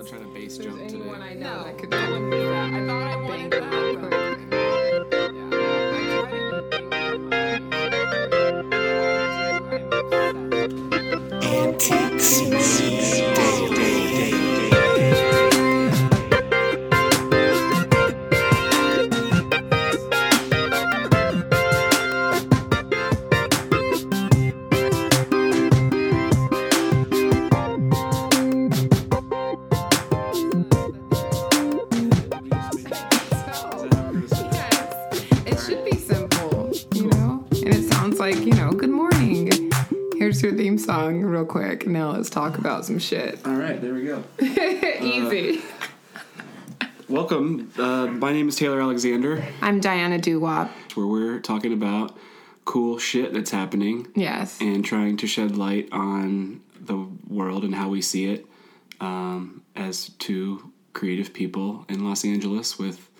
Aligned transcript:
gonna 0.00 0.10
try 0.10 0.18
to 0.18 0.24
base 0.32 0.58
If 0.58 0.64
there's 0.64 0.76
jump 0.78 0.88
anyone 0.88 1.20
today. 1.20 1.30
I 1.30 1.34
know 1.34 1.56
No. 1.58 1.64
that 1.64 1.78
could 1.78 1.90
do 1.90 1.96
that. 1.96 2.72
I 2.72 2.86
thought 2.86 3.06
I 3.06 3.16
wanted 3.16 3.50
that, 3.52 4.19
let's 42.30 42.34
talk 42.36 42.58
about 42.58 42.84
some 42.84 43.00
shit. 43.00 43.40
All 43.44 43.54
right, 43.54 43.80
there 43.82 43.92
we 43.92 44.04
go. 44.04 44.22
Easy. 44.40 45.60
Welcome. 47.08 47.72
Uh, 47.76 48.06
my 48.06 48.32
name 48.32 48.48
is 48.48 48.54
Taylor 48.54 48.80
Alexander, 48.80 49.44
I'm 49.60 49.80
Diana 49.80 50.16
Duwop. 50.20 50.68
where 50.94 51.08
we're 51.08 51.40
talking 51.40 51.72
about 51.72 52.16
cool 52.64 52.98
shit 53.00 53.32
that's 53.32 53.50
happening 53.50 54.06
Yes. 54.14 54.60
and 54.60 54.84
trying 54.84 55.16
to 55.16 55.26
shed 55.26 55.56
light 55.56 55.88
on 55.90 56.60
the 56.80 57.04
world 57.28 57.64
and 57.64 57.74
how 57.74 57.88
we 57.88 58.00
see 58.00 58.26
it 58.32 58.46
um, 59.00 59.62
as 59.74 60.10
two 60.20 60.70
creative 60.92 61.32
people 61.32 61.84
in 61.88 62.04
Los 62.04 62.24
Angeles 62.24 62.78
with 62.78 63.10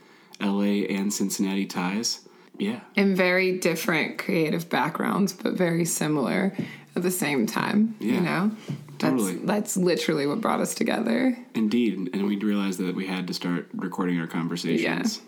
LA 0.41 0.87
and 0.89 1.13
Cincinnati 1.13 1.67
ties. 1.67 2.21
Yeah. 2.59 2.79
In 2.95 3.17
very 3.17 3.59
different 3.59 4.19
creative 4.19 4.71
backgrounds, 4.71 5.33
but 5.33 5.55
very 5.55 5.85
similar 5.85 6.55
at 6.95 7.03
the 7.03 7.11
same 7.11 7.47
time. 7.47 7.97
Yeah, 7.99 8.15
You 8.15 8.21
know? 8.21 8.51
That's 9.01 9.13
totally. 9.13 9.35
that's 9.45 9.77
literally 9.77 10.27
what 10.27 10.41
brought 10.41 10.61
us 10.61 10.75
together. 10.75 11.37
Indeed, 11.55 12.11
and 12.13 12.27
we 12.27 12.37
realized 12.37 12.79
that 12.81 12.95
we 12.95 13.07
had 13.07 13.27
to 13.29 13.35
start 13.35 13.69
recording 13.75 14.21
our 14.21 14.27
conversations 14.27 15.21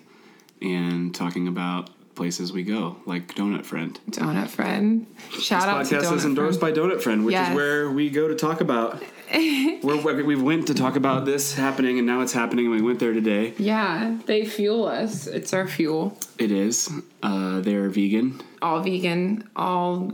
and 0.60 1.14
talking 1.14 1.48
about 1.48 1.90
places 2.14 2.52
we 2.52 2.62
go, 2.62 2.96
like 3.06 3.34
Donut 3.34 3.64
Friend. 3.64 3.98
Donut 4.10 4.48
Friend. 4.48 5.06
Shout 5.30 5.66
out 5.66 5.86
to 5.86 5.96
Podcast 5.96 6.12
is 6.14 6.24
endorsed 6.26 6.60
Friend. 6.60 6.74
by 6.74 6.80
Donut 6.80 7.00
Friend, 7.02 7.24
which 7.24 7.32
Yes. 7.32 7.48
is 7.50 7.54
where 7.56 7.90
we 7.90 8.10
go 8.10 8.28
to 8.28 8.34
talk 8.34 8.60
about. 8.60 9.02
where 9.80 10.22
we 10.24 10.36
went 10.36 10.66
to 10.66 10.74
talk 10.74 10.94
about 10.96 11.24
this 11.24 11.54
happening, 11.54 11.96
and 11.96 12.06
now 12.06 12.20
it's 12.20 12.34
happening, 12.34 12.66
and 12.66 12.74
we 12.74 12.82
went 12.82 12.98
there 12.98 13.14
today. 13.14 13.54
Yeah, 13.56 14.18
they 14.26 14.44
fuel 14.44 14.86
us. 14.86 15.26
It's 15.26 15.54
our 15.54 15.66
fuel. 15.66 16.18
It 16.38 16.52
is. 16.52 16.90
Uh, 17.22 17.60
they're 17.60 17.88
vegan. 17.88 18.42
all 18.60 18.80
vegan, 18.82 19.48
all 19.56 20.12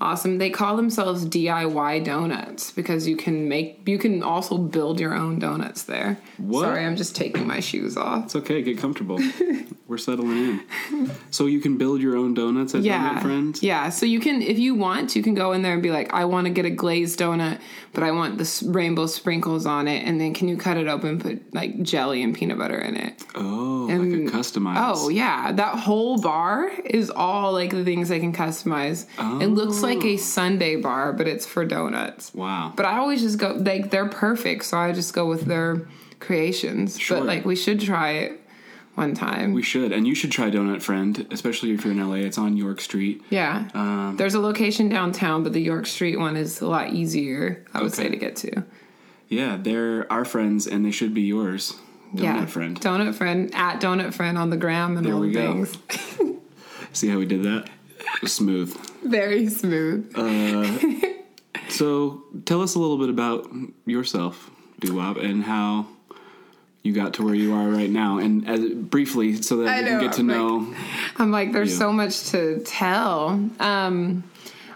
awesome. 0.00 0.38
They 0.38 0.50
call 0.50 0.76
themselves 0.76 1.24
DIY 1.26 2.04
donuts 2.04 2.70
because 2.70 3.06
you 3.06 3.16
can 3.16 3.48
make 3.48 3.86
you 3.86 3.98
can 3.98 4.22
also 4.22 4.56
build 4.58 4.98
your 5.00 5.14
own 5.14 5.38
donuts 5.38 5.82
there. 5.84 6.18
What? 6.38 6.62
Sorry, 6.62 6.84
I'm 6.84 6.96
just 6.96 7.14
taking 7.16 7.46
my 7.46 7.60
shoes 7.60 7.96
off. 7.96 8.24
It's 8.26 8.36
okay. 8.36 8.62
Get 8.62 8.78
comfortable. 8.78 9.18
We're 9.88 9.98
settling 9.98 10.60
in. 10.90 11.10
So 11.30 11.46
you 11.46 11.60
can 11.60 11.76
build 11.76 12.00
your 12.00 12.16
own 12.16 12.34
donuts 12.34 12.74
at 12.74 12.82
Donut 12.82 12.86
Yeah. 12.86 13.20
Friend. 13.20 13.62
Yeah, 13.62 13.88
so 13.90 14.06
you 14.06 14.20
can 14.20 14.40
if 14.40 14.58
you 14.58 14.74
want, 14.74 15.16
you 15.16 15.22
can 15.22 15.34
go 15.34 15.52
in 15.52 15.62
there 15.62 15.72
and 15.74 15.82
be 15.82 15.90
like, 15.90 16.12
I 16.14 16.24
want 16.26 16.46
to 16.46 16.52
get 16.52 16.64
a 16.64 16.70
glazed 16.70 17.18
donut, 17.18 17.58
but 17.92 18.02
I 18.04 18.12
want 18.12 18.38
the 18.38 18.68
rainbow 18.70 19.06
sprinkles 19.06 19.66
on 19.66 19.88
it, 19.88 20.04
and 20.06 20.20
then 20.20 20.32
can 20.32 20.46
you 20.48 20.56
cut 20.56 20.76
it 20.76 20.86
open, 20.86 21.18
put 21.18 21.52
like 21.52 21.82
jelly 21.82 22.22
and 22.22 22.34
peanut 22.34 22.58
butter 22.58 22.78
in 22.78 22.96
it? 22.96 23.24
Oh, 23.34 23.88
And- 23.88 24.24
like 24.24 24.32
a 24.32 24.36
customized. 24.36 24.76
Oh 24.78 25.08
yeah, 25.08 25.50
that 25.52 25.74
whole 25.78 26.20
bar 26.20 26.68
is 26.84 27.10
all 27.10 27.52
like 27.52 27.70
the 27.70 27.84
things 27.84 28.10
I 28.12 28.20
can 28.20 28.32
customize. 28.32 29.06
Oh. 29.18 29.40
It 29.40 29.48
looks 29.48 29.82
like 29.82 29.89
a 29.98 30.16
sundae 30.16 30.76
bar, 30.76 31.12
but 31.12 31.26
it's 31.26 31.46
for 31.46 31.64
donuts. 31.64 32.32
Wow. 32.34 32.72
But 32.76 32.86
I 32.86 32.98
always 32.98 33.20
just 33.20 33.38
go 33.38 33.52
like 33.52 33.90
they're 33.90 34.08
perfect, 34.08 34.64
so 34.64 34.78
I 34.78 34.92
just 34.92 35.12
go 35.14 35.26
with 35.26 35.46
their 35.46 35.86
creations. 36.20 36.98
Sure. 36.98 37.18
But 37.18 37.26
like 37.26 37.44
we 37.44 37.56
should 37.56 37.80
try 37.80 38.12
it 38.12 38.40
one 38.94 39.14
time. 39.14 39.52
We 39.52 39.62
should, 39.62 39.92
and 39.92 40.06
you 40.06 40.14
should 40.14 40.30
try 40.30 40.50
Donut 40.50 40.82
Friend, 40.82 41.26
especially 41.30 41.72
if 41.72 41.84
you're 41.84 41.92
in 41.92 42.08
LA. 42.08 42.16
It's 42.16 42.38
on 42.38 42.56
York 42.56 42.80
Street. 42.80 43.22
yeah. 43.30 43.68
Um, 43.74 44.16
There's 44.16 44.34
a 44.34 44.40
location 44.40 44.88
downtown, 44.88 45.42
but 45.42 45.52
the 45.52 45.60
York 45.62 45.86
Street 45.86 46.18
one 46.18 46.36
is 46.36 46.60
a 46.60 46.66
lot 46.68 46.92
easier, 46.92 47.64
I 47.72 47.82
would 47.82 47.94
say, 47.94 48.08
to 48.08 48.16
get 48.16 48.36
to. 48.36 48.64
Yeah, 49.28 49.56
they're 49.60 50.10
our 50.12 50.24
friends, 50.24 50.66
and 50.66 50.84
they 50.84 50.90
should 50.90 51.14
be 51.14 51.22
yours. 51.22 51.74
Donut 52.14 52.22
yeah. 52.22 52.46
Friend. 52.46 52.80
Donut 52.80 53.14
Friend 53.14 53.54
at 53.54 53.80
Donut 53.80 54.12
Friend 54.12 54.36
on 54.36 54.50
the 54.50 54.56
gram 54.56 54.96
and 54.96 55.06
There 55.06 55.14
all 55.14 55.20
the 55.20 55.32
things. 55.32 55.78
See 56.92 57.08
how 57.08 57.18
we 57.18 57.26
did 57.26 57.44
that? 57.44 57.70
Smooth. 58.26 58.76
Very 59.02 59.48
smooth. 59.48 60.12
So 61.68 62.24
tell 62.46 62.62
us 62.62 62.74
a 62.74 62.78
little 62.78 62.98
bit 62.98 63.10
about 63.10 63.48
yourself, 63.86 64.50
Duwop, 64.80 65.22
and 65.24 65.42
how 65.44 65.86
you 66.82 66.92
got 66.92 67.14
to 67.14 67.22
where 67.22 67.34
you 67.34 67.54
are 67.54 67.68
right 67.68 67.90
now, 67.90 68.18
and 68.18 68.48
as, 68.48 68.60
briefly, 68.70 69.40
so 69.42 69.58
that 69.58 69.68
I 69.68 69.82
we 69.82 69.88
can 69.88 70.00
get 70.00 70.12
to 70.14 70.20
I'm 70.20 70.26
know. 70.26 70.74
I'm 71.16 71.30
like, 71.30 71.52
there's 71.52 71.72
Yeah. 71.72 71.78
so 71.78 71.92
much 71.92 72.30
to 72.30 72.60
tell. 72.64 73.38
Um, 73.60 74.24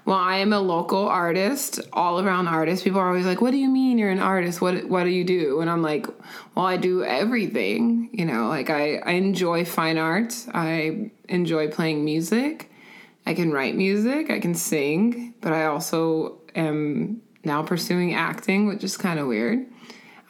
well, 0.05 0.19
I 0.19 0.37
am 0.37 0.53
a 0.53 0.61
local 0.61 1.09
artist, 1.09 1.81
all 1.93 2.21
around 2.21 2.47
artist. 2.47 2.85
People 2.85 3.01
are 3.01 3.09
always 3.09 3.25
like, 3.27 3.41
"What 3.41 3.53
do 3.53 3.56
you 3.56 3.71
mean 3.71 3.97
you're 3.99 4.11
an 4.11 4.19
artist? 4.21 4.61
What 4.61 4.85
What 4.89 5.05
do 5.05 5.11
you 5.11 5.25
do?" 5.25 5.61
And 5.62 5.71
I'm 5.71 5.81
like, 5.83 6.06
"Well, 6.55 6.67
I 6.67 6.77
do 6.77 7.03
everything. 7.03 8.11
You 8.12 8.27
know, 8.27 8.49
like 8.49 8.69
I 8.71 8.97
I 8.97 9.12
enjoy 9.12 9.65
fine 9.65 9.97
art. 9.99 10.35
I 10.53 11.11
enjoy 11.29 11.69
playing 11.69 12.05
music. 12.05 12.71
I 13.27 13.35
can 13.35 13.53
write 13.53 13.75
music. 13.75 14.31
I 14.31 14.41
can 14.41 14.55
sing, 14.55 15.35
but 15.41 15.53
I 15.53 15.67
also 15.67 16.41
am 16.55 17.23
now 17.45 17.62
pursuing 17.62 18.15
acting, 18.15 18.67
which 18.67 18.85
is 18.85 18.97
kind 18.97 19.19
of 19.19 19.27
weird. 19.27 19.67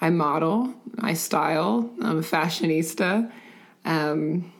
I 0.00 0.10
model. 0.10 0.74
I 1.00 1.14
style. 1.14 1.90
I'm 2.02 2.18
a 2.18 2.22
fashionista." 2.22 3.30
Um, 3.84 4.52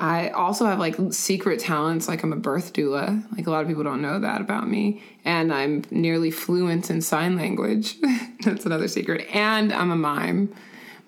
I 0.00 0.30
also 0.30 0.64
have 0.64 0.78
like 0.78 0.96
secret 1.10 1.60
talents, 1.60 2.08
like 2.08 2.22
I'm 2.22 2.32
a 2.32 2.36
birth 2.36 2.72
doula. 2.72 3.22
Like 3.36 3.46
a 3.46 3.50
lot 3.50 3.60
of 3.60 3.68
people 3.68 3.84
don't 3.84 4.00
know 4.00 4.18
that 4.18 4.40
about 4.40 4.66
me. 4.66 5.02
And 5.26 5.52
I'm 5.52 5.84
nearly 5.90 6.30
fluent 6.30 6.90
in 6.90 7.02
sign 7.02 7.36
language. 7.36 7.96
That's 8.40 8.64
another 8.64 8.88
secret. 8.88 9.28
And 9.34 9.74
I'm 9.74 9.90
a 9.90 9.96
mime. 9.96 10.54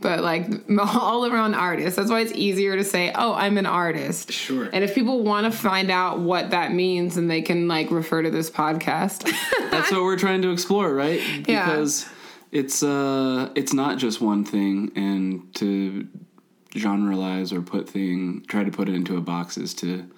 But 0.02 0.20
like 0.20 0.48
all 0.78 1.26
around 1.26 1.54
artists. 1.54 1.96
That's 1.96 2.10
why 2.10 2.20
it's 2.20 2.32
easier 2.32 2.76
to 2.76 2.84
say, 2.84 3.12
oh, 3.14 3.34
I'm 3.34 3.56
an 3.56 3.66
artist. 3.66 4.32
Sure. 4.32 4.68
And 4.72 4.84
if 4.84 4.94
people 4.94 5.22
want 5.22 5.50
to 5.50 5.56
find 5.56 5.90
out 5.90 6.18
what 6.18 6.50
that 6.50 6.72
means, 6.72 7.14
then 7.14 7.28
they 7.28 7.42
can 7.42 7.68
like 7.68 7.90
refer 7.90 8.22
to 8.22 8.30
this 8.30 8.50
podcast. 8.50 9.22
That's 9.70 9.90
what 9.90 10.02
we're 10.02 10.18
trying 10.18 10.42
to 10.42 10.50
explore, 10.50 10.92
right? 10.92 11.20
Yeah. 11.48 11.64
Because 11.64 12.06
it's 12.50 12.82
uh, 12.82 13.50
it's 13.54 13.72
not 13.72 13.98
just 13.98 14.20
one 14.20 14.44
thing, 14.44 14.92
and 14.94 15.54
to 15.54 16.06
generalize 16.70 17.52
or 17.52 17.62
put 17.62 17.88
thing, 17.88 18.44
try 18.48 18.64
to 18.64 18.70
put 18.70 18.88
it 18.88 18.94
into 18.94 19.16
a 19.16 19.20
box 19.20 19.56
is 19.56 19.72
to 19.74 20.10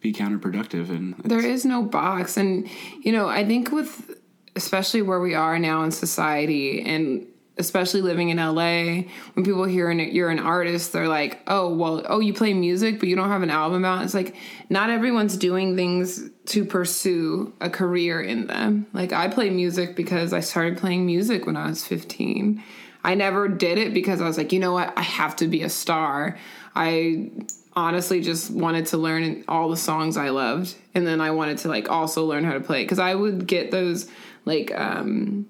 be 0.00 0.12
counterproductive, 0.12 0.90
and 0.90 1.16
there 1.24 1.44
is 1.44 1.64
no 1.64 1.82
box 1.82 2.36
and 2.36 2.68
you 3.02 3.10
know 3.10 3.28
i 3.28 3.44
think 3.44 3.72
with 3.72 4.16
especially 4.56 5.02
where 5.02 5.20
we 5.20 5.34
are 5.34 5.58
now 5.58 5.82
in 5.84 5.90
society 5.90 6.82
and 6.82 7.26
especially 7.58 8.02
living 8.02 8.28
in 8.28 8.36
la 8.36 8.52
when 8.54 9.44
people 9.44 9.64
hear 9.64 9.88
an, 9.88 9.98
you're 9.98 10.28
an 10.28 10.38
artist 10.38 10.92
they're 10.92 11.08
like 11.08 11.40
oh 11.46 11.72
well 11.74 12.04
oh 12.08 12.20
you 12.20 12.34
play 12.34 12.52
music 12.52 12.98
but 13.00 13.08
you 13.08 13.16
don't 13.16 13.28
have 13.28 13.42
an 13.42 13.50
album 13.50 13.84
out. 13.84 14.04
It's 14.04 14.14
like 14.14 14.36
not 14.68 14.90
everyone's 14.90 15.36
doing 15.36 15.76
things 15.76 16.28
to 16.46 16.64
pursue 16.64 17.54
a 17.60 17.70
career 17.70 18.20
in 18.20 18.46
them. 18.46 18.86
Like 18.92 19.12
i 19.12 19.28
play 19.28 19.50
music 19.50 19.96
because 19.96 20.32
i 20.32 20.40
started 20.40 20.78
playing 20.78 21.06
music 21.06 21.46
when 21.46 21.56
i 21.56 21.66
was 21.68 21.84
15 21.84 22.62
i 23.04 23.14
never 23.14 23.48
did 23.48 23.78
it 23.78 23.94
because 23.94 24.20
i 24.20 24.26
was 24.26 24.36
like 24.36 24.52
you 24.52 24.60
know 24.60 24.72
what? 24.72 24.92
I 24.96 25.02
have 25.02 25.36
to 25.36 25.48
be 25.48 25.62
a 25.62 25.70
star. 25.70 26.38
I 26.74 27.30
honestly 27.74 28.20
just 28.20 28.50
wanted 28.50 28.86
to 28.86 28.96
learn 28.98 29.44
all 29.48 29.68
the 29.68 29.76
songs 29.76 30.16
I 30.16 30.30
loved 30.30 30.74
and 30.94 31.06
then 31.06 31.20
I 31.20 31.30
wanted 31.30 31.58
to 31.58 31.68
like 31.68 31.90
also 31.90 32.24
learn 32.24 32.44
how 32.44 32.54
to 32.54 32.60
play 32.60 32.84
cuz 32.86 32.98
I 32.98 33.14
would 33.14 33.46
get 33.46 33.70
those 33.70 34.08
like 34.46 34.72
um 34.78 35.46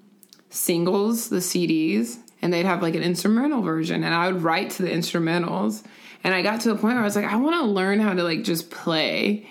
singles, 0.49 1.29
the 1.29 1.37
CDs 1.37 2.17
and 2.41 2.53
they'd 2.53 2.65
have 2.65 2.81
like 2.81 2.95
an 2.95 3.03
instrumental 3.03 3.61
version 3.61 4.03
and 4.03 4.13
I 4.13 4.31
would 4.31 4.43
write 4.43 4.71
to 4.71 4.83
the 4.83 4.89
instrumentals 4.89 5.83
and 6.23 6.33
I 6.33 6.41
got 6.41 6.61
to 6.61 6.71
a 6.71 6.75
point 6.75 6.95
where 6.95 7.01
I 7.01 7.05
was 7.05 7.15
like 7.15 7.25
I 7.25 7.35
want 7.35 7.55
to 7.55 7.63
learn 7.63 7.99
how 7.99 8.13
to 8.13 8.23
like 8.23 8.43
just 8.43 8.69
play 8.69 9.47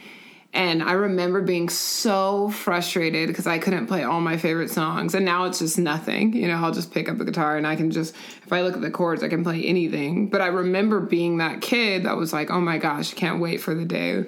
and 0.56 0.82
I 0.82 0.92
remember 0.92 1.42
being 1.42 1.68
so 1.68 2.48
frustrated 2.48 3.28
because 3.28 3.46
I 3.46 3.58
couldn't 3.58 3.88
play 3.88 4.04
all 4.04 4.22
my 4.22 4.38
favorite 4.38 4.70
songs. 4.70 5.14
And 5.14 5.22
now 5.22 5.44
it's 5.44 5.58
just 5.58 5.78
nothing. 5.78 6.32
You 6.32 6.48
know, 6.48 6.54
I'll 6.54 6.72
just 6.72 6.92
pick 6.92 7.10
up 7.10 7.18
the 7.18 7.26
guitar 7.26 7.58
and 7.58 7.66
I 7.66 7.76
can 7.76 7.90
just, 7.90 8.14
if 8.42 8.50
I 8.50 8.62
look 8.62 8.74
at 8.74 8.80
the 8.80 8.90
chords, 8.90 9.22
I 9.22 9.28
can 9.28 9.44
play 9.44 9.62
anything. 9.64 10.30
But 10.30 10.40
I 10.40 10.46
remember 10.46 11.00
being 11.00 11.38
that 11.38 11.60
kid 11.60 12.04
that 12.04 12.16
was 12.16 12.32
like, 12.32 12.50
oh 12.50 12.62
my 12.62 12.78
gosh, 12.78 13.12
can't 13.12 13.38
wait 13.38 13.60
for 13.60 13.74
the 13.74 13.84
day. 13.84 14.24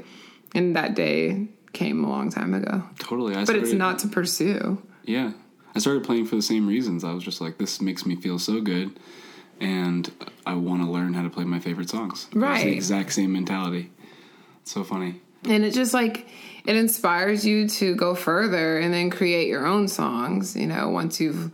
And 0.54 0.76
that 0.76 0.94
day 0.94 1.48
came 1.72 2.04
a 2.04 2.10
long 2.10 2.28
time 2.30 2.52
ago. 2.52 2.82
totally. 2.98 3.34
I 3.34 3.46
But 3.46 3.56
it's 3.56 3.72
not 3.72 4.00
to 4.00 4.08
pursue. 4.08 4.82
Yeah. 5.04 5.32
I 5.74 5.78
started 5.78 6.04
playing 6.04 6.26
for 6.26 6.36
the 6.36 6.42
same 6.42 6.66
reasons. 6.66 7.04
I 7.04 7.12
was 7.12 7.22
just 7.22 7.40
like, 7.40 7.58
this 7.58 7.80
makes 7.80 8.04
me 8.06 8.16
feel 8.16 8.38
so 8.38 8.60
good, 8.60 8.98
and 9.60 10.10
I 10.46 10.54
want 10.54 10.82
to 10.82 10.90
learn 10.90 11.14
how 11.14 11.22
to 11.22 11.30
play 11.30 11.44
my 11.44 11.58
favorite 11.60 11.90
songs. 11.90 12.26
Right. 12.34 12.64
the 12.64 12.72
exact 12.72 13.12
same 13.12 13.32
mentality. 13.32 13.90
It's 14.62 14.72
so 14.72 14.84
funny. 14.84 15.20
and 15.44 15.64
it 15.64 15.72
just 15.72 15.94
like 15.94 16.26
it 16.66 16.76
inspires 16.76 17.46
you 17.46 17.68
to 17.68 17.94
go 17.94 18.14
further 18.14 18.78
and 18.78 18.92
then 18.92 19.08
create 19.08 19.46
your 19.48 19.64
own 19.66 19.86
songs 19.88 20.56
you 20.56 20.66
know 20.66 20.88
once 20.90 21.20
you've 21.20 21.50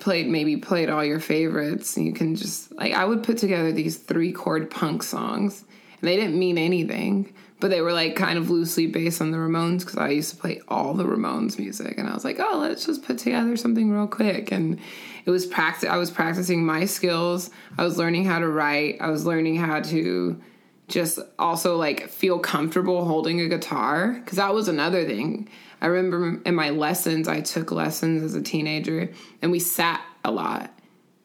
played 0.00 0.26
maybe 0.26 0.56
played 0.56 0.88
all 0.88 1.04
your 1.04 1.20
favorites 1.20 1.96
you 1.98 2.12
can 2.14 2.34
just 2.34 2.72
like 2.72 2.94
i 2.94 3.04
would 3.04 3.22
put 3.22 3.36
together 3.36 3.70
these 3.72 3.98
three 3.98 4.32
chord 4.32 4.70
punk 4.70 5.02
songs 5.02 5.64
and 6.00 6.08
they 6.08 6.16
didn't 6.16 6.36
mean 6.38 6.56
anything 6.56 7.32
but 7.60 7.70
they 7.70 7.80
were 7.80 7.92
like 7.92 8.16
kind 8.16 8.38
of 8.38 8.50
loosely 8.50 8.86
based 8.86 9.20
on 9.20 9.30
the 9.30 9.38
ramones 9.38 9.80
because 9.80 9.96
i 9.96 10.08
used 10.08 10.30
to 10.30 10.36
play 10.36 10.60
all 10.68 10.94
the 10.94 11.04
ramones 11.04 11.58
music 11.58 11.96
and 11.98 12.08
i 12.08 12.14
was 12.14 12.24
like 12.24 12.38
oh 12.38 12.58
let's 12.58 12.86
just 12.86 13.02
put 13.02 13.18
together 13.18 13.56
something 13.56 13.90
real 13.90 14.06
quick. 14.06 14.52
And 14.52 14.78
it 15.24 15.30
was 15.30 15.46
practice 15.46 15.88
i 15.88 15.96
was 15.96 16.10
practicing 16.10 16.64
my 16.64 16.84
skills. 16.84 17.50
I 17.78 17.84
was 17.84 17.98
learning 17.98 18.24
how 18.24 18.38
to 18.38 18.48
write. 18.48 18.98
I 19.00 19.10
was 19.10 19.26
learning 19.26 19.56
how 19.56 19.80
to 19.80 20.40
just 20.88 21.18
also 21.38 21.76
like 21.76 22.08
feel 22.08 22.38
comfortable 22.38 23.04
holding 23.04 23.40
a 23.40 23.48
guitar 23.48 24.12
because 24.12 24.36
that 24.36 24.54
was 24.54 24.68
another 24.68 25.04
thing. 25.04 25.48
I 25.80 25.86
remember 25.86 26.40
in 26.46 26.54
my 26.54 26.70
lessons 26.70 27.28
i 27.28 27.40
took 27.40 27.70
lessons 27.70 28.22
as 28.22 28.34
a 28.34 28.42
teenager 28.42 29.10
and 29.42 29.50
we 29.50 29.58
sat 29.58 30.02
a 30.24 30.30
lot 30.30 30.75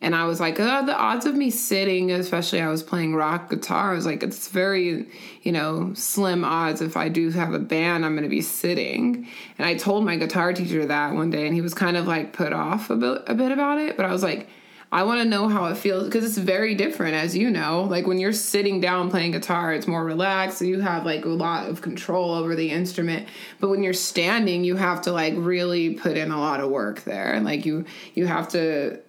and 0.02 0.16
i 0.16 0.26
was 0.26 0.40
like 0.40 0.60
oh 0.60 0.86
the 0.86 0.96
odds 0.96 1.26
of 1.26 1.36
me 1.36 1.50
sitting 1.50 2.12
especially 2.12 2.60
i 2.60 2.68
was 2.68 2.84
playing 2.84 3.16
rock 3.16 3.50
guitar 3.50 3.92
i 3.92 3.96
was 3.96 4.06
like 4.06 4.24
it's 4.24 4.48
very 4.50 5.08
you 5.44 5.52
know 5.52 5.92
slim 5.94 6.44
odds 6.44 6.82
if 6.82 6.98
i 6.98 7.08
do 7.08 7.30
have 7.30 7.54
a 7.54 7.60
band 7.60 8.06
i'm 8.06 8.14
going 8.14 8.24
to 8.24 8.30
be 8.30 8.42
sitting 8.42 9.28
and 9.58 9.68
i 9.68 9.76
told 9.76 10.04
my 10.04 10.18
guitar 10.18 10.54
teacher 10.54 10.86
that 10.86 11.14
one 11.14 11.30
day 11.30 11.46
and 11.46 11.56
he 11.56 11.62
was 11.62 11.74
kind 11.74 11.98
of 11.98 12.08
like 12.08 12.34
put 12.34 12.54
off 12.54 12.90
a 12.90 12.96
bit, 12.96 13.22
a 13.28 13.34
bit 13.34 13.52
about 13.52 13.78
it 13.78 13.96
but 13.96 14.06
i 14.06 14.12
was 14.12 14.24
like 14.24 14.48
I 14.94 15.04
want 15.04 15.22
to 15.22 15.26
know 15.26 15.48
how 15.48 15.68
it 15.68 15.78
feels 15.78 16.04
because 16.04 16.26
it's 16.26 16.38
very 16.38 16.76
different, 16.76 17.16
as 17.16 17.36
you 17.36 17.50
know. 17.50 17.84
Like 17.84 18.06
when 18.06 18.20
you're 18.20 18.34
sitting 18.34 18.82
down 18.82 19.10
playing 19.10 19.32
guitar, 19.32 19.74
it's 19.74 19.88
more 19.88 20.04
relaxed. 20.04 20.58
So 20.58 20.66
you 20.66 20.82
have 20.82 21.06
like 21.06 21.24
a 21.24 21.30
lot 21.30 21.70
of 21.70 21.82
control 21.82 22.34
over 22.34 22.56
the 22.56 22.70
instrument. 22.70 23.30
But 23.62 23.70
when 23.70 23.84
you're 23.84 23.94
standing, 23.94 24.66
you 24.66 24.76
have 24.76 25.02
to 25.04 25.14
like 25.14 25.34
really 25.38 25.94
put 25.94 26.18
in 26.18 26.32
a 26.32 26.40
lot 26.40 26.60
of 26.60 26.70
work 26.70 27.06
there. 27.06 27.32
And 27.32 27.46
like 27.46 27.66
you, 27.66 27.86
you 28.16 28.28
have 28.28 28.50
to, 28.50 29.00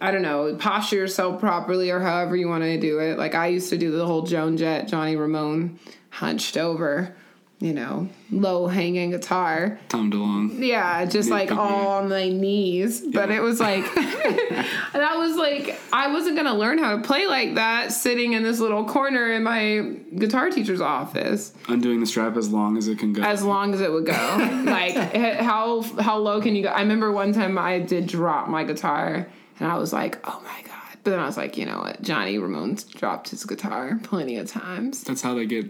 I 0.00 0.10
don't 0.10 0.22
know, 0.22 0.54
posture 0.56 0.96
yourself 0.96 1.40
properly 1.40 1.90
or 1.90 2.00
however 2.00 2.36
you 2.36 2.48
want 2.48 2.62
to 2.64 2.78
do 2.78 2.98
it. 3.00 3.18
Like 3.18 3.34
I 3.34 3.48
used 3.48 3.70
to 3.70 3.78
do 3.78 3.90
the 3.90 4.06
whole 4.06 4.22
Joan 4.22 4.56
Jett, 4.56 4.88
Johnny 4.88 5.16
Ramone, 5.16 5.78
hunched 6.10 6.56
over, 6.56 7.16
you 7.58 7.72
know, 7.74 8.08
low 8.30 8.68
hanging 8.68 9.10
guitar. 9.10 9.80
Tom 9.88 10.12
DeLonge. 10.12 10.64
Yeah, 10.64 11.04
just 11.06 11.28
like 11.30 11.50
all 11.50 11.88
on 11.88 12.08
my 12.08 12.28
knees. 12.28 13.04
But 13.12 13.30
it 13.32 13.40
was 13.40 13.58
like 13.58 13.82
that 13.94 15.14
was 15.16 15.34
like 15.36 15.80
I 15.92 16.12
wasn't 16.12 16.36
gonna 16.36 16.54
learn 16.54 16.78
how 16.78 16.96
to 16.96 17.02
play 17.02 17.26
like 17.26 17.56
that 17.56 17.92
sitting 17.92 18.34
in 18.34 18.44
this 18.44 18.60
little 18.60 18.84
corner 18.84 19.32
in 19.32 19.42
my 19.42 19.96
guitar 20.16 20.50
teacher's 20.50 20.80
office 20.80 21.52
Undoing 21.68 21.98
the 21.98 22.06
strap 22.06 22.36
as 22.36 22.50
long 22.50 22.76
as 22.76 22.86
it 22.86 22.98
can 23.00 23.12
go. 23.12 23.22
as 23.22 23.42
long 23.42 23.74
as 23.74 23.80
it 23.80 23.90
would 23.90 24.06
go. 24.06 24.12
like 24.64 24.94
how 25.40 25.82
how 26.00 26.18
low 26.18 26.40
can 26.40 26.54
you 26.54 26.62
go? 26.62 26.68
I 26.68 26.80
remember 26.82 27.10
one 27.10 27.32
time 27.32 27.58
I 27.58 27.80
did 27.80 28.06
drop 28.06 28.48
my 28.48 28.62
guitar 28.62 29.26
and 29.60 29.70
I 29.70 29.76
was 29.78 29.92
like, 29.92 30.18
oh 30.24 30.40
my 30.44 30.62
god. 30.62 30.74
But 31.04 31.12
then 31.12 31.20
I 31.20 31.26
was 31.26 31.36
like, 31.36 31.56
you 31.56 31.64
know 31.64 31.78
what? 31.78 32.02
Johnny 32.02 32.38
Ramone's 32.38 32.84
dropped 32.84 33.30
his 33.30 33.44
guitar 33.44 33.98
plenty 34.02 34.36
of 34.36 34.50
times. 34.50 35.02
That's 35.04 35.22
how 35.22 35.34
they 35.34 35.46
get 35.46 35.66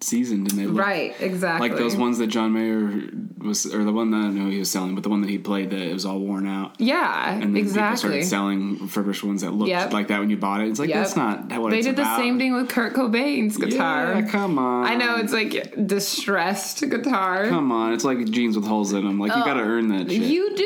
seasoned 0.00 0.50
and 0.50 0.58
they 0.58 0.66
look 0.66 0.78
Right, 0.78 1.14
exactly. 1.20 1.68
like 1.68 1.78
those 1.78 1.94
ones 1.94 2.18
that 2.18 2.28
John 2.28 2.52
Mayer 2.52 3.10
was, 3.38 3.66
or 3.72 3.84
the 3.84 3.92
one 3.92 4.10
that 4.12 4.16
I 4.16 4.28
know 4.30 4.50
he 4.50 4.58
was 4.58 4.70
selling, 4.70 4.94
but 4.94 5.02
the 5.04 5.10
one 5.10 5.20
that 5.20 5.30
he 5.30 5.38
played 5.38 5.70
that 5.70 5.80
it 5.80 5.92
was 5.92 6.04
all 6.06 6.18
worn 6.18 6.46
out. 6.46 6.74
Yeah, 6.80 7.32
And 7.32 7.42
then 7.42 7.48
people 7.54 7.68
exactly. 7.68 7.98
started 7.98 8.24
selling 8.24 8.78
refurbished 8.80 9.22
ones 9.22 9.42
that 9.42 9.52
looked 9.52 9.68
Yep. 9.68 9.92
like 9.92 10.08
that 10.08 10.20
when 10.20 10.30
you 10.30 10.36
bought 10.36 10.62
it. 10.62 10.68
It's 10.68 10.78
like 10.80 10.88
Yep. 10.88 10.98
that's 10.98 11.16
not 11.16 11.60
what 11.60 11.70
They 11.70 11.82
did 11.82 11.96
the 11.96 12.16
same 12.16 12.38
thing 12.38 12.54
with 12.54 12.68
Kurt 12.70 12.94
Cobain's 12.94 13.56
guitar. 13.56 14.14
Yeah, 14.14 14.22
come 14.22 14.58
on. 14.58 14.86
I 14.86 14.94
know 14.96 15.16
it's 15.16 15.32
like 15.32 15.74
distressed 15.86 16.80
guitar. 16.88 17.48
Come 17.48 17.70
on, 17.70 17.92
it's 17.92 18.04
like 18.04 18.24
jeans 18.30 18.56
with 18.56 18.66
holes 18.66 18.92
in 18.92 19.04
them. 19.04 19.18
Like 19.18 19.34
you 19.36 19.44
got 19.44 19.54
to 19.54 19.60
oh, 19.60 19.64
earn 19.64 19.88
that 19.88 20.10
shit. 20.10 20.22
Oh, 20.22 20.24
You 20.24 20.56
do. 20.56 20.64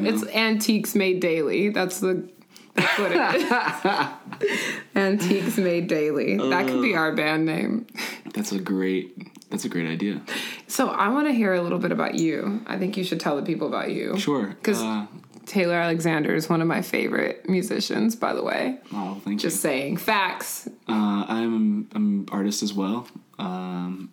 know? 0.00 0.08
It's 0.10 0.24
antiques 0.28 0.94
made 0.94 1.20
daily. 1.20 1.68
That's 1.70 2.00
the 2.00 2.28
that's 2.74 2.98
what 2.98 3.12
it 3.12 4.42
is. 4.42 4.74
antiques 4.94 5.56
made 5.58 5.86
daily. 5.88 6.36
That 6.36 6.66
could 6.66 6.82
be 6.82 6.94
our 6.94 7.12
band 7.12 7.46
name. 7.46 7.86
that's 8.32 8.52
a 8.52 8.58
great. 8.58 9.30
That's 9.50 9.64
a 9.64 9.68
great 9.68 9.86
idea. 9.88 10.20
So 10.66 10.88
I 10.88 11.08
want 11.10 11.28
to 11.28 11.32
hear 11.32 11.54
a 11.54 11.62
little 11.62 11.78
bit 11.78 11.92
about 11.92 12.14
you. 12.16 12.60
I 12.66 12.76
think 12.78 12.96
you 12.96 13.04
should 13.04 13.20
tell 13.20 13.36
the 13.36 13.42
people 13.42 13.68
about 13.68 13.92
you. 13.92 14.18
Sure. 14.18 14.56
'Cause- 14.62 14.82
uh, 14.82 15.06
Taylor 15.46 15.74
Alexander 15.74 16.34
is 16.34 16.48
one 16.48 16.62
of 16.62 16.66
my 16.66 16.80
favorite 16.80 17.46
musicians, 17.48 18.16
by 18.16 18.32
the 18.32 18.42
way. 18.42 18.78
oh, 18.94 19.20
thank 19.24 19.34
you. 19.34 19.48
Just 19.50 19.60
saying 19.60 19.98
facts. 19.98 20.66
Uh, 20.88 21.26
I'm 21.28 21.86
I'm 21.94 22.20
an 22.20 22.28
artist 22.32 22.62
as 22.62 22.72
well. 22.72 23.06
Um, 23.38 24.10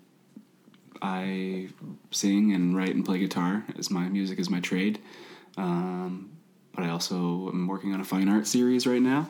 I 1.01 1.69
sing 2.11 2.51
and 2.53 2.75
write 2.75 2.93
and 2.93 3.05
play 3.05 3.17
guitar 3.19 3.63
as 3.77 3.89
my 3.89 4.09
music 4.09 4.39
is 4.39 4.49
my 4.49 4.59
trade. 4.59 4.99
Um, 5.57 6.31
but 6.73 6.83
I 6.83 6.89
also 6.89 7.49
am 7.49 7.67
working 7.67 7.93
on 7.93 8.01
a 8.01 8.05
fine 8.05 8.29
art 8.29 8.47
series 8.47 8.87
right 8.87 9.01
now, 9.01 9.29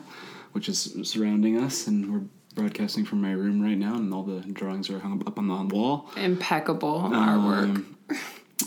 which 0.52 0.68
is 0.68 0.96
surrounding 1.02 1.58
us, 1.58 1.86
and 1.86 2.12
we're 2.12 2.26
broadcasting 2.54 3.04
from 3.04 3.20
my 3.20 3.32
room 3.32 3.62
right 3.62 3.78
now, 3.78 3.94
and 3.94 4.12
all 4.12 4.22
the 4.22 4.40
drawings 4.52 4.90
are 4.90 4.98
hung 4.98 5.22
up 5.26 5.38
on 5.38 5.48
the 5.48 5.74
wall. 5.74 6.10
Impeccable 6.16 7.02
artwork. 7.12 7.64
Um, 7.64 7.96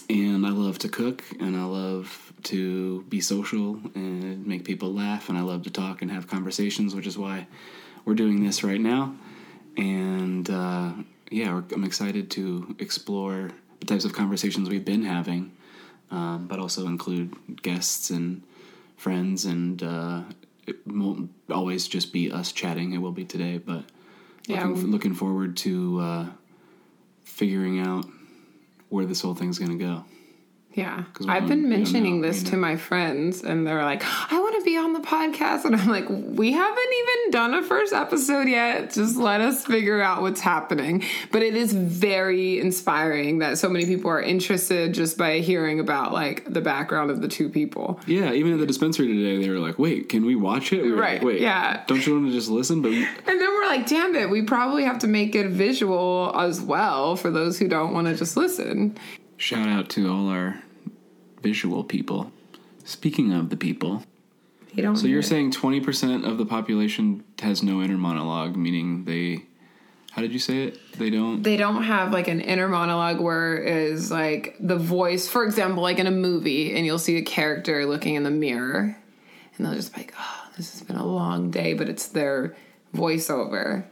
and 0.09 0.45
I 0.45 0.49
love 0.49 0.79
to 0.79 0.89
cook, 0.89 1.23
and 1.39 1.55
I 1.55 1.63
love 1.63 2.33
to 2.43 3.03
be 3.03 3.21
social 3.21 3.79
and 3.95 4.45
make 4.45 4.65
people 4.65 4.93
laugh, 4.93 5.29
and 5.29 5.37
I 5.37 5.41
love 5.41 5.63
to 5.63 5.69
talk 5.69 6.01
and 6.01 6.11
have 6.11 6.27
conversations, 6.27 6.93
which 6.93 7.07
is 7.07 7.17
why 7.17 7.47
we're 8.05 8.13
doing 8.13 8.43
this 8.43 8.63
right 8.63 8.79
now. 8.79 9.15
And 9.77 10.49
uh, 10.49 10.93
yeah, 11.31 11.61
I'm 11.73 11.83
excited 11.83 12.29
to 12.31 12.75
explore 12.79 13.51
the 13.79 13.85
types 13.85 14.05
of 14.05 14.13
conversations 14.13 14.69
we've 14.69 14.85
been 14.85 15.03
having, 15.03 15.51
um, 16.11 16.47
but 16.47 16.59
also 16.59 16.87
include 16.87 17.61
guests 17.61 18.09
and 18.09 18.43
friends, 18.97 19.45
and 19.45 19.81
uh, 19.83 20.21
it 20.67 20.77
won't 20.87 21.31
always 21.49 21.87
just 21.87 22.11
be 22.13 22.31
us 22.31 22.51
chatting. 22.51 22.93
It 22.93 22.99
will 22.99 23.11
be 23.11 23.25
today, 23.25 23.57
but 23.57 23.83
Yeah. 24.47 24.65
looking, 24.67 24.91
looking 24.91 25.13
forward 25.13 25.57
to 25.57 25.99
uh, 25.99 26.25
figuring 27.23 27.79
out 27.79 28.05
where 28.89 29.05
this 29.05 29.21
whole 29.21 29.35
thing's 29.35 29.59
gonna 29.59 29.75
go. 29.75 30.05
Yeah. 30.75 31.05
I've 31.27 31.47
been 31.47 31.69
mentioning 31.69 32.19
this 32.19 32.43
to 32.43 32.57
my 32.57 32.75
friends, 32.75 33.43
and 33.43 33.65
they're 33.65 33.83
like, 33.83 34.03
I 34.31 34.37
want 34.37 34.55
to 34.59 34.65
be 34.65 34.75
on 34.77 34.91
the 34.91 34.99
podcast. 34.99 35.63
And 35.63 35.73
I'm 35.75 35.87
like, 35.87 36.05
we 36.09 36.51
haven't 36.51 36.93
even 36.93 37.31
done 37.31 37.53
a 37.53 37.63
first 37.63 37.93
episode 37.93 38.49
yet. 38.49 38.91
Just 38.91 39.15
let 39.15 39.39
us 39.39 39.65
figure 39.65 40.01
out 40.01 40.21
what's 40.21 40.41
happening. 40.41 41.03
But 41.31 41.43
it 41.43 41.55
is 41.55 41.71
very 41.73 42.59
inspiring 42.59 43.39
that 43.39 43.57
so 43.57 43.69
many 43.69 43.85
people 43.85 44.11
are 44.11 44.21
interested 44.21 44.93
just 44.93 45.17
by 45.17 45.39
hearing 45.39 45.79
about 45.79 46.11
like 46.11 46.51
the 46.51 46.61
background 46.61 47.09
of 47.09 47.21
the 47.21 47.29
two 47.29 47.47
people. 47.47 47.99
Yeah, 48.05 48.33
even 48.33 48.51
at 48.53 48.59
the 48.59 48.65
dispensary 48.65 49.07
today, 49.07 49.41
they 49.41 49.49
were 49.49 49.59
like, 49.59 49.79
"Wait, 49.79 50.09
can 50.09 50.25
we 50.25 50.35
watch 50.35 50.73
it?" 50.73 50.83
We 50.83 50.91
Right, 50.91 51.15
Like, 51.15 51.23
Wait, 51.23 51.41
yeah. 51.41 51.83
Don't 51.87 52.05
you 52.05 52.13
want 52.13 52.27
to 52.27 52.31
just 52.31 52.49
listen? 52.49 52.81
But 52.81 52.91
we, 52.91 53.05
And 53.05 53.25
then 53.25 53.39
we're 53.39 53.67
like, 53.67 53.87
damn 53.87 54.15
it, 54.15 54.29
we 54.29 54.41
probably 54.41 54.83
have 54.83 54.99
to 54.99 55.07
make 55.07 55.35
it 55.35 55.47
visual 55.47 56.33
as 56.35 56.61
well 56.61 57.15
for 57.15 57.31
those 57.31 57.57
who 57.59 57.67
don't 57.67 57.93
want 57.93 58.07
to 58.07 58.15
just 58.15 58.35
listen. 58.35 58.97
shout 59.37 59.67
out 59.67 59.89
to 59.89 60.11
all 60.11 60.29
our 60.29 60.61
visual 61.49 61.83
people. 61.83 62.31
Speaking 62.83 63.31
of 63.33 63.49
the 63.51 63.57
people, 63.57 64.03
You 64.73 64.81
don't 64.83 64.95
so 64.97 65.05
you're 65.07 65.21
hear- 65.21 65.31
saying 65.33 65.51
twenty 65.51 65.79
percent 65.79 66.25
of 66.25 66.37
the 66.37 66.45
population 66.45 67.23
has 67.41 67.61
no 67.63 67.81
inner 67.83 67.97
monologue, 67.97 68.55
meaning 68.55 69.05
they. 69.05 69.45
How 70.13 70.21
did 70.21 70.31
you 70.31 70.39
say 70.39 70.57
it? 70.67 70.79
They 70.97 71.09
don't. 71.09 71.43
they 71.43 71.57
don't 71.57 71.83
have 71.83 72.11
like 72.13 72.27
an 72.29 72.39
inner 72.39 72.69
monologue 72.69 73.19
where 73.19 73.57
is 73.57 74.09
like 74.11 74.55
the 74.61 74.77
voice 74.77 75.27
for 75.27 75.43
example 75.43 75.83
like 75.83 75.99
in 75.99 76.07
a 76.07 76.11
movie 76.29 76.73
and 76.75 76.85
you'll 76.85 77.05
see 77.07 77.17
a 77.17 77.21
character 77.21 77.85
looking 77.85 78.15
in 78.15 78.23
the 78.23 78.31
mirror 78.31 78.95
and 79.57 79.65
they'll 79.65 79.73
just 79.75 79.93
be 79.93 80.01
like 80.01 80.13
oh 80.17 80.41
this 80.55 80.71
has 80.71 80.81
been 80.87 80.95
a 80.95 81.05
long 81.05 81.51
day 81.51 81.73
but 81.73 81.89
it's 81.89 82.07
their 82.07 82.55
voiceover 82.95 83.83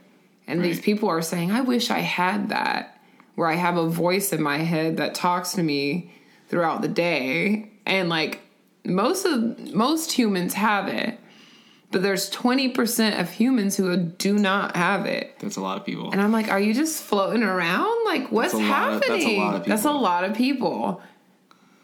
and 0.46 0.64
these 0.64 0.80
people 0.80 1.10
are 1.10 1.20
saying 1.20 1.50
i 1.52 1.60
wish 1.60 1.90
i 1.90 1.98
had 1.98 2.48
that 2.48 2.98
where 3.34 3.48
i 3.48 3.54
have 3.66 3.76
a 3.76 3.86
voice 3.86 4.32
in 4.32 4.40
my 4.42 4.58
head 4.72 4.96
that 4.96 5.14
talks 5.14 5.52
to 5.52 5.62
me 5.62 6.10
throughout 6.48 6.82
the 6.82 6.88
day 6.88 7.70
and 7.86 8.08
like 8.08 8.40
most 8.84 9.24
of 9.24 9.72
most 9.74 10.12
humans 10.12 10.54
have 10.54 10.88
it 10.88 11.18
but 11.90 12.02
there's 12.02 12.28
20% 12.30 13.20
of 13.20 13.30
humans 13.30 13.76
who 13.76 13.96
do 13.96 14.36
not 14.36 14.74
have 14.76 15.06
it 15.06 15.38
That's 15.38 15.56
a 15.56 15.60
lot 15.60 15.78
of 15.78 15.86
people. 15.86 16.10
and 16.10 16.20
I'm 16.20 16.32
like, 16.32 16.48
are 16.50 16.58
you 16.58 16.74
just 16.74 17.04
floating 17.04 17.44
around? 17.44 18.04
Like, 18.04 18.32
what's 18.32 18.52
That's 18.52 18.64
lot 18.64 18.92
of- 18.94 19.00
that's 19.00 19.10
a 19.24 19.36
happening? 19.36 19.68
That's 19.68 19.84
a 19.84 19.92
lot 19.92 20.24
of 20.24 20.34
people. 20.34 21.00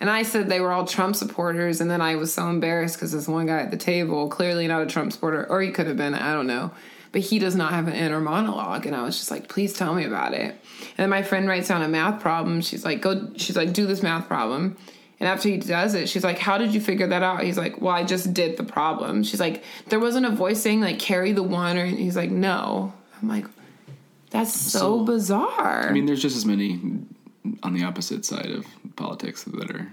And 0.00 0.10
I 0.10 0.24
said 0.24 0.48
they 0.48 0.60
were 0.60 0.72
all 0.72 0.84
Trump 0.84 1.14
supporters, 1.14 1.80
and 1.80 1.88
then 1.88 2.00
I 2.00 2.16
was 2.16 2.34
so 2.34 2.48
embarrassed 2.48 2.96
because 2.96 3.12
this 3.12 3.28
one 3.28 3.46
guy 3.46 3.60
at 3.60 3.70
the 3.70 3.76
table, 3.76 4.28
clearly 4.28 4.66
not 4.66 4.82
a 4.82 4.86
Trump 4.86 5.12
supporter, 5.12 5.46
or 5.48 5.60
he 5.62 5.70
could 5.70 5.86
have 5.86 5.96
been, 5.98 6.14
I 6.14 6.32
don't 6.32 6.46
know. 6.48 6.72
But 7.12 7.22
he 7.22 7.38
does 7.40 7.56
not 7.56 7.72
have 7.72 7.88
an 7.88 7.94
inner 7.94 8.20
monologue. 8.20 8.86
And 8.86 8.94
I 8.94 9.02
was 9.02 9.18
just 9.18 9.30
like, 9.30 9.48
please 9.48 9.72
tell 9.72 9.94
me 9.94 10.04
about 10.04 10.32
it. 10.32 10.50
And 10.52 10.96
then 10.96 11.10
my 11.10 11.22
friend 11.22 11.48
writes 11.48 11.68
down 11.68 11.82
a 11.82 11.88
math 11.88 12.20
problem. 12.20 12.60
She's 12.60 12.84
like, 12.84 13.00
go, 13.02 13.30
she's 13.36 13.56
like, 13.56 13.72
do 13.72 13.86
this 13.86 14.02
math 14.02 14.28
problem. 14.28 14.76
And 15.18 15.28
after 15.28 15.48
he 15.50 15.58
does 15.58 15.94
it, 15.94 16.08
she's 16.08 16.24
like, 16.24 16.38
How 16.38 16.56
did 16.56 16.72
you 16.72 16.80
figure 16.80 17.06
that 17.08 17.22
out? 17.22 17.42
He's 17.42 17.58
like, 17.58 17.78
Well, 17.80 17.94
I 17.94 18.04
just 18.04 18.32
did 18.32 18.56
the 18.56 18.64
problem. 18.64 19.22
She's 19.22 19.38
like, 19.40 19.62
There 19.88 20.00
wasn't 20.00 20.24
a 20.24 20.30
voice 20.30 20.62
saying, 20.62 20.80
like, 20.80 20.98
carry 20.98 21.32
the 21.32 21.42
one. 21.42 21.76
Or 21.76 21.84
he's 21.84 22.16
like, 22.16 22.30
No. 22.30 22.94
I'm 23.20 23.28
like, 23.28 23.44
That's 24.30 24.58
so, 24.58 24.78
So- 24.78 25.04
bizarre. 25.04 25.88
I 25.88 25.92
mean, 25.92 26.06
there's 26.06 26.22
just 26.22 26.38
as 26.38 26.46
many 26.46 26.80
on 27.62 27.74
the 27.74 27.84
opposite 27.84 28.24
side 28.24 28.46
of 28.50 28.64
politics 28.96 29.44
that 29.44 29.70
are 29.70 29.92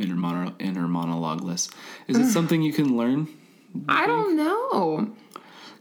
inner, 0.00 0.16
mono, 0.16 0.52
inner 0.58 0.88
monologueless. 0.88 1.70
Is 2.08 2.16
it 2.18 2.30
something 2.32 2.60
you 2.60 2.72
can 2.72 2.96
learn? 2.96 3.28
I 3.88 4.06
don't 4.08 4.36
know. 4.36 5.14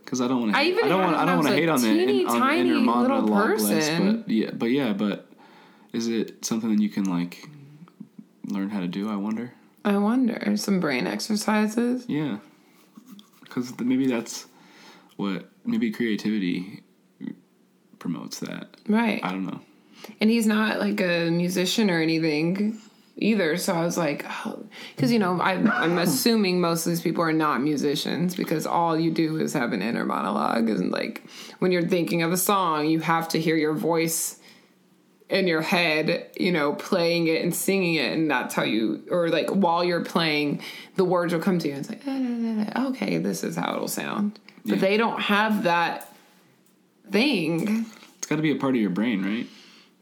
Because 0.08 0.22
I 0.22 0.30
don't 0.30 0.40
want 0.40 0.54
to. 0.54 0.58
I 0.58 0.64
even 0.64 0.86
I 0.86 0.88
don't 0.88 1.02
want. 1.02 1.18
I 1.18 1.26
don't 1.26 1.36
want 1.40 1.48
to 1.50 1.54
hate 1.54 1.68
on 1.68 1.82
the, 1.82 1.88
teeny 1.90 2.22
in, 2.22 2.28
on 2.28 2.34
the 2.36 2.40
tiny 2.40 2.70
inner 2.70 2.96
little 2.96 3.28
person. 3.28 4.22
but 4.22 4.30
yeah, 4.30 4.52
but 4.54 4.68
yeah, 4.68 4.94
but 4.94 5.30
is 5.92 6.08
it 6.08 6.46
something 6.46 6.74
that 6.74 6.82
you 6.82 6.88
can 6.88 7.04
like 7.04 7.46
learn 8.46 8.70
how 8.70 8.80
to 8.80 8.88
do? 8.88 9.10
I 9.10 9.18
wonder. 9.18 9.54
I 9.84 9.98
wonder. 9.98 10.56
Some 10.56 10.80
brain 10.80 11.08
exercises. 11.08 12.06
Yeah, 12.08 12.38
because 13.42 13.78
maybe 13.82 14.08
that's 14.08 14.46
what 15.18 15.50
maybe 15.66 15.92
creativity 15.92 16.84
promotes 18.00 18.40
that. 18.40 18.78
Right. 18.88 19.20
I 19.26 19.32
don't 19.32 19.46
know. 19.46 19.60
and 20.22 20.30
he's 20.30 20.48
not 20.48 20.80
like 20.80 21.02
a 21.02 21.30
musician 21.30 21.90
or 21.90 22.02
anything 22.02 22.80
either. 23.18 23.58
So 23.58 23.74
I 23.74 23.84
was 23.84 23.98
like, 23.98 24.26
oh, 24.46 24.66
because 24.96 25.12
you 25.12 25.20
know, 25.20 25.40
I, 25.42 25.54
I'm 25.54 25.98
assuming 25.98 26.62
most 26.62 26.86
of 26.86 26.92
these 26.92 27.02
people 27.02 27.24
are 27.24 27.34
not 27.34 27.62
musicians 27.62 28.36
because 28.36 28.66
all 28.66 28.98
you 29.00 29.12
do 29.12 29.38
is 29.38 29.54
have 29.54 29.74
an 29.74 29.82
inner 29.82 30.06
monologue, 30.06 30.70
and 30.70 30.92
like 30.92 31.24
when 31.60 31.72
you're 31.72 31.88
thinking 31.88 32.22
of 32.24 32.32
a 32.32 32.38
song, 32.38 32.88
you 32.88 33.00
have 33.00 33.28
to 33.30 33.40
hear 33.40 33.56
your 33.56 33.74
voice 33.74 34.40
in 35.30 35.46
your 35.46 35.62
head, 35.62 36.30
you 36.40 36.54
know, 36.54 36.72
playing 36.74 37.28
it 37.28 37.42
and 37.42 37.54
singing 37.54 37.96
it, 37.96 38.14
and 38.14 38.32
that's 38.32 38.54
how 38.56 38.64
you, 38.64 39.04
or 39.12 39.28
like 39.30 39.50
while 39.50 39.84
you're 39.84 40.06
playing, 40.06 40.62
the 40.96 41.04
words 41.04 41.34
will 41.34 41.42
come 41.42 41.60
to 41.60 41.68
you. 41.68 41.74
And 41.74 41.82
it's 41.82 41.90
like, 41.90 42.06
"Da, 42.06 42.18
da, 42.18 42.64
da, 42.64 42.72
da." 42.72 42.88
okay, 42.92 43.18
this 43.18 43.44
is 43.44 43.56
how 43.58 43.76
it'll 43.76 43.90
sound, 43.90 44.40
but 44.66 44.76
Yeah. 44.76 44.82
they 44.82 44.96
don't 44.96 45.20
have 45.20 45.64
that 45.64 46.14
thing. 47.12 47.86
It's 48.18 48.28
got 48.28 48.38
to 48.38 48.42
be 48.42 48.52
a 48.52 48.56
part 48.56 48.76
of 48.76 48.82
your 48.82 48.90
brain, 48.90 49.24
right? 49.24 49.48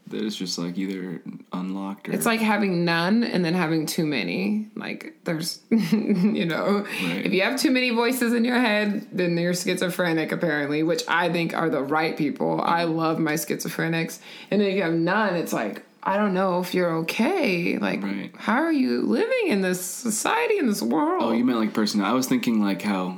That 0.07 0.21
is 0.21 0.35
just 0.35 0.59
like 0.59 0.77
either 0.77 1.21
unlocked 1.51 2.07
or 2.09 2.13
It's 2.13 2.27
like 2.27 2.39
having 2.39 2.85
none 2.85 3.23
and 3.23 3.43
then 3.43 3.55
having 3.55 3.87
too 3.87 4.05
many. 4.05 4.67
Like 4.75 5.15
there's, 5.23 5.61
you 5.71 6.45
know, 6.45 6.85
Right. 7.03 7.25
if 7.25 7.33
you 7.33 7.41
have 7.41 7.59
too 7.59 7.71
many 7.71 7.89
voices 7.89 8.31
in 8.33 8.45
your 8.45 8.59
head, 8.59 9.07
then 9.11 9.35
you're 9.35 9.55
schizophrenic 9.55 10.31
apparently, 10.31 10.83
which 10.83 11.01
I 11.07 11.31
think 11.31 11.55
are 11.55 11.69
the 11.69 11.81
right 11.81 12.15
people. 12.15 12.61
I 12.61 12.83
love 12.83 13.17
my 13.17 13.33
schizophrenics. 13.33 14.19
And 14.51 14.61
then 14.61 14.75
you 14.75 14.83
have 14.83 14.93
none, 14.93 15.35
it's 15.35 15.53
like 15.53 15.83
I 16.03 16.17
don't 16.17 16.35
know 16.35 16.59
if 16.59 16.75
you're 16.75 16.97
okay. 16.97 17.79
Like, 17.79 18.03
Right. 18.03 18.31
how 18.37 18.57
are 18.61 18.71
you 18.71 19.01
living 19.01 19.47
in 19.47 19.61
this 19.63 19.83
society 19.83 20.59
in 20.59 20.67
this 20.67 20.83
world? 20.83 21.23
Oh, 21.23 21.31
you 21.31 21.43
meant 21.43 21.57
like 21.57 21.73
personal. 21.73 22.05
I 22.05 22.11
was 22.11 22.27
thinking 22.27 22.61
like 22.61 22.83
how 22.83 23.17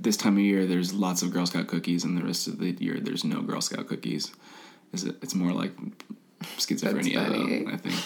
this 0.00 0.16
time 0.16 0.34
of 0.36 0.42
year 0.42 0.66
there's 0.66 0.92
lots 0.92 1.22
of 1.22 1.32
Girl 1.32 1.46
Scout 1.46 1.68
cookies, 1.68 2.02
and 2.02 2.18
the 2.18 2.24
rest 2.24 2.48
of 2.48 2.58
the 2.58 2.72
year 2.80 2.98
there's 3.00 3.22
no 3.22 3.42
Girl 3.42 3.60
Scout 3.60 3.86
cookies. 3.86 4.32
Is 4.92 5.04
it? 5.04 5.16
It's 5.22 5.34
more 5.34 5.52
like 5.52 5.72
schizophrenia, 6.56 7.28
though, 7.66 7.72
I 7.72 7.76
think. 7.76 7.96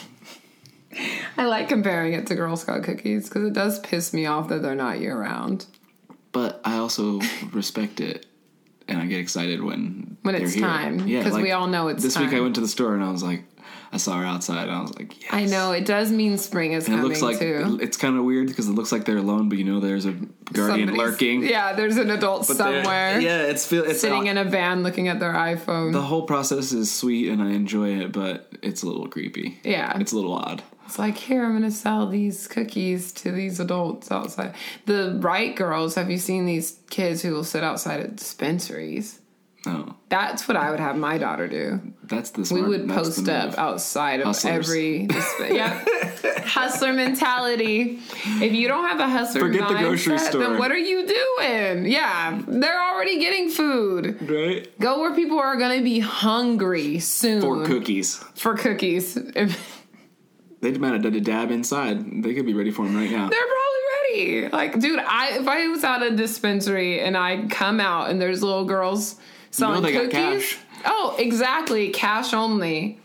I 1.36 1.46
like 1.46 1.68
comparing 1.68 2.12
it 2.12 2.26
to 2.28 2.34
Girl 2.34 2.56
Scout 2.56 2.82
cookies 2.84 3.28
because 3.28 3.44
it 3.48 3.52
does 3.52 3.78
piss 3.80 4.12
me 4.12 4.26
off 4.26 4.48
that 4.48 4.62
they're 4.62 4.74
not 4.74 5.00
year 5.00 5.18
round. 5.18 5.66
But 6.32 6.60
I 6.64 6.76
also 6.78 7.20
respect 7.52 8.00
it, 8.00 8.26
and 8.88 8.98
I 9.00 9.06
get 9.06 9.18
excited 9.20 9.62
when 9.62 10.16
When 10.22 10.34
it's 10.34 10.52
here. 10.52 10.62
time, 10.66 11.06
Yeah, 11.08 11.22
'cause 11.22 11.32
like, 11.32 11.42
we 11.42 11.52
all 11.52 11.66
know 11.68 11.88
it's 11.88 12.02
This 12.02 12.18
week 12.18 12.32
I 12.32 12.40
went 12.40 12.54
to 12.56 12.60
the 12.60 12.68
store 12.68 12.94
and 12.94 13.02
I 13.04 13.10
was 13.10 13.22
like, 13.22 13.44
I 13.94 13.96
saw 13.96 14.18
her 14.18 14.24
outside, 14.26 14.64
and 14.68 14.72
I 14.76 14.80
was 14.82 14.92
like, 14.98 15.22
yes. 15.22 15.30
I 15.32 15.44
know 15.46 15.70
it 15.72 15.86
does 15.86 16.10
mean 16.10 16.36
spring 16.36 16.72
is 16.72 16.86
And 16.86 16.94
it 16.94 16.96
coming 16.98 17.10
looks 17.10 17.22
like 17.22 17.38
too. 17.38 17.78
it's 17.80 17.96
kind 17.96 18.18
of 18.18 18.24
weird 18.24 18.48
because 18.48 18.68
it 18.68 18.72
looks 18.72 18.90
like 18.90 19.04
they're 19.04 19.18
alone, 19.18 19.48
but 19.48 19.56
you 19.56 19.64
know 19.64 19.78
there's 19.80 20.04
a 20.04 20.12
guardian 20.52 20.88
Somebody's- 20.88 20.98
lurking. 20.98 21.44
Yeah, 21.44 21.72
there's 21.74 21.96
an 21.96 22.10
adult 22.10 22.46
But 22.48 22.56
somewhere 22.56 23.20
Yeah, 23.20 23.42
it's 23.42 23.64
feel 23.64 23.84
it's 23.84 24.00
sitting 24.00 24.26
in 24.26 24.36
a 24.36 24.44
van 24.44 24.82
looking 24.82 25.08
at 25.08 25.20
their 25.20 25.32
iPhone. 25.32 25.92
the 25.92 26.02
whole 26.02 26.22
process 26.26 26.72
is 26.72 26.92
sweet 26.92 27.28
and 27.30 27.40
I 27.40 27.50
enjoy 27.52 28.00
it, 28.00 28.12
but 28.12 28.50
it's 28.62 28.82
a 28.82 28.86
little 28.86 29.06
creepy. 29.06 29.60
yeah. 29.64 29.96
It's 29.98 30.10
a 30.12 30.16
little 30.16 30.34
odd. 30.34 30.62
It's 30.86 30.98
like, 30.98 31.16
here, 31.16 31.44
I'm 31.44 31.52
going 31.52 31.62
to 31.62 31.70
sell 31.70 32.06
these 32.08 32.46
cookies 32.46 33.10
to 33.12 33.32
these 33.32 33.58
adults 33.58 34.10
outside. 34.12 34.54
The 34.84 35.18
right 35.22 35.56
girls, 35.56 35.94
have 35.94 36.10
you 36.10 36.18
seen 36.18 36.44
these 36.44 36.78
kids 36.90 37.22
who 37.22 37.32
will 37.32 37.42
sit 37.44 37.64
outside 37.64 38.00
at 38.00 38.16
dispensaries? 38.16 39.20
No, 39.66 39.96
That's 40.10 40.46
what 40.46 40.56
I 40.56 40.70
would 40.70 40.80
have 40.80 40.96
my 40.96 41.16
daughter 41.18 41.48
do. 41.48 41.80
that's 42.04 42.30
the 42.30 42.52
We 42.54 42.62
would 42.62 42.88
post 42.88 43.26
up 43.28 43.46
move. 43.50 43.58
outside 43.58 44.20
of 44.20 44.26
Hustlers. 44.26 44.54
every 44.68 45.08
yeah 45.54 45.82
hustler 46.44 46.92
mentality. 46.92 47.98
If 48.42 48.52
you 48.52 48.68
don't 48.68 48.86
have 48.86 49.00
a 49.00 49.08
hustler 49.08 49.40
Forget 49.40 49.68
the 49.68 49.74
grocery 49.74 50.14
mindset, 50.16 50.28
store. 50.28 50.40
then 50.42 50.58
what 50.58 50.70
are 50.70 50.76
you 50.76 51.06
doing? 51.06 51.86
Yeah, 51.90 52.42
they're 52.46 52.82
already 52.82 53.18
getting 53.18 53.48
food. 53.50 54.18
right 54.30 54.78
Go 54.80 55.00
where 55.00 55.14
people 55.14 55.38
are 55.38 55.56
going 55.56 55.78
to 55.78 55.84
be 55.84 55.98
hungry 56.00 56.98
soon 56.98 57.40
for 57.40 57.64
cookies. 57.64 58.16
for 58.34 58.54
cookies. 58.56 59.14
They 60.60 60.72
might 60.78 60.92
have 60.94 61.02
done 61.02 61.14
a 61.14 61.20
dab 61.20 61.50
inside. 61.50 62.22
They 62.22 62.34
could 62.34 62.46
be 62.46 62.54
ready 62.54 62.70
for 62.70 62.86
them 62.86 62.96
right 62.96 63.10
now. 63.10 63.28
They're 63.28 63.38
probably 63.40 64.14
ready. 64.16 64.48
Like, 64.48 64.78
dude, 64.80 64.98
I 64.98 65.38
if 65.38 65.46
I 65.48 65.68
was 65.68 65.84
at 65.84 66.02
a 66.02 66.10
dispensary 66.16 67.00
and 67.00 67.16
I 67.16 67.46
come 67.48 67.80
out 67.80 68.08
and 68.10 68.20
there's 68.20 68.42
little 68.42 68.64
girls 68.64 69.16
selling 69.54 69.82
they 69.82 69.92
got 69.92 70.10
cookies. 70.10 70.52
cash. 70.52 70.58
Oh, 70.84 71.14
exactly, 71.18 71.90
cash 71.90 72.34
only. 72.34 72.98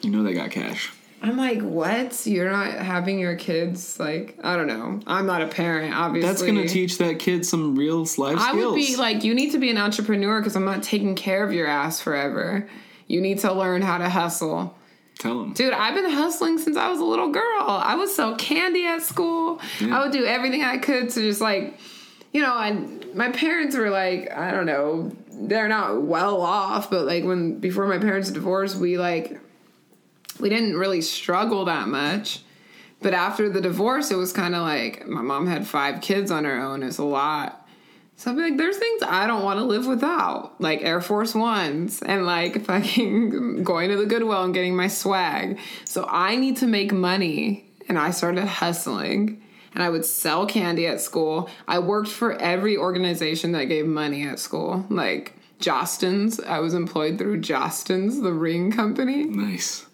You 0.00 0.10
know 0.10 0.22
they 0.22 0.32
got 0.32 0.50
cash. 0.50 0.92
I'm 1.20 1.36
like, 1.36 1.60
what? 1.60 2.24
You're 2.26 2.50
not 2.50 2.72
having 2.74 3.18
your 3.18 3.34
kids 3.34 3.98
like 3.98 4.38
I 4.44 4.56
don't 4.56 4.68
know. 4.68 5.00
I'm 5.06 5.26
not 5.26 5.42
a 5.42 5.48
parent, 5.48 5.92
obviously. 5.94 6.28
That's 6.28 6.42
gonna 6.42 6.68
teach 6.68 6.98
that 6.98 7.18
kid 7.18 7.44
some 7.44 7.74
real 7.74 8.06
life 8.16 8.36
I 8.38 8.52
would 8.52 8.74
be 8.76 8.96
like, 8.96 9.24
you 9.24 9.34
need 9.34 9.50
to 9.52 9.58
be 9.58 9.70
an 9.70 9.78
entrepreneur 9.78 10.40
because 10.40 10.54
I'm 10.54 10.64
not 10.64 10.82
taking 10.82 11.16
care 11.16 11.44
of 11.44 11.52
your 11.52 11.66
ass 11.66 12.00
forever. 12.00 12.68
You 13.08 13.20
need 13.20 13.40
to 13.40 13.52
learn 13.52 13.82
how 13.82 13.98
to 13.98 14.08
hustle. 14.08 14.76
Tell 15.18 15.40
them. 15.40 15.52
Dude, 15.52 15.72
I've 15.72 15.94
been 15.94 16.08
hustling 16.08 16.58
since 16.58 16.76
I 16.76 16.88
was 16.88 17.00
a 17.00 17.04
little 17.04 17.32
girl. 17.32 17.64
I 17.66 17.96
would 17.96 18.08
sell 18.08 18.36
candy 18.36 18.86
at 18.86 19.02
school. 19.02 19.60
I 19.80 20.00
would 20.04 20.12
do 20.12 20.24
everything 20.24 20.62
I 20.62 20.78
could 20.78 21.10
to 21.10 21.20
just 21.20 21.40
like, 21.40 21.76
you 22.32 22.40
know, 22.40 22.56
and 22.56 23.12
my 23.16 23.32
parents 23.32 23.74
were 23.76 23.90
like, 23.90 24.30
I 24.30 24.52
don't 24.52 24.66
know, 24.66 25.10
they're 25.40 25.68
not 25.68 26.02
well 26.02 26.40
off, 26.40 26.90
but 26.90 27.06
like 27.06 27.24
when 27.24 27.60
before 27.60 27.86
my 27.86 27.98
parents 27.98 28.30
divorced, 28.30 28.76
we 28.76 28.98
like 28.98 29.40
we 30.40 30.48
didn't 30.48 30.76
really 30.76 31.00
struggle 31.00 31.64
that 31.66 31.88
much. 31.88 32.42
But 33.00 33.14
after 33.14 33.48
the 33.48 33.60
divorce, 33.60 34.10
it 34.10 34.16
was 34.16 34.32
kind 34.32 34.54
of 34.54 34.62
like 34.62 35.06
my 35.06 35.22
mom 35.22 35.46
had 35.46 35.66
five 35.66 36.00
kids 36.00 36.30
on 36.30 36.44
her 36.44 36.60
own. 36.60 36.82
It's 36.82 36.98
a 36.98 37.04
lot. 37.04 37.66
So 38.16 38.32
I'm 38.32 38.36
like, 38.36 38.56
there's 38.56 38.76
things 38.76 39.02
I 39.04 39.28
don't 39.28 39.44
want 39.44 39.60
to 39.60 39.64
live 39.64 39.86
without, 39.86 40.60
like 40.60 40.82
Air 40.82 41.00
Force 41.00 41.36
Ones 41.36 42.02
and 42.02 42.26
like 42.26 42.64
fucking 42.64 43.62
going 43.62 43.90
to 43.90 43.96
the 43.96 44.06
Goodwill 44.06 44.42
and 44.42 44.52
getting 44.52 44.74
my 44.74 44.88
swag. 44.88 45.60
So 45.84 46.04
I 46.08 46.34
need 46.34 46.56
to 46.58 46.66
make 46.66 46.92
money. 46.92 47.64
And 47.88 47.96
I 47.96 48.10
started 48.10 48.44
hustling 48.44 49.42
and 49.74 49.82
I 49.82 49.88
would 49.90 50.04
sell 50.04 50.46
candy 50.46 50.86
at 50.86 51.00
school. 51.00 51.48
I 51.66 51.78
worked 51.78 52.08
for 52.08 52.32
every 52.34 52.76
organization 52.76 53.52
that 53.52 53.64
gave 53.64 53.86
money 53.86 54.26
at 54.26 54.38
school, 54.38 54.86
like 54.90 55.34
Jostens. 55.60 56.40
I 56.44 56.60
was 56.60 56.74
employed 56.74 57.18
through 57.18 57.40
Jostens, 57.40 58.22
the 58.22 58.32
ring 58.32 58.70
company. 58.72 59.24
Nice. 59.24 59.86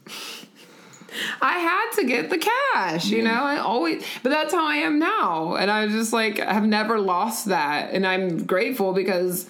I 1.40 1.58
had 1.58 1.92
to 2.00 2.06
get 2.06 2.28
the 2.30 2.38
cash, 2.38 3.06
you 3.06 3.18
Yeah. 3.18 3.24
know. 3.34 3.42
I 3.44 3.58
always, 3.58 4.04
but 4.22 4.30
that's 4.30 4.52
how 4.52 4.66
I 4.66 4.76
am 4.78 4.98
now, 4.98 5.54
and 5.54 5.70
I 5.70 5.86
just 5.86 6.12
like 6.12 6.38
have 6.38 6.64
never 6.66 6.98
lost 6.98 7.46
that, 7.46 7.92
and 7.92 8.04
I'm 8.06 8.44
grateful 8.44 8.92
because 8.92 9.48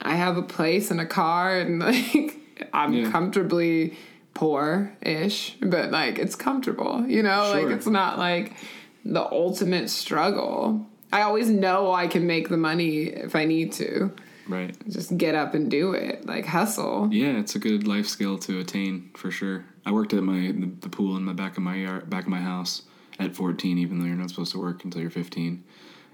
I 0.00 0.16
have 0.16 0.36
a 0.36 0.42
place 0.42 0.90
and 0.90 1.00
a 1.00 1.06
car, 1.06 1.56
and 1.58 1.78
like 1.88 2.36
I'm 2.72 2.92
Yeah. 2.92 3.10
comfortably 3.12 3.96
poor-ish, 4.34 5.56
but 5.60 5.92
like 5.92 6.18
it's 6.18 6.34
comfortable, 6.34 7.04
you 7.06 7.22
know. 7.22 7.52
Sure. 7.52 7.62
Like 7.68 7.76
it's 7.76 7.86
not 7.86 8.18
like 8.18 8.52
the 9.04 9.22
ultimate 9.22 9.90
struggle. 9.90 10.86
I 11.12 11.22
always 11.22 11.50
know 11.50 11.92
I 11.92 12.06
can 12.06 12.26
make 12.26 12.48
the 12.48 12.56
money 12.56 13.04
if 13.04 13.36
I 13.36 13.44
need 13.44 13.72
to. 13.72 14.12
Right. 14.48 14.76
Just 14.88 15.16
get 15.16 15.34
up 15.34 15.54
and 15.54 15.70
do 15.70 15.92
it, 15.92 16.26
like 16.26 16.46
hustle. 16.46 17.08
Yeah, 17.12 17.38
it's 17.38 17.54
a 17.54 17.58
good 17.58 17.86
life 17.86 18.06
skill 18.06 18.38
to 18.38 18.58
attain 18.58 19.10
for 19.14 19.30
sure. 19.30 19.64
I 19.86 19.92
worked 19.92 20.12
at 20.12 20.22
my 20.22 20.52
the, 20.52 20.70
the 20.80 20.88
pool 20.88 21.16
in 21.16 21.24
my 21.24 21.32
back 21.32 21.56
of 21.56 21.62
my 21.62 21.76
yard, 21.76 22.10
back 22.10 22.24
of 22.24 22.28
my 22.28 22.40
house 22.40 22.82
at 23.18 23.34
14, 23.36 23.78
even 23.78 23.98
though 23.98 24.06
you're 24.06 24.16
not 24.16 24.30
supposed 24.30 24.52
to 24.52 24.58
work 24.58 24.84
until 24.84 25.00
you're 25.00 25.10
15, 25.10 25.62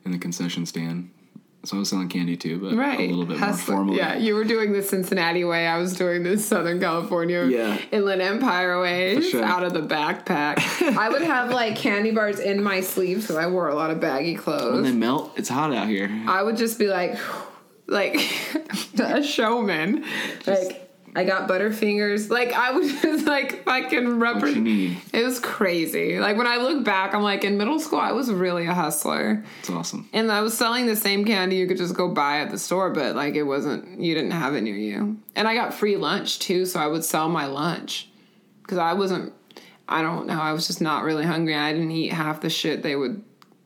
in 0.05 0.11
the 0.11 0.19
concession 0.19 0.67
stand. 0.67 1.11
So 1.65 1.77
I 1.77 1.81
was 1.81 1.89
selling 1.91 2.09
candy 2.09 2.37
too, 2.37 2.59
but 2.61 2.75
right 2.77 2.99
a 3.01 3.07
little 3.09 3.27
bit 3.27 3.39
more 3.41 3.53
formally. 3.53 3.97
yeah 3.99 4.17
you 4.17 4.35
were 4.35 4.45
doing 4.45 4.73
the 4.73 4.83
cincinnati 4.83 5.45
way 5.45 5.67
i 5.67 5.77
was 5.77 5.95
doing 5.97 6.23
the 6.23 6.39
southern 6.39 6.81
california 6.81 7.45
Yeah. 7.47 7.79
inland 7.91 8.23
empire 8.23 8.81
way 8.81 9.21
sure. 9.21 9.43
out 9.45 9.65
of 9.65 9.73
the 9.75 9.81
backpack 9.83 10.61
i 10.97 11.09
would 11.09 11.23
have 11.23 11.51
like 11.51 11.77
candy 11.77 12.13
bars 12.13 12.39
in 12.39 12.63
my 12.63 12.81
sleeves 12.81 13.23
because 13.25 13.37
i 13.37 13.47
wore 13.49 13.69
a 13.69 13.75
lot 13.75 13.91
of 13.91 14.01
baggy 14.01 14.35
clothes. 14.37 14.75
When 14.75 14.85
they 14.85 14.93
melt, 14.93 15.33
it's 15.37 15.49
hot 15.49 15.75
out 15.75 15.89
here. 15.89 16.09
i 16.29 16.43
would 16.43 16.57
just 16.57 16.79
be 16.79 16.87
like 16.87 17.19
like 17.87 18.15
a 18.99 19.23
showman 19.23 20.05
like 20.47 20.88
I 21.15 21.25
got 21.25 21.49
Butterfingers. 21.49 22.31
Like 22.31 22.53
I 22.53 22.73
was 22.73 22.91
just 23.03 23.27
like 23.27 23.65
fucking 23.65 23.97
What 23.97 24.03
you 24.03 24.17
rubber. 24.17 24.47
It 25.13 25.25
was 25.25 25.41
crazy. 25.41 26.19
Like 26.19 26.37
when 26.37 26.47
I 26.47 26.57
look 26.57 26.85
back, 26.85 27.15
I'm 27.15 27.23
like 27.23 27.45
in 27.45 27.57
middle 27.57 27.81
school, 27.81 27.99
I 27.99 28.13
was 28.13 28.31
really 28.31 28.67
a 28.67 28.75
hustler. 28.75 29.45
It's 29.61 29.71
awesome. 29.71 30.09
And 30.13 30.31
I 30.31 30.41
was 30.41 30.57
selling 30.57 30.87
the 30.87 30.97
same 30.97 31.25
candy 31.25 31.57
you 31.57 31.67
could 31.67 31.79
just 31.79 31.95
go 31.95 32.09
buy 32.09 32.41
at 32.41 32.51
the 32.51 32.59
store, 32.59 32.91
but 32.91 33.17
like 33.17 33.35
it 33.35 33.45
wasn't, 33.45 34.01
you 34.01 34.15
didn't 34.15 34.33
have 34.33 34.55
it 34.55 34.63
near 34.63 34.77
you. 34.77 35.19
And 35.35 35.49
I 35.49 35.55
got 35.55 35.75
free 35.75 35.97
lunch 35.97 36.39
too, 36.39 36.67
so 36.67 36.81
I 36.81 36.87
would 36.87 37.05
sell 37.05 37.29
my 37.29 37.47
lunch. 37.47 38.09
Because 38.63 38.79
I 38.79 38.93
wasn't, 38.93 39.33
I 39.89 40.03
don't 40.03 40.27
know, 40.27 40.39
I 40.41 40.53
was 40.53 40.67
just 40.67 40.81
not 40.81 41.05
really 41.05 41.25
hungry. 41.25 41.55
I 41.55 41.73
didn't 41.73 41.91
eat 41.91 42.13
half 42.13 42.43
the 42.43 42.51
shit 42.51 42.83
they 42.83 42.97
would 42.97 43.23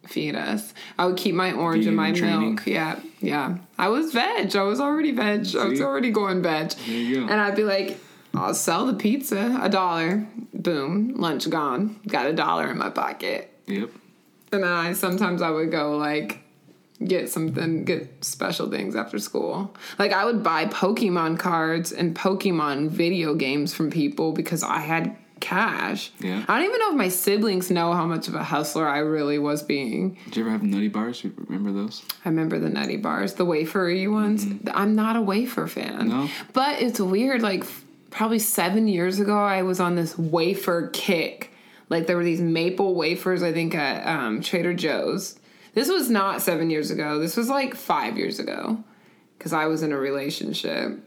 feed 0.06 0.34
us. 0.34 0.74
I 0.98 1.06
would 1.06 1.16
keep 1.16 1.34
my 1.34 1.52
orange 1.52 1.86
and 1.86 1.96
my 1.96 2.12
training. 2.12 2.54
milk. 2.54 2.66
Yeah, 2.66 3.00
yeah. 3.20 3.58
I 3.78 3.88
was 3.88 4.12
veg. 4.12 4.54
I 4.56 4.62
was 4.62 4.80
already 4.80 5.12
veg. 5.12 5.54
I 5.56 5.64
was 5.66 5.80
already 5.80 6.10
going 6.10 6.42
veg. 6.42 6.70
Go. 6.70 6.82
And 6.84 7.32
I'd 7.32 7.56
be 7.56 7.64
like, 7.64 7.98
I'll 8.34 8.54
sell 8.54 8.86
the 8.86 8.94
pizza, 8.94 9.58
a 9.62 9.68
dollar. 9.68 10.26
Boom, 10.54 11.14
lunch 11.16 11.48
gone. 11.50 12.00
Got 12.06 12.26
a 12.26 12.32
dollar 12.32 12.70
in 12.70 12.78
my 12.78 12.90
pocket. 12.90 13.52
Yep. 13.66 13.90
And 14.52 14.62
then 14.62 14.70
I 14.70 14.92
sometimes 14.92 15.42
I 15.42 15.50
would 15.50 15.70
go 15.70 15.96
like 15.96 16.40
get 17.04 17.30
something, 17.30 17.84
get 17.84 18.24
special 18.24 18.70
things 18.70 18.94
after 18.94 19.18
school. 19.18 19.74
Like 19.98 20.12
I 20.12 20.24
would 20.24 20.42
buy 20.42 20.66
Pokemon 20.66 21.38
cards 21.38 21.92
and 21.92 22.14
Pokemon 22.14 22.90
video 22.90 23.34
games 23.34 23.74
from 23.74 23.90
people 23.90 24.32
because 24.32 24.62
I 24.62 24.78
had 24.78 25.16
cash. 25.42 26.12
Yeah. 26.20 26.44
I 26.48 26.58
don't 26.58 26.68
even 26.68 26.78
know 26.78 26.90
if 26.92 26.96
my 26.96 27.08
siblings 27.08 27.70
know 27.70 27.92
how 27.92 28.06
much 28.06 28.28
of 28.28 28.34
a 28.34 28.44
hustler 28.44 28.88
I 28.88 28.98
really 28.98 29.38
was 29.38 29.62
being. 29.62 30.16
Did 30.26 30.36
you 30.36 30.42
ever 30.44 30.50
have 30.52 30.62
nutty 30.62 30.88
bars? 30.88 31.22
You 31.22 31.34
Remember 31.36 31.72
those? 31.72 32.02
I 32.24 32.28
remember 32.28 32.58
the 32.58 32.70
nutty 32.70 32.96
bars, 32.96 33.34
the 33.34 33.44
wafery 33.44 34.10
ones. 34.10 34.46
I'm 34.72 34.94
not 34.94 35.16
a 35.16 35.20
wafer 35.20 35.66
fan. 35.66 36.08
No? 36.08 36.28
But 36.52 36.80
it's 36.80 37.00
weird. 37.00 37.42
Like, 37.42 37.64
probably 38.10 38.38
seven 38.38 38.86
years 38.86 39.18
ago, 39.18 39.36
I 39.36 39.62
was 39.62 39.80
on 39.80 39.96
this 39.96 40.16
wafer 40.16 40.88
kick. 40.92 41.52
Like, 41.88 42.06
there 42.06 42.16
were 42.16 42.24
these 42.24 42.40
maple 42.40 42.94
wafers, 42.94 43.42
I 43.42 43.52
think, 43.52 43.74
at 43.74 44.06
um, 44.06 44.40
Trader 44.40 44.72
Joe's. 44.74 45.38
This 45.74 45.88
was 45.88 46.08
not 46.08 46.40
seven 46.40 46.70
years 46.70 46.90
ago. 46.90 47.18
This 47.18 47.36
was 47.36 47.48
like 47.48 47.74
five 47.74 48.16
years 48.16 48.38
ago 48.38 48.82
because 49.36 49.52
I 49.52 49.66
was 49.66 49.82
in 49.82 49.90
a 49.90 49.98
relationship. 49.98 50.98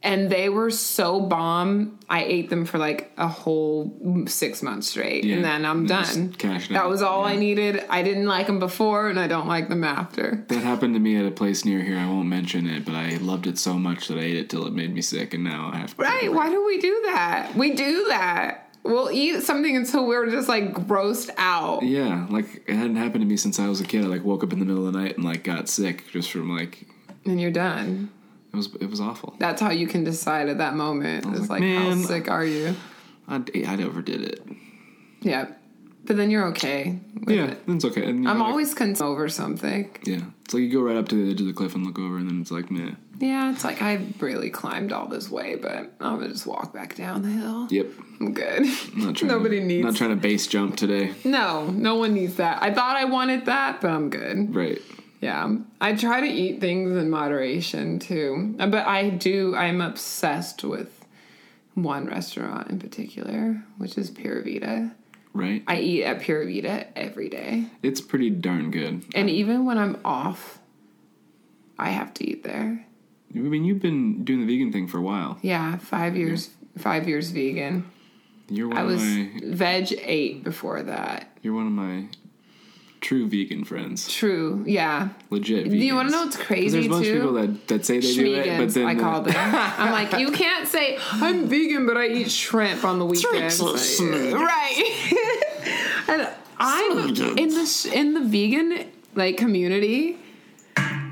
And 0.00 0.30
they 0.30 0.48
were 0.48 0.70
so 0.70 1.20
bomb. 1.20 1.98
I 2.08 2.22
ate 2.22 2.50
them 2.50 2.64
for 2.66 2.78
like 2.78 3.12
a 3.18 3.26
whole 3.26 4.24
six 4.28 4.62
months 4.62 4.88
straight, 4.88 5.24
Yeah, 5.24 5.36
and 5.36 5.44
then 5.44 5.64
I'm 5.64 5.80
and 5.80 5.88
done. 5.88 6.34
That 6.70 6.88
was 6.88 7.02
all 7.02 7.24
I 7.24 7.34
needed. 7.34 7.84
I 7.90 8.02
didn't 8.02 8.26
like 8.26 8.46
them 8.46 8.60
before, 8.60 9.08
and 9.08 9.18
I 9.18 9.26
don't 9.26 9.48
like 9.48 9.68
them 9.68 9.82
after. 9.82 10.44
That 10.48 10.62
happened 10.62 10.94
to 10.94 11.00
me 11.00 11.16
at 11.16 11.26
a 11.26 11.32
place 11.32 11.64
near 11.64 11.82
here. 11.82 11.98
I 11.98 12.06
won't 12.06 12.28
mention 12.28 12.68
it, 12.68 12.84
but 12.84 12.94
I 12.94 13.16
loved 13.16 13.48
it 13.48 13.58
so 13.58 13.74
much 13.74 14.06
that 14.06 14.18
I 14.18 14.22
ate 14.22 14.36
it 14.36 14.48
till 14.48 14.66
it 14.68 14.72
made 14.72 14.94
me 14.94 15.02
sick, 15.02 15.34
and 15.34 15.42
now 15.42 15.70
I 15.72 15.78
have 15.78 15.96
to. 15.96 16.02
Right? 16.02 16.32
Why 16.32 16.48
do 16.48 16.64
we 16.64 16.78
do 16.78 17.02
that? 17.06 17.54
We 17.56 17.74
do 17.74 18.06
that. 18.08 18.70
We'll 18.84 19.10
eat 19.10 19.42
something 19.42 19.76
until 19.76 20.06
we're 20.06 20.30
just 20.30 20.48
like 20.48 20.72
grossed 20.72 21.30
out. 21.36 21.82
Yeah, 21.82 22.26
like 22.30 22.62
it 22.68 22.74
hadn't 22.76 22.96
happened 22.96 23.22
to 23.22 23.26
me 23.28 23.36
since 23.36 23.58
I 23.58 23.68
was 23.68 23.80
a 23.80 23.84
kid. 23.84 24.04
I 24.04 24.06
like 24.06 24.24
woke 24.24 24.44
up 24.44 24.52
in 24.52 24.60
the 24.60 24.64
middle 24.64 24.86
of 24.86 24.92
the 24.92 24.98
night 24.98 25.16
and 25.16 25.24
like 25.24 25.42
got 25.42 25.68
sick 25.68 26.04
just 26.12 26.30
from 26.30 26.56
like 26.56 26.86
And 27.26 27.40
you're 27.40 27.50
done. 27.50 28.10
It 28.52 28.56
was 28.56 28.74
it 28.80 28.88
was 28.90 29.00
awful. 29.00 29.34
That's 29.38 29.60
how 29.60 29.70
you 29.70 29.86
can 29.86 30.04
decide 30.04 30.48
at 30.48 30.58
that 30.58 30.74
moment. 30.74 31.26
It's 31.36 31.48
like, 31.50 31.60
like, 31.60 31.74
how 31.76 31.94
sick 31.96 32.28
are 32.30 32.44
you? 32.44 32.74
I, 33.28 33.42
I 33.66 33.82
overdid 33.82 34.22
it. 34.22 34.42
Yeah. 35.20 35.48
But 36.04 36.16
then 36.16 36.30
you're 36.30 36.46
okay. 36.48 36.98
with 37.20 37.36
Yeah, 37.36 37.46
it. 37.48 37.58
it's 37.66 37.84
okay. 37.84 38.08
And, 38.08 38.26
I'm 38.26 38.38
like- 38.38 38.48
always 38.48 38.72
concerned 38.72 39.06
over 39.10 39.28
something. 39.28 39.90
yeah. 40.04 40.20
It's 40.44 40.54
like 40.54 40.62
you 40.62 40.72
go 40.72 40.80
right 40.80 40.96
up 40.96 41.08
to 41.08 41.14
the 41.22 41.30
edge 41.30 41.40
of 41.42 41.46
the 41.46 41.52
cliff 41.52 41.74
and 41.74 41.84
look 41.84 41.98
over, 41.98 42.16
and 42.16 42.30
then 42.30 42.40
it's 42.40 42.50
like, 42.50 42.70
meh. 42.70 42.92
Yeah, 43.20 43.52
it's 43.52 43.62
like 43.64 43.82
I 43.82 44.00
really 44.18 44.48
climbed 44.48 44.92
all 44.92 45.06
this 45.06 45.28
way, 45.30 45.56
but 45.56 45.76
I'm 46.00 46.18
gonna 46.18 46.28
just 46.28 46.46
walk 46.46 46.72
back 46.72 46.94
down 46.94 47.20
the 47.20 47.28
hill. 47.28 47.66
Yep. 47.70 47.86
I'm 48.20 48.32
good. 48.32 48.62
I'm 48.94 49.04
not 49.04 49.16
trying 49.16 49.28
Nobody 49.32 49.58
to, 49.60 49.66
needs. 49.66 49.84
Not 49.84 49.96
trying 49.96 50.10
to 50.10 50.16
base 50.16 50.46
jump 50.46 50.76
today. 50.76 51.12
no, 51.24 51.66
no 51.66 51.96
one 51.96 52.14
needs 52.14 52.36
that. 52.36 52.62
I 52.62 52.72
thought 52.72 52.96
I 52.96 53.04
wanted 53.04 53.44
that, 53.44 53.82
but 53.82 53.90
I'm 53.90 54.08
good. 54.08 54.54
Right. 54.54 54.80
Yeah, 55.20 55.56
I 55.80 55.94
try 55.94 56.20
to 56.20 56.26
eat 56.28 56.60
things 56.60 56.96
in 56.96 57.10
moderation 57.10 57.98
too, 57.98 58.54
but 58.58 58.86
I 58.86 59.10
do. 59.10 59.54
I'm 59.56 59.80
obsessed 59.80 60.62
with 60.62 61.04
one 61.74 62.06
restaurant 62.06 62.70
in 62.70 62.78
particular, 62.78 63.62
which 63.78 63.98
is 63.98 64.10
Pura 64.10 64.42
Vida. 64.42 64.94
Right. 65.32 65.62
I 65.66 65.78
eat 65.80 66.04
at 66.04 66.20
Pura 66.20 66.46
Vida 66.46 66.86
every 66.96 67.28
day, 67.28 67.66
It's 67.82 68.00
pretty 68.00 68.30
darn 68.30 68.70
good. 68.70 69.04
and 69.14 69.28
even 69.28 69.64
when 69.64 69.76
I'm 69.78 69.98
off, 70.04 70.58
I 71.78 71.90
have 71.90 72.14
to 72.14 72.24
eat 72.28 72.44
there. 72.44 72.84
I 73.34 73.38
mean, 73.38 73.64
you've 73.64 73.82
been 73.82 74.24
doing 74.24 74.40
the 74.40 74.46
vegan 74.46 74.72
thing 74.72 74.86
for 74.88 74.98
a 74.98 75.02
while. 75.02 75.38
Yeah, 75.42 75.76
five 75.78 76.16
years. 76.16 76.50
Five 76.78 77.06
years 77.08 77.30
vegan. 77.30 77.84
You're 78.48 78.68
one 78.68 78.78
I 78.78 78.80
of 78.82 78.86
was 78.86 79.02
my. 79.02 79.30
veg 79.44 79.92
eight 80.02 80.42
before 80.44 80.82
that. 80.82 81.36
You're 81.42 81.54
one 81.54 81.66
of 81.66 81.72
my 81.72 82.06
true 83.00 83.28
vegan 83.28 83.64
friends. 83.64 84.12
True. 84.12 84.62
Yeah. 84.66 85.10
Legit. 85.30 85.70
Do 85.70 85.76
you 85.76 85.94
want 85.94 86.08
to 86.08 86.12
know 86.12 86.24
what's 86.24 86.36
crazy 86.36 86.70
There's 86.70 86.86
a 86.86 86.88
bunch 86.88 87.06
too? 87.06 87.12
of 87.12 87.18
people 87.18 87.32
that, 87.34 87.68
that 87.68 87.86
say 87.86 88.00
they 88.00 88.14
do 88.14 88.34
it, 88.34 88.58
but 88.58 88.74
then 88.74 88.86
I 88.86 88.94
call 88.94 89.22
them. 89.22 89.34
I'm 89.36 89.92
like, 89.92 90.18
you 90.18 90.32
can't 90.32 90.68
say 90.68 90.98
I'm 91.12 91.48
vegan, 91.48 91.86
but 91.86 91.96
I 91.96 92.08
eat 92.08 92.30
shrimp 92.30 92.84
on 92.84 92.98
the 92.98 93.06
weekends. 93.06 93.60
right? 93.60 95.12
and 96.08 96.28
I'm 96.58 96.98
in 97.08 97.48
the 97.48 97.90
in 97.94 98.14
the 98.14 98.20
vegan 98.20 98.86
like 99.14 99.36
community. 99.36 100.18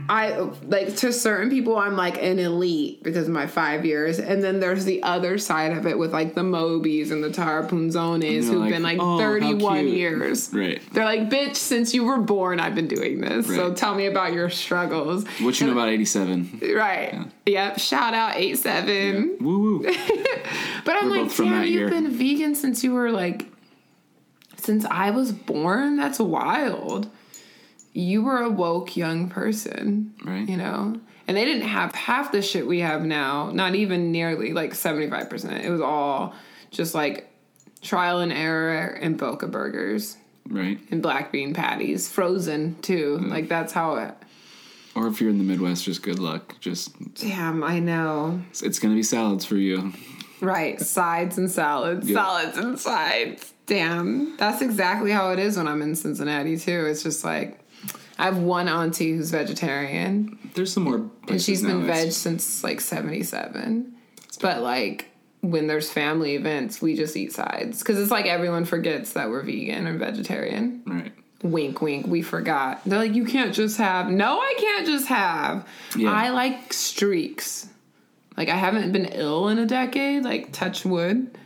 I 0.09 0.39
like 0.63 0.97
to 0.97 1.13
certain 1.13 1.51
people 1.51 1.77
I'm 1.77 1.97
like 1.97 2.23
an 2.23 2.39
elite 2.39 3.03
because 3.03 3.27
of 3.27 3.35
my 3.35 3.47
five 3.47 3.85
years, 3.85 4.19
and 4.19 4.43
then 4.43 4.61
there's 4.61 4.85
the 4.85 5.03
other 5.03 5.39
side 5.39 5.73
of 5.73 5.87
it 5.87 5.99
with 5.99 6.13
like 6.13 6.35
the 6.35 6.43
Mobies 6.43 7.11
and 7.11 7.23
the 7.23 7.31
Tarapunzones 7.31 8.45
who've 8.45 8.61
like, 8.61 8.73
been 8.73 8.83
like 8.83 8.99
"Oh, 9.01 9.19
31 9.19 9.89
years. 9.89 10.53
Right. 10.53 10.81
They're 10.93 11.05
like, 11.05 11.29
bitch, 11.29 11.57
since 11.57 11.95
you 11.95 12.05
were 12.05 12.19
born, 12.19 12.61
I've 12.61 12.75
been 12.75 12.89
doing 12.89 13.21
this. 13.21 13.47
So 13.47 13.73
tell 13.75 13.95
me 13.95 14.07
about 14.07 14.33
your 14.33 14.51
struggles. 14.51 15.27
What 15.41 15.61
you 15.61 15.67
know 15.67 15.73
about 15.73 15.89
87? 15.89 16.61
Right. 16.75 17.27
Yep. 17.47 17.79
Shout 17.79 18.15
out 18.15 18.37
eight 18.37 18.59
seven. 18.59 19.37
Woo 19.41 19.81
woo. 19.83 19.95
But 20.85 21.03
I'm 21.03 21.11
We're 21.11 21.23
like, 21.25 21.37
damn, 21.37 21.63
you've 21.65 21.73
year. 21.73 21.89
been 21.89 22.09
vegan 22.11 22.55
since 22.55 22.85
you 22.85 22.93
were 22.93 23.11
like, 23.11 23.47
since 24.57 24.85
I 24.85 25.11
was 25.11 25.33
born. 25.33 25.97
That's 25.97 26.21
wild. 26.21 27.11
You 27.97 28.23
were 28.23 28.43
a 28.43 28.51
woke 28.51 28.97
young 28.97 29.29
person, 29.31 30.13
Right. 30.25 30.47
You 30.49 30.57
know, 30.59 31.01
and 31.27 31.37
they 31.37 31.45
didn't 31.45 31.67
have 31.69 31.95
half 31.95 32.31
the 32.31 32.43
shit 32.43 32.67
we 32.67 32.81
have 32.81 33.03
now. 33.05 33.51
Not 33.53 33.75
even 33.75 34.13
nearly 34.13 34.53
like 34.53 34.75
seventy 34.75 35.09
five 35.09 35.31
percent. 35.31 35.65
It 35.65 35.71
was 35.71 35.81
all 35.81 36.35
just 36.71 36.95
like 36.95 37.31
trial 37.83 38.21
and 38.21 38.33
error 38.33 38.87
and 39.01 39.17
Boca 39.17 39.47
burgers 39.47 40.17
Right. 40.49 40.79
and 40.91 41.03
black 41.03 41.33
bean 41.33 41.55
patties, 41.55 42.09
frozen 42.09 42.77
too. 42.83 43.19
Mm. 43.23 43.31
Like 43.31 43.49
that's 43.49 43.73
how 43.73 43.97
it. 43.97 44.15
Or 44.95 45.07
if 45.09 45.21
you're 45.21 45.31
in 45.31 45.39
the 45.39 45.45
Midwest, 45.45 45.85
just 45.85 46.03
good 46.03 46.19
luck. 46.19 46.55
Just 46.61 46.93
Damn, 47.15 47.63
I 47.65 47.79
know. 47.81 48.41
it's, 48.51 48.63
it's 48.63 48.79
gonna 48.79 48.95
be 48.95 49.03
salads 49.03 49.45
for 49.47 49.57
you. 49.57 49.93
Right, 50.43 50.79
sides 50.81 51.39
and 51.39 51.51
salads, 51.51 52.09
Yeah. 52.11 52.17
salads 52.17 52.59
and 52.59 52.79
sides. 52.79 53.55
Damn, 53.67 54.37
that's 54.37 54.61
exactly 54.63 55.11
how 55.11 55.31
it 55.33 55.39
is 55.39 55.57
when 55.57 55.67
I'm 55.67 55.81
in 55.83 55.95
Cincinnati 55.97 56.59
too. 56.59 56.85
It's 56.87 57.03
just 57.03 57.25
like 57.25 57.59
I 58.19 58.25
have 58.25 58.39
one 58.39 58.69
auntie 58.69 59.13
who's 59.17 59.31
vegetarian, 59.31 60.39
There's 60.55 60.73
some 60.73 60.85
more. 60.85 61.11
and 61.29 61.41
she's 61.41 61.63
been 61.63 61.87
veg 61.87 62.13
since 62.13 62.65
like 62.65 62.81
'77. 62.81 63.95
But 64.41 64.63
like 64.63 65.11
when 65.43 65.67
there's 65.67 65.91
family 65.91 66.35
events, 66.35 66.81
we 66.83 66.97
just 66.97 67.17
eat 67.17 67.33
sides 67.33 67.79
because 67.81 67.99
it's 67.99 68.11
like 68.11 68.27
everyone 68.27 68.65
forgets 68.65 69.13
that 69.13 69.29
we're 69.31 69.43
vegan 69.43 69.87
and 69.87 69.99
vegetarian. 69.99 70.83
Right. 70.87 71.13
Wink, 71.43 71.81
wink. 71.83 72.07
We 72.07 72.23
forgot. 72.23 72.81
They're 72.87 72.99
like, 72.99 73.15
you 73.15 73.25
can't 73.27 73.55
just 73.55 73.77
have. 73.77 74.09
No, 74.09 74.41
I 74.41 74.55
can't 74.59 74.87
just 74.87 75.07
have. 75.09 75.69
Yeah. 75.97 76.11
I 76.11 76.31
like 76.31 76.73
streaks. 76.73 77.69
Like 78.37 78.49
I 78.49 78.57
haven't 78.57 78.93
been 78.93 79.05
ill 79.07 79.49
in 79.49 79.59
a 79.59 79.67
decade. 79.67 80.25
Like 80.25 80.53
touch 80.53 80.85
wood. 80.85 81.37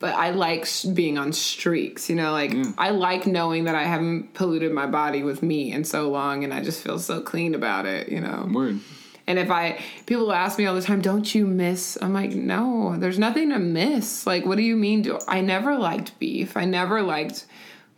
But 0.00 0.14
I 0.14 0.30
like 0.30 0.68
being 0.94 1.18
on 1.18 1.32
streaks. 1.32 2.08
You 2.08 2.16
know, 2.16 2.32
like 2.32 2.52
mm. 2.52 2.74
I 2.78 2.90
like 2.90 3.26
knowing 3.26 3.64
that 3.64 3.74
I 3.74 3.84
haven't 3.84 4.34
polluted 4.34 4.72
my 4.72 4.86
body 4.86 5.22
with 5.22 5.42
meat 5.42 5.74
in 5.74 5.84
so 5.84 6.08
long, 6.08 6.44
and 6.44 6.54
I 6.54 6.62
just 6.62 6.82
feel 6.82 6.98
so 6.98 7.20
clean 7.20 7.54
about 7.54 7.86
it. 7.86 8.08
You 8.08 8.20
know. 8.20 8.48
Word. 8.52 8.80
And 9.26 9.38
if 9.38 9.50
I 9.50 9.78
people 10.06 10.32
ask 10.32 10.58
me 10.58 10.66
all 10.66 10.74
the 10.74 10.82
time, 10.82 11.02
"Don't 11.02 11.34
you 11.34 11.46
miss?" 11.46 11.98
I'm 12.00 12.14
like, 12.14 12.34
"No, 12.34 12.96
there's 12.96 13.18
nothing 13.18 13.50
to 13.50 13.58
miss." 13.58 14.26
Like, 14.26 14.46
what 14.46 14.56
do 14.56 14.62
you 14.62 14.76
mean? 14.76 15.02
Do 15.02 15.18
I 15.28 15.42
never 15.42 15.76
liked 15.76 16.18
beef? 16.18 16.56
I 16.56 16.64
never 16.64 17.02
liked 17.02 17.44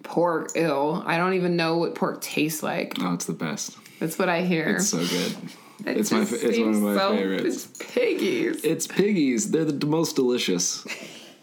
pork. 0.03 0.51
Ill. 0.57 1.05
I 1.07 1.19
don't 1.19 1.35
even 1.35 1.55
know 1.55 1.77
what 1.77 1.95
pork 1.95 2.21
tastes 2.21 2.63
like. 2.63 2.95
Oh, 3.01 3.15
it's 3.15 3.27
the 3.27 3.33
best. 3.33 3.77
That's 4.01 4.19
what 4.19 4.29
I 4.29 4.43
hear. 4.43 4.77
It's 4.77 4.89
so 4.89 4.99
good. 4.99 5.37
It 5.87 5.97
it's 5.97 6.13
my 6.13 6.21
it's 6.21 6.59
one 6.59 6.75
of 6.75 6.83
my 6.83 6.95
so- 6.95 7.17
favorites. 7.17 7.45
It's 7.47 7.93
piggies. 7.95 8.65
It's 8.65 8.87
piggies. 8.87 9.51
They're 9.51 9.65
the 9.65 9.87
most 9.87 10.15
delicious. 10.15 10.87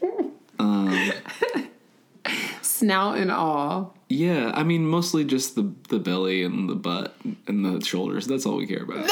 Snout 2.61 3.17
and 3.17 3.31
all. 3.31 3.95
Yeah, 4.09 4.51
I 4.53 4.63
mean 4.63 4.85
mostly 4.85 5.25
just 5.25 5.55
the 5.55 5.71
the 5.89 5.99
belly 5.99 6.43
and 6.43 6.69
the 6.69 6.75
butt 6.75 7.15
and 7.47 7.65
the 7.65 7.83
shoulders. 7.85 8.27
That's 8.27 8.45
all 8.45 8.57
we 8.57 8.67
care 8.67 8.83
about. 8.83 9.09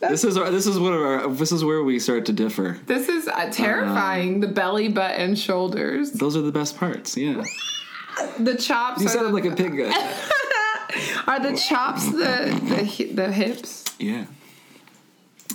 this 0.00 0.24
is 0.24 0.36
our, 0.36 0.50
this 0.50 0.66
is 0.66 0.78
one 0.78 0.92
of 0.92 1.00
our 1.00 1.28
this 1.28 1.52
is 1.52 1.64
where 1.64 1.82
we 1.82 1.98
start 1.98 2.26
to 2.26 2.32
differ. 2.32 2.78
This 2.86 3.08
is 3.08 3.28
uh, 3.28 3.50
terrifying. 3.50 4.40
the 4.40 4.48
belly 4.48 4.88
button 4.88 5.34
shoulders. 5.36 6.12
Those 6.12 6.36
are 6.36 6.42
the 6.42 6.52
best 6.52 6.76
parts. 6.76 7.16
Yeah, 7.16 7.44
The 8.38 8.56
chops 8.56 9.00
you 9.00 9.06
are 9.06 9.10
sounded 9.10 9.28
the, 9.28 9.34
like 9.34 9.44
a 9.44 9.54
pig 9.54 9.80
are 11.26 11.40
the 11.40 11.56
chops 11.56 12.10
the 12.10 12.60
the 12.96 13.12
the 13.14 13.32
hips. 13.32 13.84
Yeah. 13.98 14.26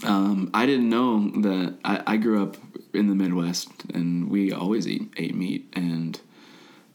Um, 0.04 0.52
I 0.54 0.67
didn't 0.67 0.89
know 0.89 1.32
that 1.41 1.76
I, 1.84 2.04
I 2.06 2.17
grew 2.17 2.43
up 2.43 2.56
in 2.93 3.08
the 3.08 3.15
Midwest 3.15 3.69
and 3.93 4.30
we 4.30 4.52
always 4.52 4.88
eat 4.88 5.12
ate 5.17 5.36
meat 5.36 5.67
and 5.73 6.19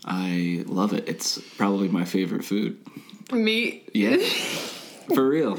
I 0.04 0.64
love 0.66 0.92
it. 0.92 1.08
It's 1.08 1.38
probably 1.56 1.88
my 1.88 2.04
favorite 2.04 2.44
food. 2.44 2.78
Meat. 3.32 3.88
Yeah. 3.94 4.16
For 5.14 5.28
real. 5.28 5.58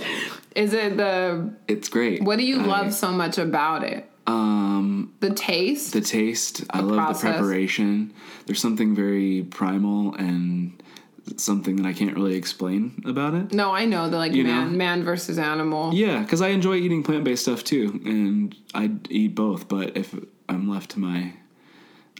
Is 0.55 0.73
it 0.73 0.97
the 0.97 1.53
It's 1.67 1.89
great. 1.89 2.23
what 2.23 2.37
do 2.37 2.45
you 2.45 2.59
I- 2.61 2.65
love 2.65 2.93
so 2.93 3.11
much 3.11 3.37
about 3.37 3.83
it? 3.83 4.09
Um 4.27 5.13
The 5.19 5.31
taste? 5.31 5.93
the 5.93 6.01
taste. 6.01 6.63
I 6.69 6.79
love 6.79 6.95
process. 6.97 7.21
the 7.23 7.29
preparation. 7.29 8.13
There's 8.45 8.59
something 8.61 8.95
very 8.95 9.43
primal 9.43 10.13
and 10.15 10.81
something 11.37 11.77
that 11.77 11.85
I 11.85 11.93
can't 11.93 12.15
really 12.15 12.35
explain 12.35 13.01
about 13.05 13.33
it. 13.33 13.53
no, 13.53 13.71
I 13.71 13.85
know 13.85 14.09
the 14.09 14.17
like 14.17 14.33
You 14.33 14.43
man 14.43 14.71
know? 14.71 14.77
man 14.77 15.03
versus 15.03 15.37
animal. 15.39 15.93
Yeah, 15.93 16.19
because 16.19 16.41
I 16.41 16.49
enjoy 16.49 16.75
eating 16.75 17.03
plant 17.03 17.23
based 17.23 17.43
stuff 17.43 17.63
too, 17.63 18.01
and 18.05 18.55
I 18.73 18.91
eat 19.09 19.35
both. 19.35 19.67
But 19.67 19.95
if 19.97 20.13
I'm 20.49 20.69
left 20.69 20.91
to 20.91 20.99
my 20.99 21.33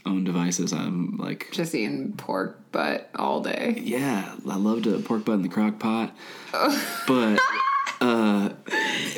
own 0.06 0.24
devices, 0.24 0.72
I'm 0.72 1.16
like, 1.18 1.48
Just 1.52 1.74
eating 1.74 2.12
pork 2.16 2.72
butt 2.72 3.10
all 3.16 3.40
day. 3.42 3.80
yeah, 3.82 4.34
I 4.48 4.56
love 4.56 4.82
to 4.84 4.98
pork 5.00 5.24
butt 5.24 5.36
in 5.36 5.42
the 5.42 5.48
crock 5.48 5.78
pot, 5.78 6.14
but 7.06 7.40
uh, 8.00 8.50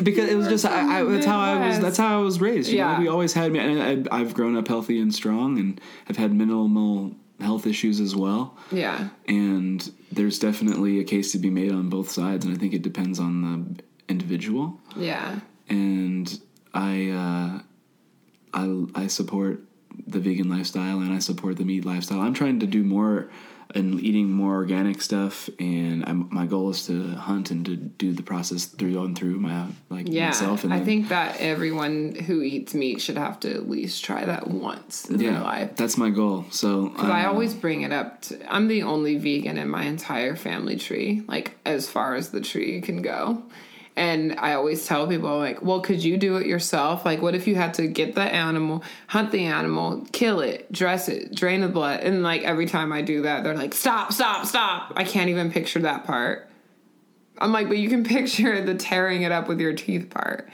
because 0.03 0.29
it 0.29 0.37
was 0.37 0.47
just 0.49 0.65
I, 0.65 1.01
I, 1.01 1.05
that's 1.05 1.27
how 1.27 1.41
I 1.41 1.67
was. 1.69 1.79
That's 1.81 1.97
how 1.99 2.19
I 2.19 2.23
was 2.23 2.41
raised. 2.41 2.69
You 2.71 2.79
Yeah. 2.79 2.95
know, 2.95 3.01
we 3.01 3.09
always 3.09 3.33
had 3.33 3.53
me, 3.53 3.59
and 3.61 4.09
I, 4.11 4.17
I've 4.21 4.35
grown 4.35 4.57
up 4.57 4.69
healthy 4.69 5.01
and 5.01 5.15
strong, 5.15 5.59
and 5.59 5.81
have 6.07 6.17
had 6.17 6.33
minimal 6.35 7.15
health 7.41 7.67
issues 7.67 8.01
as 8.01 8.15
well. 8.17 8.57
Yeah. 8.73 9.09
And 9.29 9.93
there's 10.11 10.39
definitely 10.39 11.01
a 11.01 11.05
case 11.05 11.33
to 11.33 11.39
be 11.39 11.51
made 11.51 11.73
on 11.73 11.89
both 11.89 12.11
sides, 12.11 12.45
and 12.45 12.55
I 12.55 12.59
think 12.59 12.73
it 12.75 12.83
depends 12.83 13.19
on 13.19 13.43
the 13.43 13.83
individual. 14.09 14.81
Yeah. 14.97 15.41
and 15.69 16.41
I 16.73 17.11
uh, 17.11 17.61
I 18.55 19.03
I 19.03 19.07
support 19.09 19.63
the 20.07 20.21
vegan 20.21 20.49
lifestyle 20.51 21.01
and 21.01 21.13
I 21.13 21.19
support 21.21 21.57
the 21.57 21.65
meat 21.65 21.85
lifestyle. 21.85 22.21
I'm 22.21 22.35
trying 22.35 22.61
to 22.61 22.67
do 22.67 22.85
more 22.85 23.31
and 23.75 24.01
eating 24.01 24.31
more 24.31 24.55
organic 24.55 25.03
stuff, 25.03 25.51
and 25.59 26.05
I'm, 26.07 26.29
my 26.33 26.47
goal 26.47 26.71
is 26.71 26.87
to 26.87 27.09
hunt 27.17 27.51
and 27.51 27.65
to 27.67 27.77
do 27.77 28.13
the 28.13 28.23
process 28.23 28.65
through 28.67 29.03
and 29.05 29.17
through 29.19 29.39
my 29.41 29.67
like 29.91 30.07
Yeah. 30.09 30.27
myself. 30.27 30.65
And 30.65 30.73
I 30.73 30.77
then- 30.79 30.87
think 30.87 31.09
that 31.09 31.41
everyone 31.41 32.15
who 32.15 32.43
eats 32.43 32.75
meat 32.75 33.01
should 33.01 33.19
have 33.19 33.41
to 33.41 33.53
at 33.53 33.69
least 33.69 34.05
try 34.05 34.25
that 34.25 34.49
once 34.49 35.11
in 35.11 35.17
their 35.19 35.33
yeah, 35.33 35.43
life. 35.43 35.77
that's 35.77 35.99
my 35.99 36.11
goal. 36.11 36.47
So 36.51 36.89
Because 36.91 37.11
I 37.11 37.25
um, 37.25 37.31
always 37.35 37.55
bring 37.55 37.83
it 37.83 37.93
up. 37.93 38.23
To, 38.23 38.55
I'm 38.55 38.69
the 38.69 38.83
only 38.85 39.19
vegan 39.19 39.59
in 39.59 39.69
my 39.69 39.83
entire 39.85 40.37
family 40.37 40.77
tree, 40.77 41.23
like 41.27 41.59
as 41.67 41.89
far 41.89 42.15
as 42.15 42.31
the 42.31 42.41
tree 42.41 42.81
can 42.81 43.03
go. 43.03 43.43
And 43.97 44.39
I 44.39 44.53
always 44.53 44.87
tell 44.87 45.07
people, 45.07 45.39
like, 45.39 45.63
well, 45.63 45.81
could 45.81 46.05
you 46.05 46.19
do 46.19 46.37
it 46.37 46.47
yourself? 46.47 47.07
Like, 47.07 47.23
what 47.23 47.35
if 47.35 47.47
you 47.47 47.55
had 47.55 47.73
to 47.75 47.87
get 47.87 48.15
the 48.15 48.21
animal, 48.21 48.85
hunt 49.07 49.33
the 49.33 49.47
animal, 49.47 50.07
kill 50.13 50.41
it, 50.41 50.71
dress 50.71 51.09
it, 51.09 51.35
drain 51.35 51.63
the 51.63 51.69
blood? 51.69 52.01
And 52.01 52.23
like 52.23 52.43
every 52.43 52.67
time 52.67 52.93
I 52.93 53.01
do 53.01 53.23
that, 53.23 53.43
they're 53.43 53.57
like, 53.57 53.73
stop, 53.73 54.13
stop, 54.13 54.45
stop. 54.45 54.93
I 54.97 55.05
can't 55.05 55.31
even 55.31 55.51
picture 55.51 55.81
that 55.81 56.05
part. 56.05 56.51
I'm 57.39 57.53
like, 57.53 57.69
but 57.69 57.79
you 57.79 57.89
can 57.89 58.05
picture 58.17 58.63
the 58.63 58.75
tearing 58.75 59.23
it 59.23 59.33
up 59.33 59.49
with 59.49 59.61
your 59.61 59.73
teeth 59.73 60.11
part. 60.11 60.49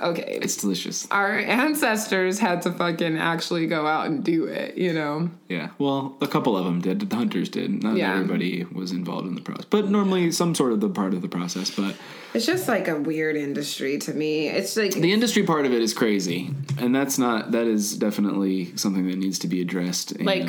Okay. 0.00 0.38
it's 0.42 0.56
delicious. 0.56 1.06
Our 1.10 1.38
ancestors 1.38 2.38
had 2.38 2.62
to 2.62 2.72
fucking 2.72 3.16
actually 3.18 3.66
go 3.66 3.86
out 3.86 4.06
and 4.06 4.22
do 4.22 4.44
it, 4.44 4.76
you 4.78 4.92
know? 4.92 5.30
Yeah, 5.48 5.70
well, 5.78 6.16
a 6.20 6.26
couple 6.28 6.56
of 6.56 6.64
them 6.64 6.80
did. 6.80 7.00
The 7.10 7.16
hunters 7.16 7.48
did. 7.48 7.82
Not 7.82 7.96
Yeah. 7.96 8.12
everybody 8.14 8.64
was 8.72 8.92
involved 8.92 9.26
in 9.26 9.34
the 9.34 9.40
process, 9.40 9.64
but 9.64 9.90
normally 9.90 10.30
some 10.30 10.54
sort 10.54 10.72
of 10.72 10.80
the 10.80 10.88
part 10.88 11.14
of 11.14 11.22
the 11.22 11.28
process. 11.28 11.70
But 11.70 11.96
It's 12.34 12.46
just 12.46 12.68
like 12.68 12.86
a 12.88 12.96
weird 12.96 13.36
industry 13.36 13.98
to 13.98 14.14
me. 14.14 14.48
It's 14.48 14.76
like 14.76 14.92
the 14.94 15.12
industry 15.12 15.42
part 15.42 15.66
of 15.66 15.72
it 15.72 15.82
is 15.82 15.92
crazy, 15.94 16.50
and 16.78 16.94
that's 16.94 17.18
not. 17.18 17.52
That 17.52 17.66
is 17.66 17.96
definitely 17.96 18.76
something 18.76 19.06
that 19.08 19.16
needs 19.18 19.38
to 19.40 19.48
be 19.48 19.60
addressed. 19.60 20.12
And 20.12 20.26
like 20.26 20.48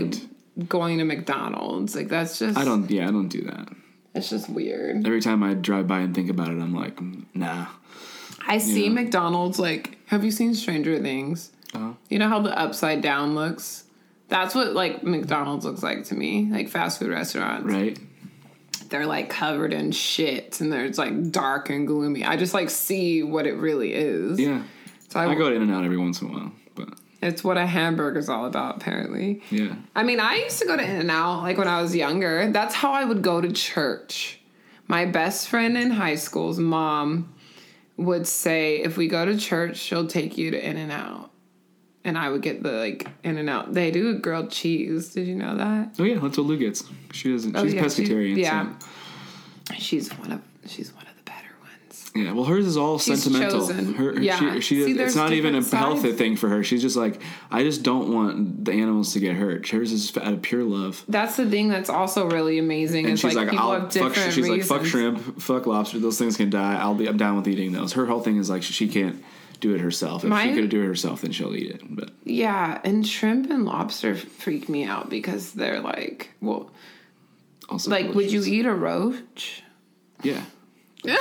going 0.67 0.97
to 0.97 1.05
McDonald's. 1.05 1.95
Like 1.95 2.09
that's 2.09 2.37
just 2.39 2.57
I 2.57 2.65
don't. 2.65 2.89
Yeah, 2.91 3.07
I 3.07 3.11
don't 3.11 3.29
do 3.29 3.41
that. 3.43 3.69
it's 4.13 4.29
just 4.29 4.49
weird. 4.49 5.05
Every 5.07 5.21
time 5.21 5.41
I 5.41 5.53
drive 5.53 5.87
by 5.87 5.99
and 5.99 6.13
think 6.13 6.29
about 6.29 6.49
it, 6.49 6.59
I'm 6.59 6.75
like, 6.75 6.97
mm, 6.97 7.23
nah. 7.33 7.67
I 8.49 8.57
see 8.57 8.85
Yeah. 8.85 8.89
McDonald's 8.93 9.59
like 9.59 9.97
have 10.07 10.23
you 10.25 10.31
seen 10.31 10.53
Stranger 10.55 10.99
Things? 10.99 11.51
Uh-huh. 11.73 11.93
You 12.09 12.17
know 12.19 12.27
how 12.27 12.39
the 12.41 12.57
upside 12.57 13.01
down 13.01 13.35
looks? 13.35 13.85
That's 14.27 14.53
what 14.55 14.73
like 14.73 15.03
McDonald's 15.03 15.65
looks 15.65 15.83
like 15.83 16.03
to 16.05 16.15
me, 16.15 16.49
like 16.51 16.67
fast 16.69 16.99
food 16.99 17.09
restaurants. 17.11 17.65
Right? 17.71 17.97
They're 18.89 19.05
like 19.05 19.29
covered 19.29 19.71
in 19.71 19.91
shit 19.91 20.61
and 20.61 20.73
they're 20.73 20.85
it's 20.85 20.97
like 20.97 21.31
dark 21.31 21.69
and 21.69 21.85
gloomy. 21.85 22.25
I 22.25 22.37
just 22.37 22.53
like 22.55 22.69
see 22.71 23.21
what 23.23 23.45
it 23.45 23.53
really 23.53 23.93
is. 23.93 24.39
Yeah. 24.39 24.63
So 25.09 25.19
I, 25.19 25.29
I 25.29 25.35
go 25.35 25.47
in 25.47 25.61
and 25.61 25.71
out 25.71 25.83
every 25.83 25.97
once 25.97 26.21
in 26.21 26.29
a 26.29 26.31
while, 26.31 26.51
but 26.75 26.89
it's 27.21 27.43
what 27.43 27.57
a 27.57 27.65
hamburger's 27.67 28.29
all 28.29 28.45
about 28.45 28.77
apparently. 28.77 29.41
yeah. 29.51 29.75
I 29.95 30.03
mean, 30.03 30.19
I 30.19 30.35
used 30.37 30.59
to 30.59 30.65
go 30.65 30.75
to 30.77 30.83
In 30.83 31.01
and 31.01 31.11
Out 31.11 31.43
like 31.43 31.57
when 31.57 31.67
I 31.67 31.81
was 31.81 31.95
younger. 31.95 32.49
That's 32.51 32.73
how 32.73 32.91
I 32.93 33.05
would 33.05 33.21
go 33.21 33.41
to 33.41 33.51
church. 33.51 34.39
My 34.87 35.05
best 35.05 35.47
friend 35.49 35.77
in 35.77 35.91
high 35.91 36.15
school's 36.15 36.57
mom 36.59 37.33
would 37.99 38.27
say, 38.27 38.77
if 38.77 38.97
we 38.97 39.07
go 39.07 39.25
to 39.25 39.37
church, 39.37 39.77
she'll 39.77 40.07
take 40.07 40.37
you 40.37 40.51
to 40.51 40.69
In 40.69 40.77
and 40.77 40.91
Out. 40.91 41.31
And 42.05 42.17
I 42.17 42.29
would 42.29 42.41
get 42.41 42.63
the 42.63 42.71
like 42.71 43.07
In 43.23 43.37
and 43.37 43.49
Out. 43.49 43.73
They 43.73 43.91
do 43.91 44.17
grilled 44.17 44.51
cheese. 44.51 45.13
Did 45.13 45.27
you 45.27 45.35
know 45.35 45.57
that? 45.57 45.95
Oh 45.99 46.03
yeah, 46.03 46.17
that's 46.19 46.37
what 46.37 46.47
Lou 46.47 46.57
gets. 46.57 46.83
She 47.11 47.31
doesn't. 47.31 47.55
Oh, 47.55 47.65
she's 47.65 47.73
yeah, 47.73 47.83
pescatarian. 47.83 48.37
yeah. 48.37 48.73
So. 48.79 49.73
She's 49.77 50.09
one 50.17 50.31
of 50.31 50.41
she's 50.65 50.93
one 50.93 51.05
of 51.05 51.15
the 51.17 51.18
better 51.18 51.18
ones. 51.18 51.18
Yeah, 52.23 52.31
well, 52.33 52.45
hers 52.45 52.65
is 52.65 52.77
all 52.77 52.99
She's 52.99 53.23
sentimental. 53.23 53.59
chosen. 53.59 53.93
Her, 53.95 54.19
Yeah. 54.19 54.37
she, 54.55 54.61
she, 54.61 54.83
See, 54.85 54.91
it's 54.99 55.15
not 55.15 55.31
even 55.33 55.55
a 55.55 55.63
health 55.63 56.01
thing 56.17 56.35
for 56.35 56.49
her. 56.49 56.63
She's 56.63 56.81
just 56.81 56.95
like, 56.95 57.21
I 57.51 57.63
just 57.63 57.83
don't 57.83 58.13
want 58.13 58.65
the 58.65 58.71
animals 58.73 59.13
to 59.13 59.19
get 59.19 59.35
hurt. 59.35 59.67
Hers 59.69 59.91
is 59.91 60.15
out 60.17 60.33
of 60.33 60.41
pure 60.41 60.63
love. 60.63 61.03
That's 61.07 61.37
the 61.37 61.49
thing 61.49 61.69
that's 61.69 61.89
also 61.89 62.25
really 62.29 62.57
amazing. 62.59 63.05
And 63.07 63.19
she's 63.19 63.35
like, 63.35 63.49
like, 63.51 63.57
I'll 63.59 63.79
have 63.79 63.93
fuck. 63.93 64.15
She's 64.15 64.47
like, 64.47 64.63
fuck 64.63 64.85
shrimp, 64.85 65.41
fuck 65.41 65.65
lobster. 65.67 65.99
Those 65.99 66.17
things 66.19 66.37
can 66.37 66.49
die. 66.49 66.75
I'll 66.75 66.95
be. 66.95 67.07
I'm 67.07 67.17
down 67.17 67.37
with 67.37 67.47
eating 67.47 67.71
those. 67.71 67.93
Her 67.93 68.05
whole 68.05 68.21
thing 68.21 68.37
is 68.37 68.49
like 68.49 68.63
she 68.63 68.87
can't 68.87 69.23
do 69.59 69.73
it 69.75 69.81
herself. 69.81 70.23
If 70.23 70.29
Mine- 70.29 70.55
she 70.55 70.61
could 70.61 70.69
do 70.69 70.81
it 70.81 70.85
herself, 70.85 71.21
then 71.21 71.31
she'll 71.31 71.55
eat 71.55 71.69
it. 71.71 71.81
But 71.89 72.11
Yeah, 72.23 72.79
and 72.85 73.05
shrimp 73.05 73.49
and 73.49 73.65
lobster 73.65 74.15
freak 74.15 74.69
me 74.69 74.85
out 74.85 75.09
because 75.09 75.51
they're 75.51 75.81
like, 75.81 76.29
well, 76.41 76.71
also, 77.67 77.91
like, 77.91 78.13
would 78.15 78.31
you 78.31 78.43
eat 78.45 78.65
a 78.65 78.73
roach? 78.73 79.63
Yeah. 80.23 80.43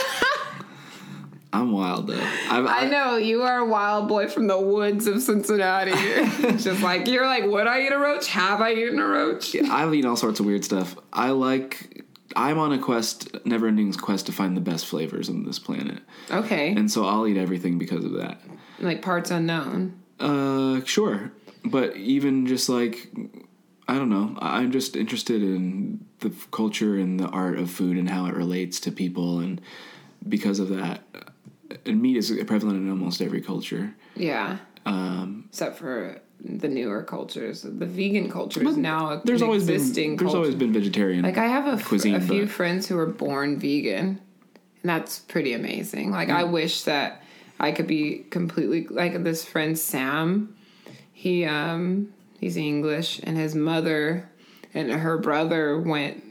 I'm 1.53 1.73
wild 1.73 2.09
though. 2.09 2.21
I've, 2.51 2.67
I 2.67 2.85
know 2.89 3.17
you 3.17 3.43
are 3.43 3.59
a 3.61 3.65
wild 3.67 4.07
boy 4.09 4.29
from 4.29 4.47
the 4.49 4.61
woods 4.61 5.07
of 5.07 5.23
Cincinnati. 5.23 5.93
Just 6.59 6.83
like 6.83 7.07
you're 7.07 7.27
like, 7.27 7.45
would 7.47 7.67
I 7.67 7.83
eat 7.87 7.93
a 7.93 7.99
roach? 7.99 8.29
Have 8.29 8.61
I 8.61 8.73
eaten 8.75 8.99
a 8.99 9.07
roach? 9.07 9.57
I've 9.57 9.95
eaten 9.95 10.09
all 10.11 10.17
sorts 10.17 10.41
of 10.41 10.47
weird 10.47 10.65
stuff. 10.65 10.97
I 11.13 11.31
like. 11.31 12.05
I'm 12.37 12.59
on 12.59 12.73
a 12.73 12.79
quest, 12.79 13.45
never-ending 13.47 13.95
quest 13.95 14.27
to 14.27 14.33
find 14.33 14.55
the 14.55 14.61
best 14.61 14.85
flavors 14.87 15.31
on 15.31 15.45
this 15.45 15.59
planet, 15.59 16.03
Okay, 16.31 16.73
and 16.73 16.91
so 16.93 17.07
I'll 17.07 17.27
eat 17.27 17.39
everything 17.39 17.79
because 17.79 18.05
of 18.05 18.13
that. 18.13 18.43
like 18.81 19.01
parts 19.01 19.31
unknown. 19.31 19.99
Uh, 20.21 20.85
sure, 20.85 21.33
but 21.65 21.97
even 21.97 22.47
just 22.47 22.69
like 22.69 23.09
I 23.89 23.95
don't 23.95 24.11
know, 24.11 24.37
I'm 24.41 24.71
just 24.73 24.95
interested 24.95 25.43
in 25.43 26.05
the 26.21 26.31
culture 26.51 26.99
and 26.99 27.19
the 27.19 27.29
art 27.29 27.59
of 27.59 27.71
food 27.71 27.97
and 27.97 28.11
how 28.11 28.27
it 28.27 28.35
relates 28.35 28.79
to 28.81 28.93
people, 28.93 29.39
and 29.39 29.59
because 30.29 30.59
of 30.59 30.69
that, 30.69 31.01
and 31.87 32.01
meat 32.01 32.17
is 32.17 32.31
prevalent 32.47 32.79
in 32.79 32.91
almost 32.91 33.21
every 33.21 33.41
culture. 33.41 33.95
Yeah, 34.17 34.59
Um, 34.87 35.45
except 35.49 35.79
for 35.79 36.21
the 36.41 36.69
newer 36.69 37.03
cultures. 37.03 37.63
The 37.63 37.87
vegan 37.87 38.31
culture 38.31 38.63
is 38.67 38.77
now 38.77 39.21
there's 39.25 39.43
always 39.43 39.69
existing 39.69 40.11
been 40.11 40.17
there's 40.19 40.33
culture. 40.33 40.37
always 40.39 40.55
been 40.55 40.73
vegetarian. 40.73 41.23
Like 41.25 41.37
I 41.39 41.47
have 41.47 41.67
a, 41.67 41.83
cuisine, 41.83 42.15
a 42.15 42.21
few 42.21 42.47
friends 42.47 42.87
who 42.89 42.97
are 42.99 43.07
born 43.07 43.59
vegan, 43.59 44.21
and 44.83 44.91
that's 44.91 45.19
pretty 45.19 45.53
amazing. 45.53 46.11
Like 46.13 46.31
I 46.31 46.45
wish 46.45 46.83
that 46.83 47.23
I 47.59 47.73
could 47.73 47.87
be 47.89 48.25
completely 48.31 48.87
like 48.87 49.23
this 49.25 49.45
friend 49.45 49.77
Sam. 49.79 50.55
He 51.13 51.45
um 51.45 52.13
he's 52.41 52.57
English, 52.57 53.21
and 53.25 53.37
his 53.37 53.55
mother 53.57 54.29
and 54.75 54.91
her 54.93 55.19
brother 55.19 55.79
went 55.81 56.23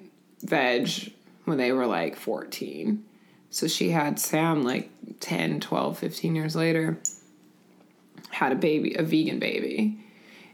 veg 0.41 1.11
when 1.43 1.57
they 1.57 1.71
were 1.73 1.85
like 1.85 2.15
14. 2.15 3.03
So 3.49 3.67
she 3.67 3.89
had 3.89 4.19
Sam 4.19 4.63
like 4.63 4.89
10, 5.19 5.59
12, 5.59 5.97
15 5.97 6.35
years 6.35 6.55
later 6.55 6.99
had 8.29 8.51
a 8.51 8.55
baby, 8.55 8.93
a 8.95 9.03
vegan 9.03 9.39
baby. 9.39 9.97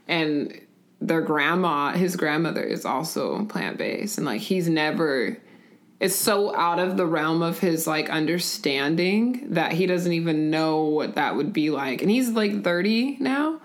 And 0.08 0.60
their 1.00 1.20
grandma, 1.20 1.92
his 1.92 2.16
grandmother 2.16 2.62
is 2.62 2.84
also 2.84 3.44
plant 3.46 3.78
based. 3.78 4.16
And 4.18 4.26
like 4.26 4.40
he's 4.40 4.68
never 4.68 5.38
it's 6.00 6.16
so 6.16 6.54
out 6.54 6.78
of 6.78 6.96
the 6.96 7.06
realm 7.06 7.40
of 7.40 7.60
his 7.60 7.86
like 7.86 8.10
understanding 8.10 9.52
that 9.54 9.72
he 9.72 9.86
doesn't 9.86 10.12
even 10.12 10.50
know 10.50 10.84
what 10.84 11.14
that 11.14 11.36
would 11.36 11.52
be 11.52 11.70
like. 11.70 12.02
And 12.02 12.10
he's 12.10 12.30
like 12.30 12.64
30 12.64 13.18
now. 13.20 13.60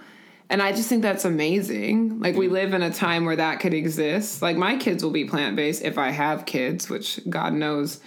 And 0.50 0.62
I 0.62 0.72
just 0.72 0.90
think 0.90 1.02
that's 1.02 1.26
amazing. 1.26 2.20
Like 2.20 2.36
we 2.36 2.48
live 2.48 2.74
in 2.74 2.82
a 2.82 2.92
time 2.92 3.26
where 3.26 3.36
that 3.36 3.60
could 3.60 3.74
exist. 3.74 4.42
Like 4.42 4.58
my 4.58 4.78
kids 4.78 5.04
will 5.04 5.12
be 5.12 5.26
plant-based 5.26 5.84
if 5.84 5.98
I 5.98 6.12
have 6.12 6.46
kids, 6.46 6.90
which 6.90 7.20
God 7.30 7.54
knows 7.54 8.00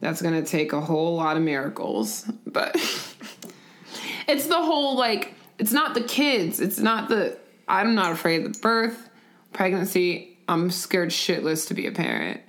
that's 0.00 0.22
going 0.22 0.34
to 0.42 0.48
take 0.48 0.72
a 0.72 0.80
whole 0.80 1.16
lot 1.16 1.36
of 1.36 1.42
miracles. 1.42 2.24
But 2.46 2.74
it's 4.28 4.46
the 4.46 4.56
whole 4.60 4.96
like 4.96 5.34
it's 5.58 5.72
not 5.72 5.94
the 5.94 6.02
kids. 6.02 6.60
It's 6.60 6.78
not 6.78 7.08
the 7.08 7.36
I'm 7.66 7.94
not 7.94 8.12
afraid 8.12 8.46
of 8.46 8.52
the 8.54 8.58
birth, 8.60 9.08
pregnancy. 9.52 10.38
I'm 10.48 10.70
scared 10.70 11.10
shitless 11.10 11.68
to 11.68 11.74
be 11.74 11.86
a 11.86 11.92
parent 11.92 12.40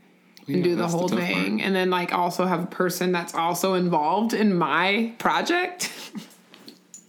and 0.47 0.57
Yeah, 0.57 0.63
do 0.63 0.69
the 0.75 0.81
that's 0.83 0.93
the 0.93 0.97
whole 0.99 1.09
thing 1.09 1.57
part. 1.57 1.61
and 1.67 1.75
then 1.75 1.89
like 1.89 2.13
also 2.13 2.45
have 2.45 2.63
a 2.63 2.67
person 2.67 3.11
that's 3.11 3.33
also 3.35 3.73
involved 3.73 4.33
in 4.33 4.53
my 4.55 5.13
project. 5.19 5.91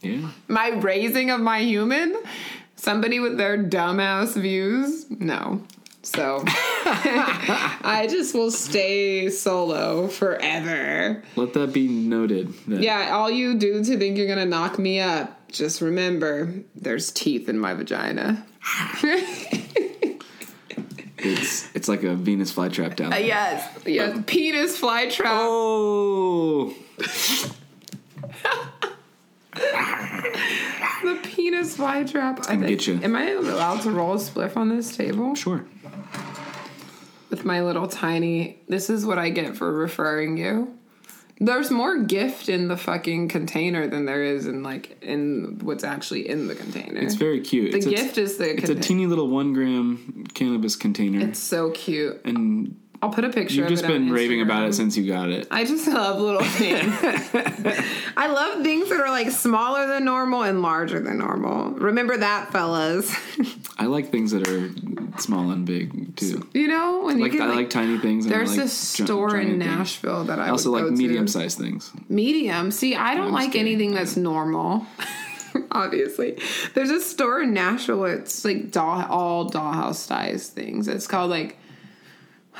Yeah. 0.03 0.31
my 0.49 0.69
raising 0.71 1.29
of 1.29 1.43
my 1.43 1.59
human, 1.59 2.17
somebody 2.77 3.21
with 3.21 3.37
their 3.37 3.59
dumbass 3.63 4.33
views, 4.35 5.05
no. 5.11 5.63
So 6.03 6.43
I 7.83 8.07
just 8.11 8.35
will 8.35 8.51
stay 8.51 9.29
solo 9.31 10.09
forever. 10.09 11.23
Let 11.37 11.53
that 11.55 11.73
be 11.73 11.89
noted. 11.89 12.53
That 12.69 12.83
Yeah, 12.83 13.11
all 13.13 13.31
you 13.31 13.55
dudes 13.59 13.89
who 13.89 13.99
think 13.99 14.17
you're 14.17 14.27
gonna 14.29 14.47
knock 14.47 14.79
me 14.79 15.01
up, 15.01 15.49
just 15.49 15.81
remember 15.81 16.53
there's 16.75 17.11
teeth 17.11 17.49
in 17.49 17.59
my 17.59 17.75
vagina. 17.75 18.45
It's 21.23 21.69
it's 21.75 21.87
like 21.89 22.03
a 22.03 22.15
Venus 22.15 22.51
flytrap 22.53 22.97
down 22.97 23.09
uh, 23.13 23.17
there. 23.17 23.27
yes, 23.27 23.79
yes, 23.85 24.23
penis 24.27 24.81
flytrap. 24.81 25.27
Oh, 25.27 26.75
The 31.03 31.19
penis 31.23 31.77
flytrap. 31.77 32.41
I 32.49 32.57
think. 32.57 32.67
get 32.67 32.87
you. 32.87 33.01
Am 33.03 33.17
I 33.17 33.31
allowed 33.31 33.81
to 33.83 33.91
roll 33.91 34.13
a 34.13 34.17
spliff 34.17 34.57
on 34.57 34.69
this 34.69 34.95
table? 34.97 35.35
sure. 35.35 35.65
With 37.41 37.47
my 37.47 37.63
little 37.63 37.89
tiny 37.89 38.59
this 38.69 38.91
is 38.91 39.07
what 39.07 39.19
I 39.19 39.31
get 39.31 39.57
for 39.57 39.73
referring 39.73 40.37
you. 40.37 40.77
There's 41.43 41.71
more 41.71 42.03
gift 42.03 42.51
in 42.51 42.69
the 42.69 42.77
fucking 42.77 43.29
container 43.29 43.87
than 43.87 44.05
there 44.05 44.23
is 44.23 44.47
in 44.47 44.63
like 44.63 45.03
in 45.03 45.59
what's 45.63 45.85
actually 45.85 46.29
in 46.29 46.49
the 46.49 46.55
container. 46.55 47.01
It's 47.01 47.15
very 47.15 47.41
cute. 47.41 47.73
the 47.73 47.79
it's 47.79 47.87
gift 47.87 48.19
a, 48.19 48.23
is 48.23 48.37
the 48.37 48.57
It's 48.59 48.69
a 48.69 48.75
teeny 48.75 49.07
little 49.07 49.29
one 49.29 49.55
gram 49.55 50.27
cannabis 50.35 50.77
container, 50.77 51.27
It's 51.27 51.39
so 51.39 51.71
cute. 51.71 52.21
and 52.27 52.79
I'll 53.03 53.09
put 53.11 53.25
a 53.25 53.31
picture 53.31 53.57
you've 53.57 53.65
of 53.67 53.71
just 53.71 53.87
been 53.87 54.11
raving 54.11 54.43
about 54.43 54.69
it 54.69 54.75
since 54.75 54.95
you 54.97 55.07
got 55.07 55.31
it. 55.31 55.49
I 55.51 55.65
just 55.65 55.89
love 55.89 56.21
little 56.21 56.43
things. 56.45 56.85
I 58.17 58.27
love 58.27 58.63
things 58.63 58.91
that 58.91 59.01
are 59.01 59.09
like 59.11 59.31
smaller 59.31 59.87
than 59.87 60.05
normal 60.05 60.43
and 60.43 60.61
larger 60.61 61.01
than 61.01 61.17
normal. 61.19 61.71
Remember 61.71 62.17
that, 62.19 62.53
fellas. 62.53 63.15
I 63.79 63.87
like 63.87 64.11
things 64.11 64.33
that 64.33 64.47
are 64.47 64.71
small 65.19 65.51
and 65.51 65.65
big 65.65 66.15
too. 66.17 66.47
you 66.53 66.69
know 66.69 67.05
when 67.05 67.21
Like 67.21 67.33
you 67.33 67.43
I 67.43 67.47
can 67.47 67.57
like 67.57 67.71
tiny 67.71 67.99
things. 67.99 68.27
And 68.27 68.35
There's 68.35 68.51
like 68.57 68.67
gi- 68.67 68.69
store 68.69 69.37
in 69.37 69.47
giant 69.47 69.63
things. 69.63 69.77
Nashville 69.79 70.25
that 70.25 70.39
I, 70.39 70.47
I 70.47 70.51
also 70.51 70.71
like 70.71 70.83
go 70.83 70.91
to. 70.91 70.97
medium 70.97 71.27
sized 71.27 71.57
things. 71.59 71.91
Medium. 72.11 72.71
See, 72.71 72.95
I 72.95 73.15
don't 73.15 73.29
I'm 73.29 73.33
like 73.33 73.53
kidding. 73.53 73.67
anything 73.67 73.95
that's 73.95 74.17
normal. 74.19 74.85
Obviously, 75.73 76.39
there's 76.75 76.91
a 76.91 77.01
store 77.01 77.41
in 77.43 77.55
Nashville. 77.55 77.99
where 77.99 78.15
It's 78.15 78.45
like 78.45 78.71
doll, 78.71 79.05
all 79.09 79.51
dollhouse 79.51 79.97
size 79.97 80.49
things. 80.49 80.87
It's 80.87 81.07
called 81.07 81.31
like 81.31 81.57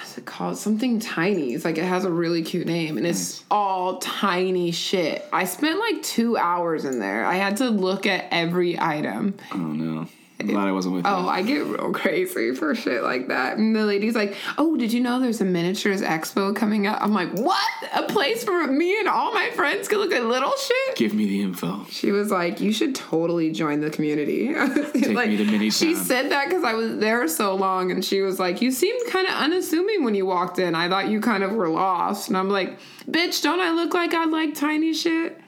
what's 0.01 0.17
it 0.17 0.25
called? 0.25 0.57
Something 0.57 0.99
tiny. 0.99 1.53
It's 1.53 1.65
like 1.65 1.77
it 1.77 1.85
has 1.85 2.07
a 2.07 2.11
really 2.11 2.43
cute 2.43 2.67
name, 2.67 2.97
and 2.97 3.07
it's 3.07 3.45
all 3.51 3.99
tiny 3.99 4.71
shit. 4.71 5.27
I 5.31 5.45
spent 5.45 5.79
like 5.79 6.03
two 6.03 6.39
hours 6.39 6.87
in 6.87 6.99
there. 6.99 7.27
I 7.27 7.35
had 7.35 7.59
to 7.59 7.69
look 7.69 8.07
at 8.07 8.27
every 8.31 8.81
item. 8.81 9.35
Oh 9.53 9.59
no! 9.59 10.07
I'm 10.41 10.55
glad 10.55 10.69
I 10.69 10.73
wasn't 10.73 10.95
with 10.97 11.07
Oh, 11.07 11.23
you. 11.23 11.29
I 11.29 11.43
get 11.43 11.65
real 11.67 11.93
crazy 11.93 12.55
for 12.55 12.75
shit 12.75 13.03
like 13.03 13.29
that. 13.29 13.59
And 13.59 13.75
the 13.75 13.85
lady's 13.85 14.15
like, 14.15 14.35
"Oh, 14.59 14.77
did 14.77 14.93
you 14.93 15.01
know 15.01 15.21
there's 15.21 15.41
a 15.41 15.45
miniatures 15.45 16.03
expo 16.03 16.55
coming 16.55 16.87
up?" 16.87 16.99
I'm 17.03 17.13
like, 17.13 17.33
"What? 17.33 17.61
A 17.95 18.05
place 18.05 18.45
for 18.45 18.67
me 18.67 18.99
and 18.99 19.09
all 19.09 19.33
my 19.33 19.51
friends 19.51 19.89
can 19.89 19.99
look 19.99 20.13
at 20.13 20.25
little 20.25 20.53
shit?" 20.57 20.97
Give 20.97 21.15
me 21.15 21.27
the 21.27 21.43
info. 21.43 21.85
She 21.91 22.13
was 22.13 22.31
like, 22.31 22.61
"You 22.61 22.73
should 22.73 22.95
totally 22.95 23.51
join 23.53 23.81
the 23.81 23.91
community." 23.91 24.55
Take 24.93 25.15
like, 25.15 25.29
me 25.31 25.37
to 25.37 25.45
mini 25.45 25.71
She 25.71 25.95
said 25.95 26.31
that 26.31 26.49
because 26.49 26.65
I 26.65 26.75
was 26.75 26.99
there 26.99 27.27
so 27.29 27.55
long, 27.55 27.91
and 27.91 28.05
she 28.05 28.21
was 28.23 28.39
like, 28.39 28.63
"You 28.63 28.71
seemed 28.71 29.01
kind 29.11 29.27
of 29.27 29.35
unassuming 29.35 30.05
when 30.05 30.15
you 30.15 30.27
walked 30.27 30.59
in. 30.59 30.75
I 30.75 30.89
thought 30.89 31.09
you 31.09 31.21
kind 31.21 31.43
of 31.43 31.53
were 31.53 31.69
lost." 31.69 32.29
And 32.29 32.37
I'm 32.37 32.49
like, 32.49 32.79
"Bitch, 33.09 33.43
don't 33.43 33.61
I 33.61 33.71
look 33.73 33.95
like 33.95 34.15
I 34.15 34.25
like 34.25 34.55
tiny 34.55 34.95
shit?" 34.95 35.41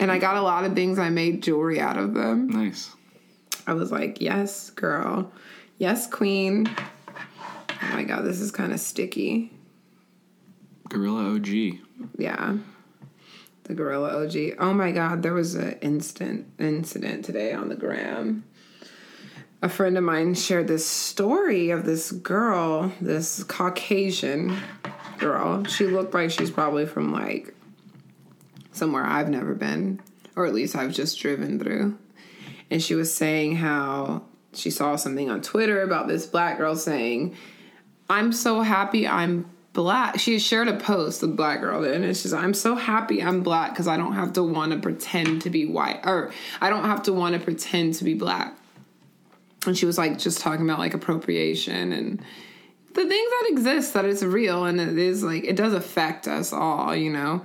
And 0.00 0.10
I 0.10 0.18
got 0.18 0.36
a 0.36 0.42
lot 0.42 0.64
of 0.64 0.74
things. 0.74 0.98
I 0.98 1.10
made 1.10 1.42
jewelry 1.42 1.78
out 1.78 1.96
of 1.96 2.14
them. 2.14 2.48
Nice. 2.48 2.90
I 3.66 3.74
was 3.74 3.92
like, 3.92 4.20
yes, 4.20 4.70
girl. 4.70 5.30
Yes, 5.78 6.06
queen. 6.06 6.68
Oh 7.08 7.94
my 7.94 8.04
god, 8.04 8.24
this 8.24 8.40
is 8.40 8.50
kind 8.50 8.72
of 8.72 8.80
sticky. 8.80 9.52
Gorilla 10.88 11.34
OG. 11.34 11.48
Yeah. 12.18 12.56
The 13.64 13.74
Gorilla 13.74 14.24
OG. 14.24 14.56
Oh 14.58 14.72
my 14.72 14.90
god, 14.92 15.22
there 15.22 15.34
was 15.34 15.54
an 15.54 15.78
instant 15.80 16.46
incident 16.58 17.24
today 17.24 17.52
on 17.52 17.68
the 17.68 17.76
gram. 17.76 18.44
A 19.62 19.68
friend 19.68 19.96
of 19.96 20.02
mine 20.02 20.34
shared 20.34 20.66
this 20.66 20.86
story 20.86 21.70
of 21.70 21.84
this 21.84 22.10
girl, 22.10 22.92
this 23.00 23.44
Caucasian 23.44 24.56
girl. 25.18 25.64
She 25.64 25.86
looked 25.86 26.14
like 26.14 26.32
she's 26.32 26.50
probably 26.50 26.84
from 26.84 27.12
like 27.12 27.54
somewhere 28.72 29.04
I've 29.04 29.28
never 29.28 29.54
been, 29.54 30.00
or 30.34 30.46
at 30.46 30.54
least 30.54 30.74
I've 30.74 30.92
just 30.92 31.20
driven 31.20 31.60
through. 31.60 31.96
And 32.72 32.82
she 32.82 32.94
was 32.94 33.12
saying 33.12 33.56
how 33.56 34.22
she 34.54 34.70
saw 34.70 34.96
something 34.96 35.28
on 35.28 35.42
Twitter 35.42 35.82
about 35.82 36.08
this 36.08 36.24
black 36.24 36.56
girl 36.56 36.74
saying, 36.74 37.36
I'm 38.08 38.32
so 38.32 38.62
happy 38.62 39.06
I'm 39.06 39.44
black. 39.74 40.18
She 40.18 40.38
shared 40.38 40.68
a 40.68 40.78
post, 40.78 41.20
the 41.20 41.26
black 41.26 41.60
girl 41.60 41.82
did, 41.82 42.00
and 42.00 42.16
she's 42.16 42.32
like, 42.32 42.42
I'm 42.42 42.54
so 42.54 42.74
happy 42.74 43.22
I'm 43.22 43.42
black 43.42 43.72
because 43.72 43.88
I 43.88 43.98
don't 43.98 44.14
have 44.14 44.32
to 44.32 44.42
want 44.42 44.72
to 44.72 44.78
pretend 44.78 45.42
to 45.42 45.50
be 45.50 45.66
white, 45.66 46.00
or 46.06 46.32
I 46.62 46.70
don't 46.70 46.84
have 46.84 47.02
to 47.02 47.12
want 47.12 47.34
to 47.34 47.40
pretend 47.40 47.92
to 47.96 48.04
be 48.04 48.14
black. 48.14 48.56
And 49.66 49.76
she 49.76 49.84
was 49.84 49.98
like 49.98 50.18
just 50.18 50.40
talking 50.40 50.64
about 50.64 50.78
like 50.78 50.94
appropriation 50.94 51.92
and 51.92 52.20
the 52.94 53.06
things 53.06 53.30
that 53.30 53.48
exist 53.50 53.92
that 53.92 54.06
it's 54.06 54.22
real 54.22 54.64
and 54.64 54.80
it 54.80 54.96
is 54.96 55.22
like 55.22 55.44
it 55.44 55.56
does 55.56 55.74
affect 55.74 56.26
us 56.26 56.54
all, 56.54 56.96
you 56.96 57.10
know. 57.10 57.44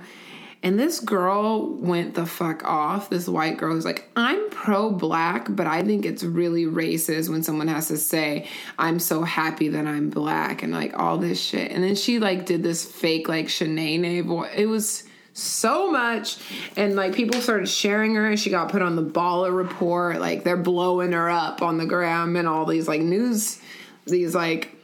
And 0.62 0.78
this 0.78 0.98
girl 0.98 1.72
went 1.74 2.14
the 2.14 2.26
fuck 2.26 2.64
off. 2.64 3.10
This 3.10 3.28
white 3.28 3.58
girl 3.58 3.74
was 3.74 3.84
like, 3.84 4.10
I'm 4.16 4.50
pro 4.50 4.90
black, 4.90 5.46
but 5.48 5.68
I 5.68 5.82
think 5.82 6.04
it's 6.04 6.24
really 6.24 6.64
racist 6.64 7.28
when 7.28 7.44
someone 7.44 7.68
has 7.68 7.88
to 7.88 7.96
say, 7.96 8.48
I'm 8.76 8.98
so 8.98 9.22
happy 9.22 9.68
that 9.68 9.86
I'm 9.86 10.10
black 10.10 10.64
and 10.64 10.72
like 10.72 10.98
all 10.98 11.16
this 11.16 11.40
shit. 11.40 11.70
And 11.70 11.84
then 11.84 11.94
she 11.94 12.18
like 12.18 12.44
did 12.44 12.64
this 12.64 12.84
fake 12.84 13.28
like 13.28 13.46
Shanae 13.46 14.24
voice. 14.24 14.50
It 14.56 14.66
was 14.66 15.04
so 15.32 15.92
much. 15.92 16.38
And 16.76 16.96
like 16.96 17.14
people 17.14 17.40
started 17.40 17.68
sharing 17.68 18.16
her 18.16 18.26
and 18.26 18.38
she 18.38 18.50
got 18.50 18.70
put 18.70 18.82
on 18.82 18.96
the 18.96 19.04
baller 19.04 19.56
report. 19.56 20.18
Like 20.18 20.42
they're 20.42 20.56
blowing 20.56 21.12
her 21.12 21.30
up 21.30 21.62
on 21.62 21.78
the 21.78 21.86
gram 21.86 22.34
and 22.34 22.48
all 22.48 22.66
these 22.66 22.88
like 22.88 23.00
news, 23.00 23.60
these 24.06 24.34
like 24.34 24.74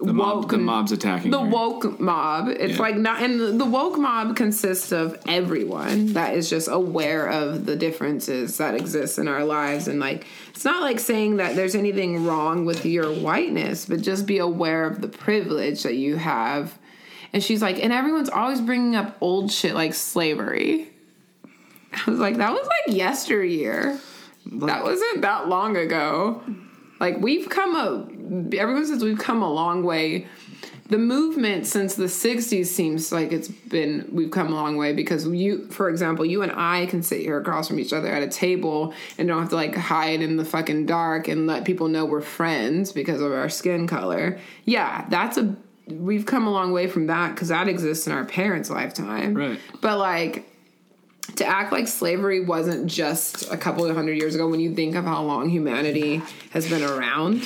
The 0.00 0.12
mob, 0.12 0.36
woke 0.36 0.50
the 0.50 0.58
mob's 0.58 0.92
attacking. 0.92 1.32
the 1.32 1.40
her. 1.40 1.48
woke 1.50 1.98
mob. 1.98 2.48
It's 2.48 2.74
Yeah. 2.76 2.82
like 2.82 2.96
not, 2.96 3.20
and 3.20 3.40
the- 3.40 3.46
the 3.52 3.64
woke 3.64 3.98
mob 3.98 4.36
consists 4.36 4.92
of 4.92 5.18
everyone 5.26 6.12
that 6.12 6.34
is 6.36 6.48
just 6.48 6.68
aware 6.70 7.26
of 7.26 7.66
the 7.66 7.74
differences 7.74 8.58
that 8.58 8.76
exist 8.76 9.18
in 9.18 9.26
our 9.26 9.44
lives. 9.44 9.88
And 9.88 9.98
like, 9.98 10.24
it's 10.54 10.64
not 10.64 10.82
like 10.82 11.00
saying 11.00 11.38
that 11.38 11.56
there's 11.56 11.74
anything 11.74 12.24
wrong 12.24 12.64
with 12.64 12.86
your 12.86 13.12
whiteness, 13.12 13.86
but 13.86 14.00
just 14.00 14.24
be 14.24 14.38
aware 14.38 14.84
of 14.86 15.00
the 15.00 15.08
privilege 15.08 15.82
that 15.82 15.96
you 15.96 16.14
have. 16.16 16.78
And 17.32 17.42
she's 17.42 17.60
like, 17.60 17.82
and 17.82 17.92
everyone's 17.92 18.30
always 18.30 18.60
bringing 18.60 18.94
up 18.94 19.16
old 19.20 19.50
shit 19.50 19.74
like 19.74 19.94
slavery. 19.94 20.90
I 22.06 22.10
was 22.10 22.20
like, 22.20 22.36
that 22.36 22.52
was 22.52 22.66
like 22.86 22.96
yesteryear. 22.96 23.98
that 24.46 24.84
wasn't 24.84 25.22
that 25.22 25.48
long 25.48 25.76
ago. 25.76 26.40
Like 27.00 27.18
we've 27.20 27.48
come 27.48 27.76
a 27.76 28.56
everyone 28.56 28.86
says 28.86 29.02
we've 29.02 29.18
come 29.18 29.42
a 29.42 29.50
long 29.52 29.82
way. 29.82 30.26
The 30.88 30.98
movement 30.98 31.66
since 31.66 31.96
the 31.96 32.04
60s 32.04 32.64
seems 32.66 33.12
like 33.12 33.30
it's 33.30 33.48
been 33.48 34.08
we've 34.10 34.30
come 34.30 34.50
a 34.50 34.54
long 34.54 34.78
way 34.78 34.94
because 34.94 35.26
you 35.26 35.66
for 35.68 35.90
example, 35.90 36.24
you 36.24 36.42
and 36.42 36.50
I 36.52 36.86
can 36.86 37.02
sit 37.02 37.20
here 37.20 37.38
across 37.38 37.68
from 37.68 37.78
each 37.78 37.92
other 37.92 38.08
at 38.08 38.22
a 38.22 38.28
table 38.28 38.94
and 39.18 39.28
don't 39.28 39.38
have 39.38 39.50
to 39.50 39.54
like 39.54 39.74
hide 39.74 40.22
in 40.22 40.38
the 40.38 40.46
fucking 40.46 40.86
dark 40.86 41.28
and 41.28 41.46
let 41.46 41.64
people 41.64 41.88
know 41.88 42.06
we're 42.06 42.22
friends 42.22 42.92
because 42.92 43.20
of 43.20 43.32
our 43.32 43.50
skin 43.50 43.86
color. 43.86 44.38
Yeah, 44.64 45.06
that's 45.10 45.36
a 45.36 45.54
we've 45.88 46.26
come 46.26 46.46
a 46.46 46.50
long 46.50 46.72
way 46.72 46.86
from 46.86 47.06
that 47.06 47.36
cuz 47.36 47.48
that 47.48 47.68
exists 47.68 48.06
in 48.06 48.12
our 48.12 48.24
parents' 48.24 48.70
lifetime. 48.70 49.34
Right. 49.34 49.60
But 49.82 49.98
like 49.98 50.47
to 51.36 51.46
act 51.46 51.72
like 51.72 51.86
slavery 51.88 52.40
wasn't 52.44 52.86
just 52.86 53.50
a 53.52 53.56
couple 53.56 53.84
of 53.86 53.94
hundred 53.94 54.18
years 54.18 54.34
ago 54.34 54.48
when 54.48 54.60
you 54.60 54.74
think 54.74 54.94
of 54.94 55.04
how 55.04 55.22
long 55.22 55.48
humanity 55.48 56.22
has 56.50 56.68
been 56.68 56.82
around 56.82 57.42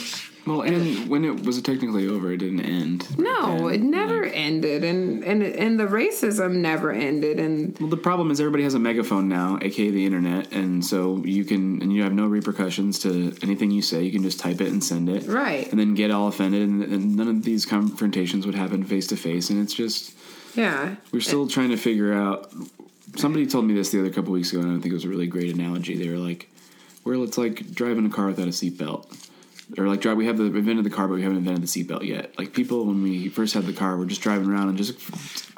Well, 0.46 0.62
and 0.62 1.08
when 1.08 1.24
it 1.24 1.44
was 1.46 1.62
technically 1.62 2.08
over, 2.08 2.32
it 2.32 2.38
didn't 2.38 2.60
end. 2.62 3.06
right 3.10 3.18
No, 3.18 3.68
then. 3.68 3.74
it 3.74 3.80
never 3.82 4.24
ended, 4.24 4.82
and 4.82 5.22
and 5.22 5.40
and 5.42 5.78
the 5.78 5.84
racism 5.86 6.56
never 6.56 6.90
ended, 6.90 7.38
and 7.38 7.78
Well, 7.78 7.88
the 7.88 7.96
problem 7.96 8.30
is 8.32 8.40
everybody 8.40 8.64
has 8.64 8.74
a 8.74 8.80
megaphone 8.80 9.28
now, 9.28 9.58
aka 9.62 9.90
the 9.90 10.04
internet, 10.04 10.50
and 10.52 10.84
so 10.84 11.22
you 11.24 11.44
can 11.44 11.80
and 11.80 11.92
you 11.92 12.02
have 12.02 12.12
no 12.12 12.26
repercussions 12.26 12.98
to 13.00 13.32
anything 13.42 13.70
you 13.70 13.82
say. 13.82 14.02
You 14.02 14.10
can 14.10 14.24
just 14.24 14.40
type 14.40 14.60
it 14.60 14.66
and 14.72 14.82
send 14.82 15.08
it, 15.08 15.26
Right. 15.28 15.70
And 15.70 15.78
then 15.78 15.94
get 15.94 16.10
all 16.10 16.26
offended, 16.26 16.62
and, 16.68 16.82
and 16.82 17.14
none 17.16 17.28
of 17.28 17.44
these 17.44 17.64
confrontations 17.64 18.44
would 18.44 18.56
happen 18.56 18.82
face 18.82 19.06
to 19.08 19.16
face. 19.16 19.48
And 19.50 19.62
it's 19.62 19.74
just 19.74 20.12
yeah, 20.56 20.96
we're 21.12 21.20
still 21.20 21.46
trying 21.46 21.70
to 21.70 21.76
figure 21.76 22.12
out. 22.12 22.52
Somebody 23.16 23.46
told 23.46 23.66
me 23.66 23.74
this 23.74 23.90
the 23.90 24.00
other 24.00 24.10
couple 24.10 24.32
weeks 24.32 24.52
ago, 24.52 24.62
and 24.62 24.70
I 24.78 24.80
think 24.80 24.86
it 24.92 24.94
was 24.94 25.04
a 25.04 25.08
really 25.08 25.26
great 25.26 25.52
analogy. 25.54 25.96
They 25.96 26.08
were 26.08 26.16
like, 26.18 26.48
"Well, 27.04 27.22
it's 27.24 27.36
like 27.38 27.72
driving 27.74 28.06
a 28.06 28.10
car 28.10 28.26
without 28.26 28.46
a 28.48 28.50
seatbelt." 28.52 29.28
Or 29.78 29.88
like 29.88 30.00
drive, 30.02 30.18
we 30.18 30.26
have 30.26 30.36
the 30.36 30.44
invented 30.44 30.84
the 30.84 30.90
car, 30.90 31.08
but 31.08 31.14
we 31.14 31.22
haven't 31.22 31.38
invented 31.38 31.62
the 31.62 31.66
seatbelt 31.66 32.06
yet. 32.06 32.38
Like 32.38 32.52
people, 32.52 32.84
when 32.84 33.02
we 33.02 33.28
first 33.30 33.54
had 33.54 33.64
the 33.64 33.72
car, 33.72 33.96
we're 33.96 34.04
just 34.04 34.20
driving 34.20 34.50
around 34.50 34.68
and 34.68 34.76
just 34.76 34.98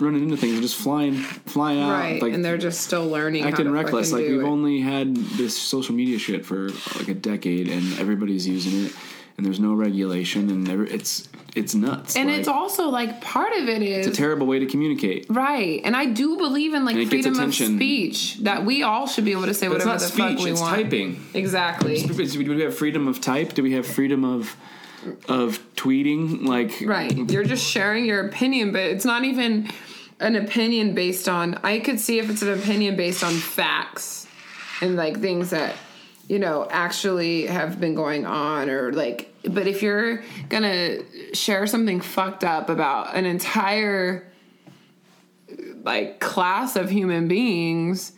running 0.01 0.23
into 0.23 0.37
things 0.37 0.53
and 0.53 0.63
just 0.63 0.77
flying, 0.77 1.15
flying 1.15 1.81
out. 1.81 1.91
right, 1.91 2.23
Like 2.23 2.33
and 2.33 2.45
they're 2.45 2.59
just 2.59 2.83
still 2.83 3.07
learning. 3.09 3.43
how 3.43 3.49
acting 3.49 3.71
reckless. 3.73 4.13
Like 4.13 4.23
we've 4.29 4.41
it. 4.41 4.45
only 4.45 4.81
had 4.81 5.17
this 5.17 5.57
social 5.61 5.95
media 5.97 6.19
shit 6.19 6.47
for 6.47 6.69
like 6.97 7.09
a 7.09 7.15
decade, 7.15 7.69
and 7.69 7.99
everybody's 7.99 8.47
using 8.47 8.87
it, 8.87 8.93
and 9.37 9.45
there's 9.45 9.61
no 9.61 9.75
regulation, 9.75 10.51
and 10.51 10.69
it's 10.91 11.29
it's 11.55 11.75
nuts. 11.75 12.17
and 12.17 12.29
Like, 12.29 12.39
it's 12.41 12.49
also 12.49 12.89
like 12.89 13.21
part 13.21 13.53
of 13.53 13.69
it 13.69 13.81
is 13.83 14.07
it's 14.07 14.17
a 14.17 14.21
terrible 14.21 14.47
way 14.47 14.59
to 14.59 14.67
communicate. 14.67 15.27
right, 15.29 15.81
and 15.85 15.97
I 15.97 16.07
do 16.07 16.37
believe 16.37 16.75
in 16.75 16.85
like 16.85 16.95
And 16.95 17.03
it 17.03 17.11
gets 17.11 17.27
freedom 17.27 17.41
of 17.49 17.55
speech 17.55 18.39
that 18.43 18.65
we 18.65 18.83
all 18.83 19.07
should 19.07 19.25
be 19.25 19.33
able 19.33 19.47
to 19.47 19.55
say 19.55 19.69
But 19.69 19.79
whatever 19.79 19.99
the 19.99 20.07
fuck 20.07 20.31
speech; 20.31 20.45
we 20.45 20.51
it's 20.53 20.61
want. 20.61 20.75
typing. 20.77 21.25
Exactly. 21.35 22.01
Do 22.03 22.55
we 22.55 22.63
have 22.63 22.77
freedom 22.77 23.09
of 23.09 23.21
type? 23.21 23.55
Do 23.55 23.63
we 23.63 23.73
have 23.73 23.87
freedom 23.87 24.25
of 24.25 24.57
of 25.29 25.59
tweeting? 25.77 26.45
Like 26.47 26.83
Right. 26.85 27.13
You're 27.31 27.45
just 27.45 27.65
sharing 27.65 28.05
your 28.05 28.27
opinion, 28.27 28.73
but 28.73 28.83
it's 28.83 29.05
not 29.05 29.25
even 29.25 29.69
an 30.21 30.37
opinion 30.37 30.95
based 30.95 31.29
on. 31.29 31.59
I 31.63 31.79
could 31.81 32.01
see 32.01 32.19
if 32.19 32.31
it's 32.31 32.43
an 32.43 32.51
opinion 32.59 32.97
based 32.97 33.23
on 33.23 33.33
facts 33.35 34.27
and 34.81 34.97
like 34.97 35.21
things 35.21 35.51
that, 35.51 35.75
you 36.29 36.39
know, 36.39 36.67
actually 36.71 37.47
have 37.47 37.81
been 37.81 37.95
going 37.95 38.27
on 38.27 38.71
or 38.71 38.93
like. 38.93 39.31
But 39.47 39.67
if 39.67 39.83
you're 39.83 40.23
gonna 40.49 40.99
share 41.35 41.67
something 41.67 42.01
fucked 42.01 42.45
up 42.45 42.71
about 42.71 43.15
an 43.15 43.27
entire 43.27 44.27
like 45.83 46.19
class 46.21 46.77
of 46.77 46.89
human 46.91 47.29
beings 47.29 48.13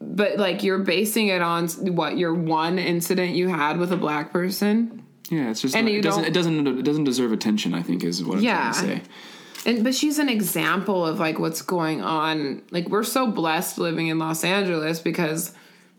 but 0.00 0.38
like 0.38 0.62
you're 0.62 0.78
basing 0.78 1.26
it 1.26 1.42
on 1.42 1.66
what 1.68 2.16
your 2.16 2.32
one 2.32 2.78
incident 2.78 3.34
you 3.34 3.48
had 3.48 3.78
with 3.78 3.92
a 3.92 3.96
black 3.96 4.32
person 4.32 5.02
Yeah, 5.28 5.50
it's 5.50 5.60
just 5.60 5.74
And 5.74 5.86
not- 5.86 5.92
you 5.92 5.98
it 5.98 6.02
doesn't 6.02 6.24
it 6.24 6.32
doesn't 6.32 6.66
it 6.66 6.84
doesn't 6.84 7.04
deserve 7.04 7.32
attention. 7.32 7.74
I 7.74 7.82
think 7.82 8.04
is 8.04 8.24
what 8.24 8.38
I'm 8.38 8.44
Yeah. 8.44 8.72
trying 8.72 9.00
to 9.00 9.04
say. 9.04 9.10
And 9.66 9.82
but 9.84 9.94
she's 9.94 10.20
an 10.20 10.28
example 10.28 11.04
of 11.04 11.18
like 11.18 11.40
what's 11.40 11.62
going 11.62 12.00
on. 12.00 12.62
Like 12.70 12.88
we're 12.88 13.02
so 13.02 13.26
blessed 13.26 13.76
living 13.78 14.06
in 14.06 14.20
Los 14.20 14.44
Angeles 14.44 15.00
because 15.00 15.52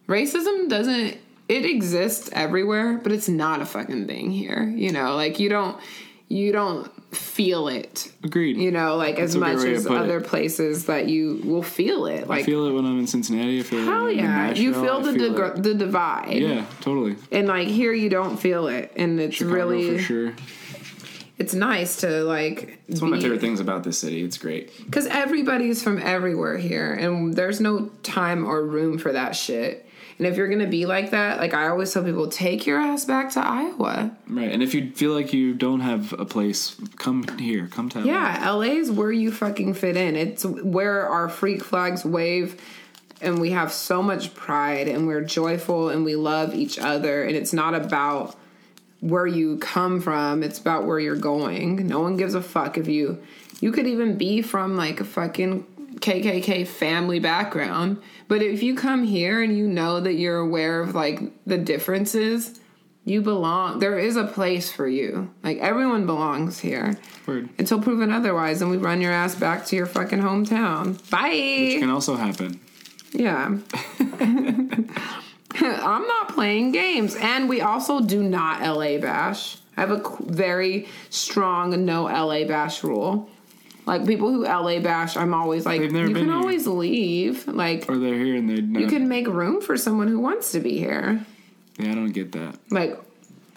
racism 0.10 0.68
doesn't 0.68 1.18
it 1.48 1.66
exists 1.66 2.30
everywhere, 2.34 2.98
but 2.98 3.12
it's 3.12 3.28
not 3.28 3.62
a 3.62 3.66
fucking 3.66 4.06
thing 4.08 4.30
here. 4.32 4.64
You 4.64 4.92
know, 4.92 5.16
like 5.16 5.40
you 5.40 5.50
don't 5.50 5.80
you 6.28 6.52
don't 6.52 6.92
feel 7.16 7.68
it. 7.68 8.12
Agreed. 8.24 8.58
You 8.58 8.70
know, 8.70 8.96
like 8.98 9.18
as 9.18 9.36
much 9.36 9.64
as 9.66 9.88
put 9.88 9.94
it. 9.94 10.02
other 10.02 10.22
places 10.22 10.86
that 10.86 11.08
you 11.08 11.42
will 11.44 11.64
feel 11.64 12.06
it. 12.06 12.28
Like 12.28 12.42
I 12.42 12.46
feel 12.46 12.68
it 12.68 12.72
when 12.74 12.86
I'm 12.86 13.00
in 13.00 13.08
Cincinnati. 13.08 13.60
I 13.60 13.64
feel 13.64 13.84
hell 13.84 14.08
it 14.08 14.18
yeah, 14.18 14.52
you 14.52 14.74
feel 14.74 14.98
I 14.98 15.12
the 15.12 15.14
feel 15.14 15.34
dig- 15.34 15.64
the 15.64 15.74
divide. 15.74 16.34
Yeah, 16.34 16.66
totally. 16.82 17.16
And 17.32 17.48
like 17.48 17.68
here 17.68 17.94
you 17.94 18.10
don't 18.10 18.38
feel 18.38 18.68
it 18.68 18.92
and 18.96 19.20
it's 19.20 19.38
Chicago 19.38 19.56
really 19.56 19.98
for 19.98 20.04
sure. 20.04 20.34
it's 21.40 21.56
nice 21.56 22.02
to 22.02 22.24
like 22.26 22.80
It's 22.88 23.02
one 23.02 23.12
of 23.12 23.18
my 23.18 23.24
favorite 23.24 23.42
things 23.42 23.60
about 23.60 23.84
this 23.84 23.98
city. 23.98 24.24
It's 24.24 24.38
great. 24.38 24.72
Because 24.86 25.08
everybody's 25.08 25.82
from 25.82 25.98
everywhere 25.98 26.58
here, 26.60 26.94
and 26.94 27.34
there's 27.34 27.60
no 27.60 27.90
time 28.04 28.46
or 28.46 28.64
room 28.64 29.00
for 29.00 29.12
that 29.14 29.36
shit. 29.36 29.88
And 30.20 30.28
if 30.28 30.36
you're 30.36 30.50
gonna 30.50 30.68
be 30.68 30.86
like 30.86 31.12
that, 31.12 31.40
like 31.40 31.54
I 31.54 31.70
always 31.70 31.94
tell 31.94 32.04
people, 32.04 32.28
take 32.28 32.68
your 32.68 32.78
ass 32.78 33.06
back 33.06 33.32
to 33.32 33.40
Iowa. 33.40 34.12
Right, 34.28 34.52
and 34.52 34.62
if 34.62 34.74
you 34.74 34.92
feel 34.92 35.14
like 35.14 35.32
you 35.32 35.54
don't 35.54 35.80
have 35.80 36.12
a 36.12 36.26
place, 36.26 36.76
come 36.98 37.26
here. 37.40 37.68
Come 37.68 37.88
to 37.90 38.00
LA. 38.00 38.06
Yeah, 38.06 38.52
LA 38.52 38.64
is 38.64 38.92
where 38.92 39.14
you 39.14 39.32
fucking 39.32 39.76
fit 39.76 39.96
in. 39.96 40.18
It's 40.18 40.44
where 40.44 41.08
our 41.08 41.30
freak 41.30 41.64
flags 41.64 42.04
wave, 42.04 42.62
and 43.22 43.40
we 43.40 43.52
have 43.52 43.72
so 43.72 44.04
much 44.04 44.36
pride, 44.36 44.90
and 44.90 45.08
we're 45.08 45.24
joyful, 45.24 45.88
and 45.88 46.04
we 46.04 46.18
love 46.18 46.54
each 46.54 46.78
other. 46.78 47.24
And 47.24 47.38
it's 47.38 47.54
not 47.54 47.74
about 47.74 48.36
where 49.00 49.26
you 49.26 49.58
come 49.60 50.02
from; 50.02 50.44
it's 50.44 50.60
about 50.60 50.86
where 50.86 51.00
you're 51.00 51.16
going. 51.16 51.88
No 51.88 52.02
one 52.02 52.18
gives 52.18 52.34
a 52.34 52.42
fuck 52.42 52.78
if 52.78 52.90
you. 52.90 53.24
You 53.62 53.72
could 53.72 53.88
even 53.88 54.18
be 54.18 54.42
from 54.42 54.76
like 54.76 55.00
a 55.00 55.06
fucking 55.06 55.66
KKK 56.00 56.68
family 56.68 57.20
background, 57.20 58.02
but 58.28 58.42
if 58.42 58.64
you 58.64 58.76
come 58.76 59.04
here 59.04 59.42
and 59.42 59.58
you 59.58 59.68
know 59.68 60.00
that 60.00 60.14
you're 60.14 60.40
aware 60.40 60.82
of 60.82 60.96
like 60.96 61.20
the 61.46 61.58
differences, 61.58 62.60
you 63.06 63.22
belong. 63.22 63.80
There 63.80 63.98
is 63.98 64.16
a 64.16 64.26
place 64.26 64.72
for 64.72 64.88
you. 64.88 65.34
Like 65.44 65.58
everyone 65.60 66.06
belongs 66.06 66.60
here 66.60 66.98
Word. 67.26 67.50
until 67.58 67.82
proven 67.82 68.12
otherwise, 68.12 68.62
and 68.62 68.70
we 68.70 68.78
run 68.78 69.02
your 69.02 69.12
ass 69.12 69.36
back 69.36 69.66
to 69.68 69.76
your 69.76 69.86
fucking 69.86 70.20
hometown. 70.20 71.10
Bye. 71.10 71.30
Which 71.30 71.80
can 71.80 71.90
also 71.90 72.16
happen. 72.16 72.60
Yeah. 73.12 73.58
I'm 75.62 76.08
not 76.08 76.30
playing 76.30 76.72
games. 76.72 77.16
And 77.16 77.50
we 77.50 77.62
also 77.62 78.02
do 78.02 78.22
not 78.24 78.62
LA 78.62 78.98
bash. 78.98 79.58
I 79.76 79.82
have 79.82 79.92
a 79.92 80.04
very 80.20 80.88
strong 81.10 81.86
no 81.86 82.04
LA 82.04 82.46
bash 82.46 82.84
rule. 82.84 83.30
Like 83.90 84.06
people 84.06 84.32
who 84.32 84.44
LA 84.44 84.78
bash, 84.80 85.18
I'm 85.18 85.34
always 85.34 85.66
like, 85.66 85.82
you 85.82 85.90
can 85.90 86.16
here. 86.16 86.32
always 86.32 86.68
leave. 86.68 87.48
Like, 87.48 87.90
Or 87.90 87.98
they're 87.98 88.14
here 88.24 88.36
and 88.36 88.48
they. 88.48 88.80
you 88.80 88.86
can 88.86 89.08
make 89.08 89.26
room 89.28 89.62
for 89.62 89.78
someone 89.78 90.08
who 90.08 90.20
wants 90.20 90.52
to 90.52 90.60
be 90.60 90.78
here. 90.78 91.26
Yeah, 91.80 91.94
I 91.94 91.96
don't 91.96 92.12
get 92.12 92.34
that. 92.34 92.60
Like, 92.70 93.00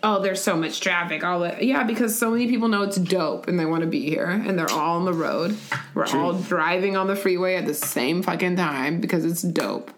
oh, 0.02 0.22
there's 0.22 0.40
so 0.40 0.56
much 0.56 0.80
traffic. 0.80 1.22
All 1.22 1.40
that. 1.40 1.62
Yeah, 1.62 1.84
because 1.84 2.18
so 2.18 2.30
many 2.30 2.46
people 2.48 2.68
know 2.68 2.80
it's 2.80 2.96
dope 2.96 3.46
and 3.46 3.60
they 3.60 3.66
want 3.66 3.82
to 3.82 3.86
be 3.86 4.08
here 4.08 4.24
and 4.30 4.58
they're 4.58 4.70
all 4.72 4.96
on 4.96 5.04
the 5.04 5.12
road. 5.12 5.54
We're 5.92 6.06
True. 6.06 6.20
all 6.20 6.32
driving 6.32 6.96
on 6.96 7.08
the 7.08 7.16
freeway 7.16 7.56
at 7.56 7.66
the 7.66 7.74
same 7.74 8.22
fucking 8.22 8.56
time 8.56 9.02
because 9.02 9.26
it's 9.26 9.42
dope. 9.42 9.90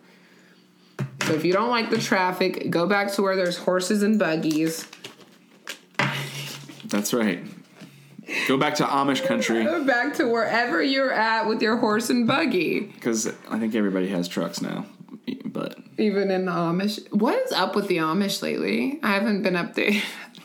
So 1.27 1.33
if 1.35 1.45
you 1.45 1.53
don't 1.53 1.71
like 1.71 1.91
the 1.91 1.99
traffic, 1.99 2.71
go 2.71 2.89
back 2.89 3.13
to 3.13 3.23
where 3.23 3.37
there's 3.37 3.57
horses 3.59 4.03
and 4.03 4.19
buggies. 4.19 4.89
That's 6.87 7.15
right. 7.15 7.41
Go 8.49 8.57
back 8.57 8.75
to 8.77 8.85
Amish 8.85 9.27
country 9.27 9.65
Go 9.65 9.85
back 9.85 10.15
to 10.15 10.27
wherever 10.29 10.83
you're 10.83 11.13
at 11.13 11.47
with 11.49 11.61
your 11.63 11.77
horse 11.77 12.11
and 12.11 12.27
buggy. 12.27 12.81
because 12.81 13.27
I 13.51 13.59
think 13.59 13.75
everybody 13.75 14.09
has 14.09 14.29
trucks 14.29 14.61
now. 14.63 14.87
But 15.45 15.79
Even 15.99 16.31
in 16.31 16.47
the 16.47 16.53
Amish. 16.53 17.11
What 17.13 17.39
is 17.45 17.53
up 17.53 17.75
with 17.77 17.87
the 17.89 17.99
Amish 17.99 18.43
lately? 18.43 18.99
I 19.03 19.13
haven't 19.15 19.43
been 19.43 19.57
up 19.57 19.75
there. 19.75 19.93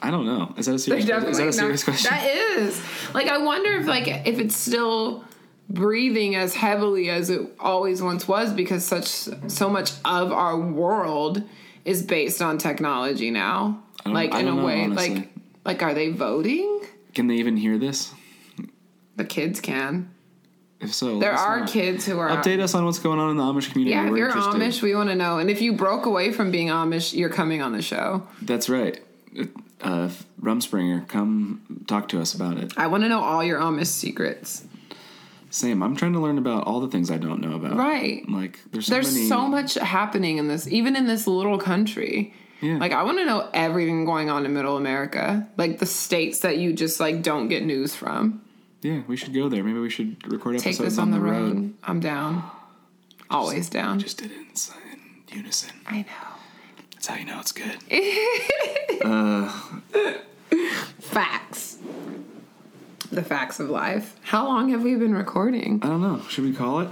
I 0.02 0.12
don't 0.12 0.26
know. 0.26 0.54
Is 0.58 0.68
that 0.68 0.76
a 0.76 0.80
serious? 0.80 1.04
Is 1.06 1.10
that 1.10 1.48
a 1.48 1.54
serious 1.54 1.60
not- 1.62 1.84
question? 1.84 2.12
That 2.12 2.24
is. 2.26 2.82
Like 3.14 3.28
I 3.28 3.38
wonder 3.40 3.74
if 3.74 3.88
like 3.88 4.08
if 4.08 4.40
it's 4.40 4.56
still 4.56 5.24
breathing 5.70 6.36
as 6.36 6.56
heavily 6.56 7.10
as 7.10 7.30
it 7.30 7.42
always 7.60 8.02
once 8.02 8.28
was 8.28 8.54
because 8.54 8.84
such 8.86 9.06
so 9.48 9.70
much 9.70 9.92
of 10.06 10.32
our 10.32 10.58
world 10.58 11.44
is 11.86 12.02
based 12.04 12.42
on 12.42 12.58
technology 12.58 13.30
now. 13.32 13.84
Like 14.06 14.32
I 14.34 14.40
in 14.40 14.48
a 14.48 14.64
way 14.64 14.84
honestly. 14.86 15.16
like 15.16 15.30
like 15.66 15.84
are 15.84 15.94
they 15.94 16.10
voting? 16.12 16.82
Can 17.20 17.28
they 17.28 17.36
even 17.36 17.58
hear 17.58 17.78
this? 17.78 18.14
The 19.18 19.26
kids 19.26 19.60
can. 19.60 20.10
If 20.80 20.94
so, 20.94 21.20
There 21.20 21.34
are 21.34 21.60
know. 21.60 21.66
kids 21.66 22.06
who 22.06 22.18
are 22.18 22.30
Update 22.30 22.62
us 22.62 22.74
on 22.74 22.86
what's 22.86 23.00
going 23.00 23.20
on 23.20 23.32
in 23.32 23.36
the 23.36 23.44
Amish 23.44 23.70
community. 23.74 23.92
Yeah, 23.94 24.06
if 24.06 24.12
We're 24.12 24.18
you're 24.20 24.28
interested. 24.30 24.54
Amish, 24.54 24.82
we 24.82 24.96
want 24.96 25.10
to 25.10 25.16
know. 25.16 25.38
And 25.38 25.50
if 25.50 25.62
you 25.62 25.74
broke 25.74 26.06
away 26.06 26.32
from 26.32 26.50
being 26.50 26.70
Amish, 26.70 27.14
you're 27.14 27.28
coming 27.28 27.62
on 27.62 27.74
the 27.74 27.82
show. 27.82 28.26
That's 28.42 28.70
right. 28.70 29.04
Uh, 29.82 30.08
Rumspringa, 30.42 31.10
come 31.10 31.84
talk 31.88 32.08
to 32.08 32.22
us 32.22 32.34
about 32.34 32.56
it. 32.56 32.72
I 32.78 32.88
want 32.88 33.04
to 33.04 33.10
know 33.10 33.20
all 33.20 33.44
your 33.44 33.60
Amish 33.60 33.88
secrets. 33.88 34.64
Same. 35.50 35.84
I'm 35.84 35.98
trying 35.98 36.14
to 36.14 36.22
learn 36.22 36.38
about 36.38 36.68
all 36.68 36.80
the 36.80 36.88
things 36.88 37.12
I 37.12 37.18
don't 37.18 37.42
know 37.42 37.56
about. 37.58 37.76
Right. 37.76 38.24
Like 38.30 38.60
there's 38.72 38.86
so 38.86 38.94
There's 38.94 39.14
many, 39.14 39.28
so 39.28 39.46
much 39.46 39.74
happening 39.74 40.38
in 40.38 40.48
this, 40.48 40.70
even 40.70 40.96
in 40.96 41.06
this 41.06 41.28
little 41.28 41.58
country. 41.58 42.34
Yeah. 42.62 42.78
Like 42.78 42.92
I 42.92 43.04
want 43.04 43.20
to 43.20 43.26
know 43.26 43.50
everything 43.54 44.06
going 44.06 44.30
on 44.30 44.46
in 44.46 44.54
Middle 44.54 44.78
America, 44.78 45.48
like 45.58 45.80
the 45.80 45.86
states 45.86 46.40
that 46.40 46.58
you 46.58 46.74
just 46.74 47.00
like 47.00 47.22
don't 47.22 47.48
get 47.48 47.64
news 47.64 47.96
from. 47.96 48.42
Yeah, 48.82 49.02
we 49.08 49.18
should 49.18 49.34
go 49.34 49.50
there. 49.50 49.64
Maybe 49.64 49.80
we 49.80 49.90
should 49.90 50.26
record 50.32 50.58
Take 50.58 50.68
episodes 50.68 50.96
this 50.96 50.98
on, 50.98 51.12
the 51.12 51.20
road. 51.20 51.74
I'm 51.84 52.00
down. 52.00 52.50
Always 53.30 53.70
down. 53.70 54.00
Just 54.00 54.18
did 54.18 54.32
it 54.32 54.38
in, 54.38 54.48
in 54.92 55.38
unison. 55.38 55.72
I 55.86 56.00
know. 56.00 56.06
That's 56.94 57.08
how 57.08 57.16
you 57.16 57.26
know 57.26 57.40
it's 57.40 57.52
good. 57.52 57.78
Facts. 61.00 61.78
The 63.12 63.24
facts 63.24 63.60
of 63.60 63.70
life. 63.70 64.16
How 64.22 64.46
long 64.46 64.70
have 64.70 64.84
we 64.84 64.96
been 64.96 65.16
recording? 65.16 65.80
I 65.82 65.88
don't 65.88 66.02
know. 66.02 66.22
Should 66.30 66.44
we 66.44 66.54
call 66.54 66.82
it? 66.82 66.90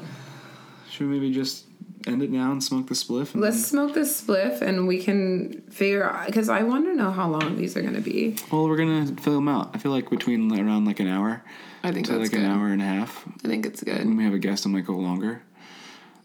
Should 0.89 1.07
we 1.07 1.19
maybe 1.19 1.33
just 1.33 1.65
end 2.07 2.23
it 2.23 2.31
now 2.31 2.51
and 2.51 2.63
smoke 2.63 2.87
the 2.87 2.93
spliff. 2.93 3.33
And 3.33 3.41
Let's 3.41 3.65
smoke 3.65 3.93
the 3.93 4.01
spliff 4.01 4.61
and 4.61 4.87
we 4.87 5.01
can 5.03 5.61
figure 5.69 6.03
out 6.09 6.25
because 6.27 6.49
I 6.49 6.63
want 6.63 6.85
to 6.85 6.95
know 6.95 7.11
how 7.11 7.27
long 7.29 7.57
these 7.57 7.75
are 7.77 7.81
going 7.81 7.95
to 7.95 8.01
be. 8.01 8.35
well, 8.51 8.67
we're 8.67 8.77
gonna 8.77 9.07
fill 9.21 9.35
them 9.35 9.47
out. 9.47 9.71
I 9.73 9.77
feel 9.77 9.91
like 9.91 10.09
between 10.09 10.51
around 10.51 10.85
like 10.85 10.99
an 10.99 11.07
hour 11.07 11.43
I 11.83 11.91
think 11.91 12.05
to 12.07 12.13
that's 12.13 12.23
like 12.23 12.31
good. 12.31 12.41
an 12.41 12.51
hour 12.51 12.67
and 12.67 12.81
a 12.81 12.85
half. 12.85 13.25
I 13.43 13.47
think 13.47 13.65
it's 13.65 13.83
good. 13.83 13.99
When 14.05 14.17
we 14.17 14.23
have 14.23 14.33
a 14.33 14.39
guest, 14.39 14.65
I 14.65 14.69
might 14.69 14.85
go 14.85 14.93
longer. 14.93 15.41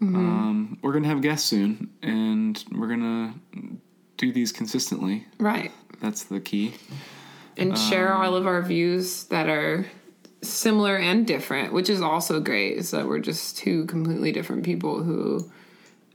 Mm-hmm. 0.01 0.17
Um, 0.17 0.79
we're 0.83 0.93
gonna 0.93 1.09
have 1.09 1.21
guests 1.23 1.49
soon, 1.49 1.91
and 2.03 2.63
we're 2.73 2.89
gonna 2.89 3.35
do 4.17 4.33
these 4.33 4.51
consistently. 4.51 5.27
Right. 5.39 5.71
That's 6.01 6.25
the 6.25 6.41
key. 6.41 6.75
And 7.57 7.79
share 7.79 8.13
Um, 8.15 8.21
all 8.23 8.35
of 8.35 8.47
our 8.47 8.63
views 8.63 9.25
that 9.25 9.49
are 9.49 9.87
similar 10.43 10.97
and 10.97 11.25
different, 11.27 11.73
which 11.73 11.89
is 11.89 12.01
also 12.01 12.41
great, 12.41 12.77
is 12.77 12.91
that 12.91 13.07
we're 13.07 13.21
just 13.21 13.57
two 13.59 13.85
completely 13.87 14.33
different 14.33 14.65
people 14.65 15.03
who 15.05 15.49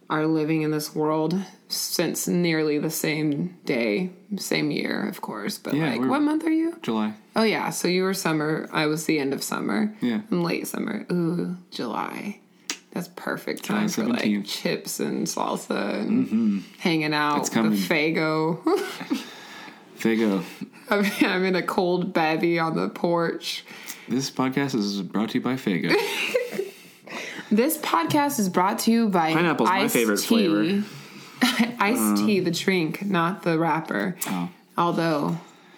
are 0.10 0.26
living 0.26 0.62
in 0.62 0.72
this 0.72 0.96
world 0.96 1.36
since 1.70 2.28
nearly 2.28 2.80
the 2.80 2.90
same 2.90 3.58
day, 3.66 4.12
same 4.38 4.72
year, 4.72 5.08
of 5.08 5.22
course. 5.22 5.58
But 5.58 5.74
Yeah, 5.74 5.92
like, 5.96 6.10
what 6.10 6.22
month 6.22 6.46
are 6.46 6.52
you? 6.52 6.78
July. 6.82 7.14
Oh, 7.36 7.44
yeah. 7.44 7.70
So 7.72 7.88
you 7.88 8.04
were 8.04 8.14
summer. 8.14 8.70
I 8.72 8.86
was 8.86 9.06
the 9.06 9.20
end 9.20 9.34
of 9.34 9.44
summer. 9.44 9.94
Yeah. 10.02 10.22
And 10.32 10.44
late 10.44 10.68
summer. 10.68 11.06
Ooh, 11.12 11.58
July. 11.72 12.40
That's 12.92 13.10
perfect 13.16 13.64
time 13.64 13.90
for 13.90 14.06
like 14.06 14.46
chips 14.46 15.00
and 15.00 15.28
salsa 15.28 16.00
and 16.00 16.26
mm-hmm. 16.26 16.60
hanging 16.80 17.14
out 17.14 17.40
It's 17.42 17.50
coming. 17.50 17.72
with 17.72 17.88
Faygo. 17.88 18.64
Faygo. 20.00 20.44
I'm 20.90 21.06
I'm 21.22 21.46
in 21.46 21.56
a 21.56 21.62
cold 21.62 22.14
bevy 22.14 22.58
on 22.58 22.76
the 22.76 22.90
porch. 22.90 23.66
This 24.08 24.32
podcast 24.32 24.74
is 24.74 25.02
brought 25.02 25.30
to 25.30 25.38
you 25.38 25.44
by 25.44 25.56
Faygo. 25.56 25.90
This 27.52 27.78
podcast 27.78 28.40
is 28.40 28.50
brought 28.50 28.80
to 28.80 28.92
you 28.92 29.10
by 29.10 29.34
Pineapple's 29.34 29.70
my 29.70 29.88
favorite 29.88 30.20
tea. 30.20 30.26
flavor. 30.28 30.84
iced 31.80 32.02
mm. 32.02 32.26
tea, 32.26 32.40
the 32.40 32.52
drink, 32.52 33.06
not 33.06 33.44
the 33.44 33.58
wrapper. 33.58 34.16
Oh. 34.28 34.50
Although, 34.78 35.38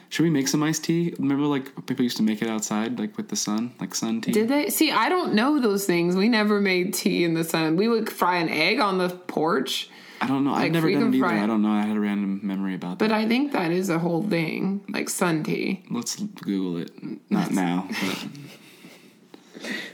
Should 0.10 0.24
we 0.24 0.30
make 0.30 0.48
some 0.48 0.64
iced 0.64 0.86
tea? 0.86 1.14
Remember, 1.20 1.46
like 1.46 1.86
people 1.86 2.04
used 2.04 2.18
to 2.18 2.24
make 2.24 2.42
it 2.42 2.50
outside, 2.50 3.00
like 3.00 3.18
with 3.18 3.30
the 3.30 3.36
sun, 3.36 3.74
like 3.80 3.94
sun 3.94 4.22
tea. 4.22 4.32
did 4.32 4.48
they 4.48 4.70
see? 4.70 4.92
I 4.92 5.10
don't 5.10 5.34
know 5.34 5.60
those 5.60 5.86
things. 5.86 6.16
We 6.16 6.28
never 6.28 6.60
made 6.60 6.94
tea 6.94 7.24
in 7.24 7.34
the 7.34 7.44
sun. 7.44 7.76
We 7.76 7.88
would 7.88 8.10
fry 8.10 8.38
an 8.38 8.50
egg 8.50 8.80
on 8.80 8.98
the 8.98 9.10
porch, 9.10 9.90
I 10.22 10.28
don't 10.28 10.44
know. 10.44 10.54
I've 10.54 10.72
never 10.72 10.92
done 10.92 11.14
it 11.14 11.18
either. 11.18 11.26
I 11.26 11.46
don't 11.46 11.62
know. 11.62 11.72
I 11.72 11.84
had 11.84 11.96
a 11.96 12.00
random 12.00 12.40
memory 12.44 12.76
about 12.76 13.00
that. 13.00 13.10
but 13.10 13.14
I 13.14 13.28
think 13.28 13.54
that 13.54 13.72
is 13.72 13.90
a 13.90 14.00
whole 14.00 14.24
thing, 14.24 14.82
like 14.90 15.10
sun 15.10 15.44
tea. 15.44 15.84
Let's 15.90 16.18
Google 16.18 16.78
it. 16.78 16.92
Not 17.32 17.52
now, 17.52 17.88
but 17.90 18.28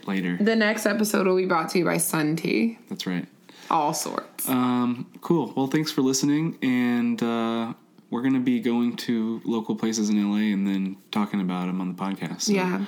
later. 0.06 0.38
The 0.40 0.56
next 0.56 0.86
episode 0.86 1.28
will 1.28 1.36
be 1.38 1.46
brought 1.46 1.70
to 1.70 1.80
you 1.80 1.86
by 1.86 1.98
Sun 1.98 2.36
Tea, 2.38 2.78
That's 2.90 3.06
right. 3.08 3.26
all 3.70 3.94
sorts. 3.94 4.48
Um, 4.50 5.08
cool. 5.22 5.54
Well, 5.56 5.68
thanks 5.68 5.92
for 5.92 6.02
listening, 6.02 6.58
and 6.62 7.22
uh, 7.22 7.74
we're 8.10 8.22
gonna 8.22 8.40
be 8.40 8.60
going 8.60 8.96
to 8.98 9.42
local 9.46 9.76
places 9.76 10.10
in 10.10 10.22
LA 10.32 10.54
and 10.54 10.66
then 10.68 10.98
talking 11.12 11.42
about 11.42 11.68
them 11.68 11.82
on 11.82 11.96
the 11.96 12.02
podcast. 12.02 12.42
So, 12.44 12.54
yeah, 12.54 12.86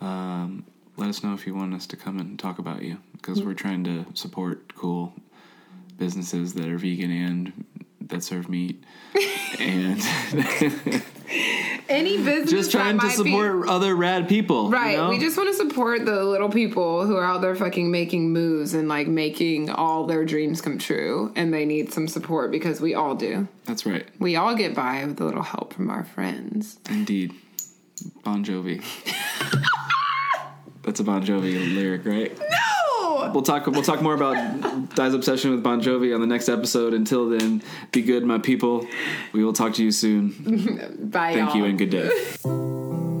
Um, 0.00 0.64
let 0.96 1.08
us 1.08 1.22
know 1.24 1.32
if 1.34 1.46
you 1.46 1.54
want 1.54 1.74
us 1.74 1.86
to 1.86 1.96
come 1.96 2.18
and 2.18 2.38
talk 2.38 2.58
about 2.58 2.82
you 2.82 2.98
because 3.12 3.42
we're 3.42 3.54
trying 3.54 3.84
to 3.84 4.04
support 4.14 4.74
cool 4.74 5.12
businesses 5.96 6.54
that 6.54 6.68
are 6.68 6.78
vegan 6.78 7.10
and 7.10 7.64
that 8.00 8.22
serve 8.22 8.48
meat, 8.48 8.82
and 9.60 10.00
any 11.88 12.16
business 12.16 12.50
just 12.50 12.70
trying 12.70 12.98
to 12.98 13.06
might 13.06 13.16
be- 13.18 13.30
support 13.30 13.68
other 13.68 13.94
rad 13.96 14.28
people. 14.28 14.70
Right. 14.70 14.92
you 14.92 14.96
know? 14.98 15.08
We 15.10 15.18
just 15.18 15.36
want 15.36 15.48
to 15.50 15.54
support 15.54 16.04
the 16.04 16.22
little 16.24 16.48
people 16.48 17.06
who 17.06 17.16
are 17.16 17.24
out 17.24 17.40
there 17.40 17.54
fucking 17.54 17.90
making 17.90 18.32
moves 18.32 18.74
and 18.74 18.88
like 18.88 19.06
making 19.08 19.70
all 19.70 20.06
their 20.06 20.24
dreams 20.24 20.60
come 20.60 20.78
true. 20.78 21.32
And 21.36 21.52
they 21.52 21.64
need 21.64 21.92
some 21.92 22.08
support 22.08 22.50
because 22.50 22.80
we 22.80 22.94
all 22.94 23.14
do. 23.14 23.48
That's 23.64 23.86
right. 23.86 24.06
We 24.18 24.36
all 24.36 24.54
get 24.54 24.74
by 24.74 25.04
with 25.04 25.20
a 25.20 25.24
little 25.24 25.42
help 25.42 25.74
from 25.74 25.90
our 25.90 26.04
friends. 26.04 26.78
Indeed. 26.88 27.34
Bon 28.22 28.44
Jovi. 28.44 28.82
That's 30.82 31.00
a 31.00 31.04
Bon 31.04 31.22
Jovi 31.24 31.74
lyric, 31.74 32.06
right? 32.06 32.38
We'll 33.32 33.42
talk. 33.42 33.66
We'll 33.66 33.82
talk 33.82 34.02
more 34.02 34.14
about 34.14 34.94
Di's 34.94 35.14
obsession 35.14 35.50
with 35.50 35.62
Bon 35.62 35.80
Jovi 35.80 36.14
on 36.14 36.20
the 36.20 36.26
next 36.26 36.48
episode. 36.48 36.94
Until 36.94 37.28
then, 37.28 37.62
be 37.92 38.02
good, 38.02 38.24
my 38.24 38.38
people. 38.38 38.86
We 39.32 39.44
will 39.44 39.52
talk 39.52 39.74
to 39.74 39.84
you 39.84 39.92
soon. 39.92 40.30
Bye. 41.10 41.34
Thank 41.34 41.54
you 41.54 41.60
y'all. 41.62 41.70
and 41.70 41.78
good 41.78 41.90
day. 41.90 43.14